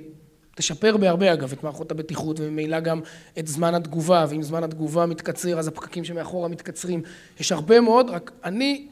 תשפר 0.60 0.96
בהרבה 0.96 1.32
אגב 1.32 1.52
את 1.52 1.64
מערכות 1.64 1.90
הבטיחות, 1.90 2.40
וממילא 2.40 2.80
גם 2.80 3.00
את 3.38 3.46
זמן 3.46 3.74
התגובה, 3.74 4.26
ואם 4.28 4.42
זמן 4.42 4.64
התגובה 4.64 5.06
מתקצר, 5.06 5.58
אז 5.58 5.68
הפקקים 5.68 6.04
שמאחורה 6.04 6.48
מתקצרים. 6.48 7.02
יש 7.40 7.52
הרבה 7.52 7.80
מאוד, 7.80 8.10
רק 8.10 8.30
אני... 8.44 8.86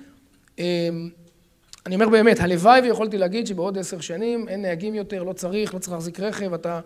אמ, 0.58 0.64
אני 1.86 1.94
אומר 1.94 2.08
באמת, 2.08 2.40
הלוואי 2.40 2.80
ויכולתי 2.80 3.18
להגיד 3.18 3.46
שבעוד 3.46 3.78
עשר 3.78 4.00
שנים 4.00 4.48
אין 4.48 4.62
נהגים 4.62 4.94
יותר, 4.94 5.22
לא 5.22 5.32
צריך, 5.32 5.74
לא 5.74 5.78
צריך 5.78 5.92
להחזיק 5.92 6.20
רכב, 6.20 6.54
אתה... 6.54 6.80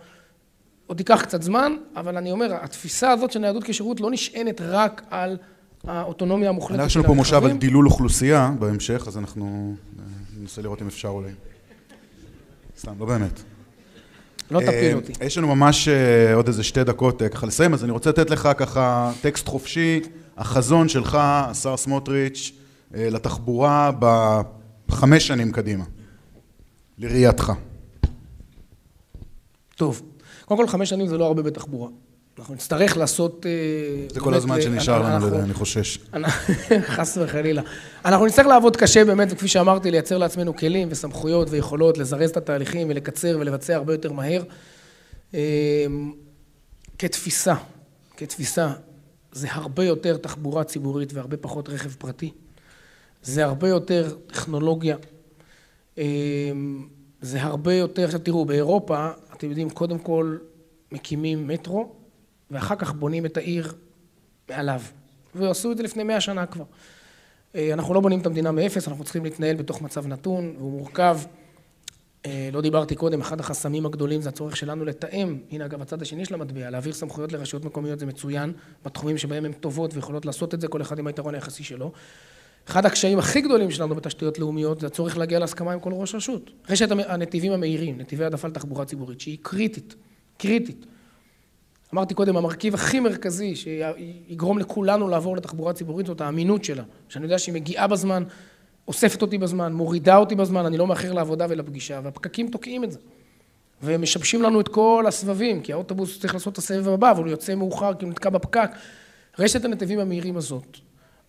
עוד 0.86 1.00
ייקח 1.00 1.22
קצת 1.22 1.42
זמן, 1.42 1.76
אבל 1.96 2.16
אני 2.16 2.32
אומר, 2.32 2.54
התפיסה 2.62 3.10
הזאת 3.10 3.32
של 3.32 3.38
ניידות 3.38 3.64
כשירות 3.64 4.00
לא 4.00 4.10
נשענת 4.10 4.60
רק 4.60 5.02
על 5.10 5.36
האוטונומיה 5.84 6.48
המוחלטת 6.48 6.86
יש 6.86 6.92
של 6.92 7.00
לנו 7.00 7.08
פה 7.08 7.14
מושב 7.14 7.36
על 7.36 7.42
הרכבים. 7.42 7.58
דילול 7.58 7.86
אוכלוסייה 7.86 8.52
בהמשך, 8.58 9.04
אז 9.06 9.18
אנחנו 9.18 9.74
אה, 9.98 10.04
ננסה 10.40 10.62
לראות 10.62 10.82
אם 10.82 10.86
אפשר 10.86 11.08
אולי. 11.08 11.30
סתם, 12.78 12.92
לא 12.98 13.06
באמת. 13.06 13.51
לא 14.52 14.60
תפיל 14.60 14.90
אה, 14.90 14.94
אותי. 14.94 15.12
יש 15.20 15.38
לנו 15.38 15.56
ממש 15.56 15.88
אה, 15.88 16.34
עוד 16.34 16.46
איזה 16.48 16.62
שתי 16.62 16.84
דקות 16.84 17.22
אה, 17.22 17.28
ככה 17.28 17.46
לסיים, 17.46 17.74
אז 17.74 17.84
אני 17.84 17.92
רוצה 17.92 18.10
לתת 18.10 18.30
לך 18.30 18.48
ככה 18.56 19.12
טקסט 19.20 19.48
חופשי, 19.48 20.00
החזון 20.36 20.88
שלך, 20.88 21.18
השר 21.20 21.76
סמוטריץ', 21.76 22.52
לתחבורה 22.94 23.90
בחמש 24.88 25.26
שנים 25.26 25.52
קדימה, 25.52 25.84
לראייתך. 26.98 27.52
טוב, 29.76 30.02
קודם 30.44 30.60
כל 30.60 30.66
חמש 30.66 30.90
שנים 30.90 31.06
זה 31.06 31.18
לא 31.18 31.24
הרבה 31.24 31.42
בתחבורה. 31.42 31.88
אנחנו 32.42 32.54
נצטרך 32.54 32.96
לעשות... 32.96 33.46
אה, 33.46 34.06
זה 34.14 34.20
כל 34.20 34.34
הזמן 34.34 34.56
אה, 34.56 34.62
שנשאר 34.62 35.02
לנו, 35.02 35.14
אנחנו- 35.14 35.38
אני 35.38 35.54
חושש. 35.54 35.98
חס 36.96 37.18
וחלילה. 37.20 37.62
אנחנו 38.04 38.26
נצטרך 38.26 38.46
לעבוד 38.46 38.76
קשה 38.76 39.04
באמת, 39.04 39.28
וכפי 39.30 39.48
שאמרתי, 39.48 39.90
לייצר 39.90 40.18
לעצמנו 40.18 40.56
כלים 40.56 40.88
וסמכויות 40.90 41.48
ויכולות, 41.50 41.98
לזרז 41.98 42.30
את 42.30 42.36
התהליכים 42.36 42.86
ולקצר 42.90 43.36
ולבצע 43.40 43.74
הרבה 43.76 43.94
יותר 43.94 44.12
מהר. 44.12 44.42
אמ, 45.34 45.38
כתפיסה, 46.98 47.54
כתפיסה, 48.16 48.72
זה 49.32 49.48
הרבה 49.50 49.84
יותר 49.84 50.16
תחבורה 50.16 50.64
ציבורית 50.64 51.12
והרבה 51.14 51.36
פחות 51.36 51.68
רכב 51.68 51.90
פרטי. 51.90 52.30
זה 53.22 53.44
הרבה 53.44 53.68
יותר 53.68 54.16
טכנולוגיה. 54.26 54.96
אמ, 55.98 56.86
זה 57.20 57.42
הרבה 57.42 57.74
יותר, 57.74 58.04
עכשיו 58.04 58.20
תראו, 58.20 58.44
באירופה, 58.44 59.08
אתם 59.36 59.48
יודעים, 59.48 59.70
קודם 59.70 59.98
כל 59.98 60.36
מקימים 60.92 61.48
מטרו, 61.48 62.01
ואחר 62.52 62.76
כך 62.76 62.92
בונים 62.92 63.26
את 63.26 63.36
העיר 63.36 63.72
מעליו. 64.50 64.80
ועשו 65.34 65.72
את 65.72 65.76
זה 65.76 65.82
לפני 65.82 66.02
מאה 66.02 66.20
שנה 66.20 66.46
כבר. 66.46 66.64
אה, 67.54 67.72
אנחנו 67.72 67.94
לא 67.94 68.00
בונים 68.00 68.20
את 68.20 68.26
המדינה 68.26 68.52
מאפס, 68.52 68.88
אנחנו 68.88 69.04
צריכים 69.04 69.24
להתנהל 69.24 69.56
בתוך 69.56 69.82
מצב 69.82 70.06
נתון, 70.06 70.54
והוא 70.58 70.72
מורכב. 70.78 71.18
אה, 72.26 72.48
לא 72.52 72.60
דיברתי 72.60 72.94
קודם, 72.94 73.20
אחד 73.20 73.40
החסמים 73.40 73.86
הגדולים 73.86 74.20
זה 74.20 74.28
הצורך 74.28 74.56
שלנו 74.56 74.84
לתאם, 74.84 75.38
הנה 75.50 75.64
אגב 75.64 75.82
הצד 75.82 76.02
השני 76.02 76.24
של 76.24 76.34
המטבע, 76.34 76.70
להעביר 76.70 76.92
סמכויות 76.92 77.32
לרשויות 77.32 77.64
מקומיות 77.64 77.98
זה 77.98 78.06
מצוין, 78.06 78.52
בתחומים 78.84 79.18
שבהם 79.18 79.44
הן 79.44 79.52
טובות 79.52 79.94
ויכולות 79.94 80.26
לעשות 80.26 80.54
את 80.54 80.60
זה, 80.60 80.68
כל 80.68 80.82
אחד 80.82 80.98
עם 80.98 81.06
היתרון 81.06 81.34
היחסי 81.34 81.64
שלו. 81.64 81.92
אחד 82.68 82.86
הקשיים 82.86 83.18
הכי 83.18 83.40
גדולים 83.40 83.70
שלנו 83.70 83.94
בתשתיות 83.94 84.38
לאומיות 84.38 84.80
זה 84.80 84.86
הצורך 84.86 85.16
להגיע 85.16 85.38
להסכמה 85.38 85.72
עם 85.72 85.80
כל 85.80 85.92
ראש 85.92 86.14
רשות. 86.14 86.50
רשת 86.68 86.90
הנתיבים 86.90 87.52
המהירים, 87.52 87.98
נתיבי 87.98 88.24
העדפה 88.24 88.48
לתחבורה 88.48 88.84
ציבורית, 88.84 89.20
שהיא 89.20 89.38
קריטית, 89.42 89.94
קריטית. 90.38 90.86
אמרתי 91.94 92.14
קודם, 92.14 92.36
המרכיב 92.36 92.74
הכי 92.74 93.00
מרכזי 93.00 93.56
שיגרום 93.56 94.58
לכולנו 94.58 95.08
לעבור 95.08 95.36
לתחבורה 95.36 95.72
ציבורית 95.72 96.06
זאת 96.06 96.20
האמינות 96.20 96.64
שלה. 96.64 96.82
שאני 97.08 97.24
יודע 97.24 97.38
שהיא 97.38 97.54
מגיעה 97.54 97.86
בזמן, 97.86 98.22
אוספת 98.88 99.22
אותי 99.22 99.38
בזמן, 99.38 99.72
מורידה 99.72 100.16
אותי 100.16 100.34
בזמן, 100.34 100.66
אני 100.66 100.78
לא 100.78 100.86
מאחר 100.86 101.12
לעבודה 101.12 101.46
ולפגישה, 101.48 102.00
והפקקים 102.02 102.50
תוקעים 102.50 102.84
את 102.84 102.92
זה. 102.92 102.98
ומשבשים 103.82 104.42
לנו 104.42 104.60
את 104.60 104.68
כל 104.68 105.04
הסבבים, 105.08 105.60
כי 105.60 105.72
האוטובוס 105.72 106.20
צריך 106.20 106.34
לעשות 106.34 106.52
את 106.52 106.58
הסבב 106.58 106.88
הבא, 106.88 107.10
אבל 107.10 107.22
הוא 107.22 107.30
יוצא 107.30 107.54
מאוחר 107.54 107.94
כי 107.94 108.04
הוא 108.04 108.10
נתקע 108.10 108.30
בפקק. 108.30 108.70
רשת 109.38 109.64
הנתיבים 109.64 109.98
המהירים 109.98 110.36
הזאת. 110.36 110.78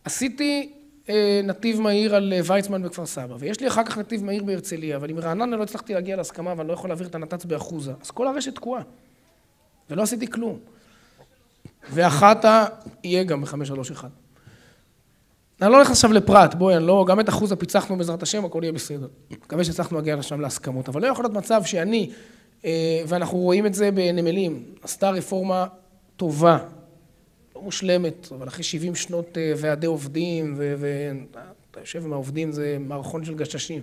עשיתי 0.04 0.74
אה, 1.10 1.42
נתיב 1.44 1.82
מהיר 1.82 2.16
על 2.16 2.34
אה, 2.34 2.40
ויצמן 2.46 2.84
בכפר 2.84 3.06
סבא, 3.06 3.36
ויש 3.40 3.60
לי 3.60 3.68
אחר 3.68 3.84
כך 3.84 3.98
נתיב 3.98 4.24
מהיר 4.24 4.44
בהרצליה, 4.44 4.96
אבל 4.96 5.10
עם 5.10 5.20
רעננה 5.20 5.56
לא 5.56 5.64
הצלחתי 5.64 5.94
להגיע 5.94 6.16
להסכמה 6.16 6.54
ואני 6.58 6.68
לא 6.68 6.74
יכול 6.74 6.90
להעביר 6.90 7.08
את 7.08 7.16
הנת"צ 7.16 7.46
באחוזה. 7.46 7.94
אז 8.02 8.12
כל 8.12 8.28
הרשת 8.28 8.56
תקועה. 8.56 8.82
ולא 9.90 10.02
עשיתי 10.02 10.28
כלום. 10.28 10.60
ה... 12.46 12.66
יהיה 13.04 13.24
גם 13.24 13.42
ב-531. 13.42 14.06
אני 15.62 15.72
לא 15.72 15.76
הולך 15.76 15.90
עכשיו 15.90 16.14
לפרט, 16.14 16.54
בואי, 16.54 16.78
אני 16.78 16.88
לא... 16.88 17.06
גם 17.08 17.20
את 17.20 17.30
אחוז 17.30 17.52
הפיצחנו 17.52 17.98
בעזרת 17.98 18.24
השם, 18.24 18.46
הכל 18.46 18.60
יהיה 18.64 18.72
בסדר. 18.72 19.08
מקווה 19.32 19.64
שהצלחנו 19.64 19.98
להגיע 19.98 20.16
לשם 20.16 20.42
להסכמות. 20.42 20.90
אבל 20.90 21.02
לא 21.02 21.08
יכול 21.08 21.26
להיות 21.26 21.34
מצב 21.34 21.62
שאני, 21.66 22.12
אה, 22.66 23.02
ואנחנו 23.08 23.38
רואים 23.38 23.66
את 23.66 23.74
זה 23.74 23.92
בנמלים, 23.92 24.64
עשתה 24.82 25.10
רפורמה 25.10 25.66
טובה, 26.18 26.58
לא 27.56 27.62
מושלמת, 27.62 28.28
אבל 28.32 28.48
אחרי 28.48 28.64
70 28.64 28.96
שנות 28.96 29.38
אה, 29.38 29.54
ועדי 29.58 29.88
עובדים, 29.88 30.56
ואתה 30.58 31.80
יושב 31.80 32.06
עם 32.06 32.14
העובדים, 32.14 32.52
זה 32.52 32.78
מערכון 32.80 33.26
של 33.26 33.36
גששים. 33.36 33.82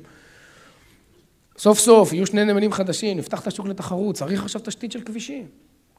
סוף 1.58 1.78
סוף 1.78 2.12
יהיו 2.12 2.26
שני 2.26 2.44
נמלים 2.44 2.72
חדשים, 2.72 3.18
נפתח 3.18 3.42
את 3.42 3.46
השוק 3.46 3.66
לתחרות, 3.66 4.14
צריך 4.14 4.42
עכשיו 4.42 4.60
תשתית 4.64 4.92
של 4.92 5.00
כבישים. 5.00 5.46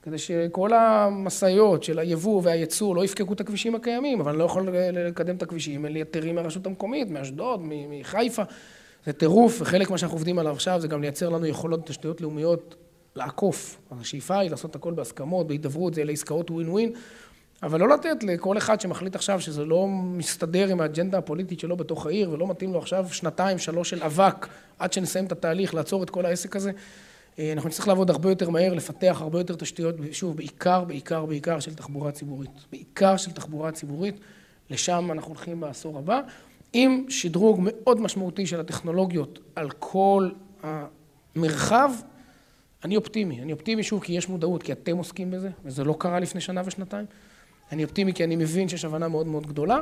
כדי 0.01 0.17
שכל 0.17 0.73
המשאיות 0.73 1.83
של 1.83 1.99
היבוא 1.99 2.41
והייצור 2.43 2.95
לא 2.95 3.05
יפקקו 3.05 3.33
את 3.33 3.41
הכבישים 3.41 3.75
הקיימים, 3.75 4.19
אבל 4.19 4.29
אני 4.29 4.39
לא 4.39 4.43
יכול 4.43 4.69
לקדם 4.93 5.35
את 5.35 5.43
הכבישים, 5.43 5.85
אין 5.85 5.93
לי 5.93 5.99
היתרים 5.99 6.35
מהרשות 6.35 6.65
המקומית, 6.65 7.09
מאשדוד, 7.09 7.59
מחיפה. 7.63 8.43
זה 9.05 9.13
טירוף, 9.13 9.61
וחלק 9.61 9.89
מה 9.89 9.97
שאנחנו 9.97 10.15
עובדים 10.15 10.39
עליו 10.39 10.53
עכשיו 10.53 10.81
זה 10.81 10.87
גם 10.87 11.01
לייצר 11.01 11.29
לנו 11.29 11.45
יכולות 11.45 11.87
תשתיות 11.87 12.21
לאומיות 12.21 12.75
לעקוף. 13.15 13.77
השאיפה 14.01 14.39
היא 14.39 14.49
לעשות 14.49 14.75
הכל 14.75 14.93
בהסכמות, 14.93 15.47
בהידברות, 15.47 15.93
זה 15.93 16.01
אלה 16.01 16.11
עסקאות 16.11 16.51
ווין 16.51 16.69
ווין, 16.69 16.91
אבל 17.63 17.79
לא 17.79 17.89
לתת 17.89 18.23
לכל 18.23 18.57
אחד 18.57 18.81
שמחליט 18.81 19.15
עכשיו 19.15 19.41
שזה 19.41 19.65
לא 19.65 19.87
מסתדר 19.87 20.67
עם 20.67 20.81
האג'נדה 20.81 21.17
הפוליטית 21.17 21.59
שלו 21.59 21.77
בתוך 21.77 22.05
העיר, 22.05 22.31
ולא 22.31 22.47
מתאים 22.47 22.73
לו 22.73 22.79
עכשיו 22.79 23.07
שנתיים, 23.11 23.57
שלוש 23.57 23.89
של 23.89 24.03
אבק, 24.03 24.47
עד 24.79 24.93
שנסיים 24.93 25.25
את 25.25 25.31
התהליך, 25.31 25.73
לעצור 25.73 26.03
את 26.03 26.09
כל 26.09 26.25
העסק 26.25 26.55
הזה. 26.55 26.71
אה, 27.39 27.53
אנחנו 27.53 27.69
נצטרך 27.69 27.87
לעבוד 27.87 28.09
הרבה 28.09 28.29
יותר 28.29 28.49
מהר, 28.49 28.73
לפתח 28.73 29.17
הרבה 29.21 29.39
יותר 29.39 29.55
תשתיות, 29.55 29.95
שוב, 30.11 30.37
בעיקר, 30.37 30.83
בעיקר, 30.83 31.25
בעיקר 31.25 31.59
של 31.59 31.75
תחבורה 31.75 32.11
ציבורית. 32.11 32.49
בעיקר 32.71 33.17
של 33.17 33.31
תחבורה 33.31 33.71
ציבורית, 33.71 34.15
לשם 34.69 35.11
אנחנו 35.11 35.33
הולכים 35.33 35.59
בעשור 35.59 35.97
הבא, 35.97 36.21
עם 36.73 37.05
שדרוג 37.09 37.59
מאוד 37.63 38.01
משמעותי 38.01 38.45
של 38.47 38.59
הטכנולוגיות 38.59 39.39
על 39.55 39.69
כל 39.79 40.29
המרחב. 40.63 41.91
אני 42.85 42.95
אופטימי, 42.95 43.41
אני 43.41 43.53
אופטימי 43.53 43.83
שוב 43.83 44.03
כי 44.03 44.13
יש 44.13 44.29
מודעות, 44.29 44.63
כי 44.63 44.71
אתם 44.71 44.97
עוסקים 44.97 45.31
בזה, 45.31 45.49
וזה 45.65 45.83
לא 45.83 45.95
קרה 45.99 46.19
לפני 46.19 46.41
שנה 46.41 46.61
ושנתיים. 46.65 47.05
אני 47.71 47.83
אופטימי 47.83 48.13
כי 48.13 48.23
אני 48.23 48.35
מבין 48.35 48.69
שיש 48.69 48.85
הבנה 48.85 49.07
מאוד 49.07 49.27
מאוד 49.27 49.47
גדולה, 49.47 49.79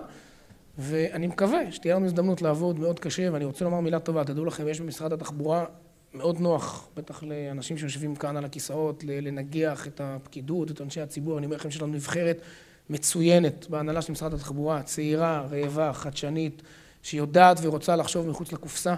ואני 0.77 1.27
מקווה 1.27 1.71
שתהיה 1.71 1.95
לנו 1.95 2.05
הזדמנות 2.05 2.41
לעבוד 2.41 2.79
מאוד 2.79 2.99
קשה, 2.99 3.29
ואני 3.33 3.45
רוצה 3.45 3.65
לומר 3.65 3.79
מילה 3.79 3.99
טובה, 3.99 4.23
תדעו 4.23 4.45
לכם, 4.45 4.67
יש 4.67 4.81
במשרד 4.81 5.13
התחבורה 5.13 5.65
מאוד 6.13 6.39
נוח, 6.39 6.87
בטח 6.95 7.23
לאנשים 7.23 7.77
שיושבים 7.77 8.15
כאן 8.15 8.37
על 8.37 8.45
הכיסאות, 8.45 9.03
לנגח 9.07 9.87
את 9.87 10.01
הפקידות, 10.03 10.71
את 10.71 10.81
אנשי 10.81 11.01
הציבור, 11.01 11.37
אני 11.37 11.45
אומר 11.45 11.55
לכם 11.55 11.71
שיש 11.71 11.81
לנו 11.81 11.93
נבחרת 11.93 12.41
מצוינת 12.89 13.69
בהנהלה 13.69 14.01
של 14.01 14.11
משרד 14.11 14.33
התחבורה, 14.33 14.83
צעירה, 14.83 15.47
רעבה, 15.51 15.93
חדשנית, 15.93 16.61
שיודעת 17.03 17.59
ורוצה 17.61 17.95
לחשוב 17.95 18.27
מחוץ 18.29 18.51
לקופסה. 18.51 18.95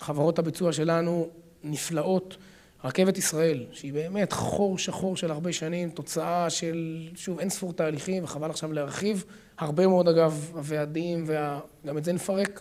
חברות 0.00 0.38
הביצוע 0.38 0.72
שלנו 0.72 1.28
נפלאות. 1.64 2.36
רכבת 2.84 3.18
ישראל, 3.18 3.66
שהיא 3.72 3.92
באמת 3.92 4.32
חור 4.32 4.78
שחור 4.78 5.16
של 5.16 5.30
הרבה 5.30 5.52
שנים, 5.52 5.90
תוצאה 5.90 6.50
של, 6.50 7.08
שוב, 7.14 7.38
אין 7.38 7.50
ספור 7.50 7.72
תהליכים, 7.72 8.24
וחבל 8.24 8.50
עכשיו 8.50 8.72
להרחיב. 8.72 9.24
הרבה 9.58 9.86
מאוד, 9.86 10.08
אגב, 10.08 10.50
הוועדים, 10.54 11.24
וה... 11.26 11.60
את 11.98 12.04
זה 12.04 12.12
נפרק. 12.12 12.60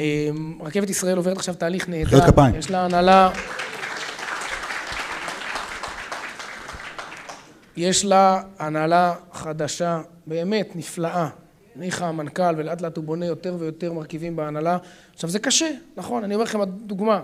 אמ, 0.00 0.58
רכבת 0.60 0.90
ישראל 0.90 1.16
עוברת 1.16 1.36
עכשיו 1.36 1.54
תהליך 1.54 1.88
נהדר. 1.88 2.06
מחיאות 2.06 2.24
כפיים. 2.24 2.54
יש 2.54 2.70
לה 2.70 2.84
הנהלה... 2.84 3.30
יש 7.76 8.04
לה 8.04 8.42
הנהלה 8.58 9.14
חדשה, 9.32 10.00
באמת 10.26 10.76
נפלאה. 10.76 11.28
ניחא 11.76 12.04
המנכ"ל, 12.04 12.54
ולאט 12.56 12.80
לאט 12.80 12.96
הוא 12.96 13.04
בונה 13.04 13.26
יותר 13.26 13.56
ויותר 13.58 13.92
מרכיבים 13.92 14.36
בהנהלה. 14.36 14.78
עכשיו, 15.14 15.30
זה 15.30 15.38
קשה, 15.38 15.70
נכון? 15.96 16.24
אני 16.24 16.34
אומר 16.34 16.44
לכם, 16.44 16.60
הדוגמה, 16.60 17.20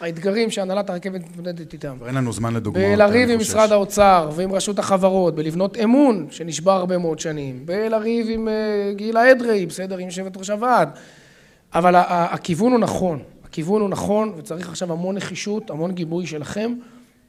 האתגרים 0.00 0.50
שהנהלת 0.50 0.90
הרכבת 0.90 1.20
מתמודדת 1.20 1.72
איתם. 1.72 1.96
אין 2.06 2.14
לנו 2.14 2.32
זמן 2.32 2.54
לדוגמאות. 2.54 2.98
בלריב 2.98 3.30
עם. 3.30 3.38
משרד 3.38 3.72
האוצר 3.72 4.30
ועם 4.34 4.52
רשות 4.52 4.78
החברות, 4.78 5.34
בלבנות 5.34 5.76
אמון 5.76 6.26
שנשבר 6.30 6.72
הרבה 6.72 6.98
מאוד 6.98 7.18
שנים, 7.18 7.66
בלריב 7.66 8.26
עם 8.30 8.48
אה, 8.48 8.92
גילה 8.94 9.30
אדרעי, 9.32 9.66
בסדר, 9.66 9.96
עם 9.98 10.06
יושבת 10.06 10.36
ראש 10.36 10.50
הוועד. 10.50 10.88
אבל 11.74 11.94
הכיוון 12.06 12.72
הוא 12.72 12.80
נכון, 12.80 13.22
הכיוון 13.44 13.80
הוא 13.80 13.88
נכון, 13.90 14.32
וצריך 14.36 14.68
עכשיו 14.68 14.92
המון 14.92 15.16
נחישות, 15.16 15.70
המון 15.70 15.92
גיבוי 15.92 16.26
שלכם, 16.26 16.74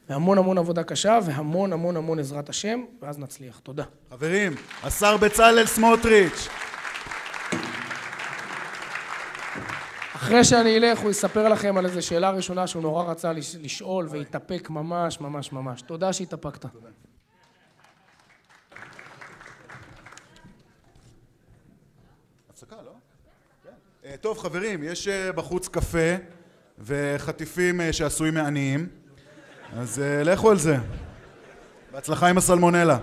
והמון 0.08 0.38
המון 0.38 0.58
עבודה 0.58 0.82
קשה, 0.82 1.18
והמון 1.24 1.72
המון 1.72 1.96
המון 1.96 2.18
עזרת 2.18 2.48
השם, 2.48 2.80
ואז 3.02 3.18
נצליח. 3.18 3.58
תודה. 3.62 3.84
חברים, 4.10 4.54
השר 4.82 5.16
בצלאל 5.16 5.66
סמוטריץ'. 5.66 6.48
אחרי 10.16 10.44
שאני 10.44 10.76
אלך, 10.76 10.98
הוא 10.98 11.10
יספר 11.10 11.48
לכם 11.48 11.76
על 11.78 11.86
איזו 11.86 12.06
שאלה 12.06 12.30
ראשונה 12.30 12.66
שהוא 12.66 12.82
נורא 12.82 13.04
רצה 13.04 13.32
לש- 13.32 13.56
לשאול, 13.62 14.06
והתאפק 14.10 14.70
ממש 14.70 15.20
ממש 15.20 15.52
ממש. 15.52 15.82
תודה 15.82 16.12
שהתאפקת. 16.12 16.64
הפסקה, 16.64 16.78
טוב, 24.20 24.38
חברים, 24.38 24.82
יש 24.82 25.08
אה, 25.08 25.32
בחוץ 25.32 25.68
קפה 25.68 26.16
וחטיפים 26.78 27.80
אה, 27.80 27.92
שעשויים 27.92 28.34
מעניים, 28.34 28.86
אז 29.76 30.00
אה, 30.00 30.22
לכו 30.22 30.50
על 30.50 30.58
זה. 30.58 30.76
בהצלחה 31.92 32.28
עם 32.28 32.38
הסלמונלה. 32.38 32.98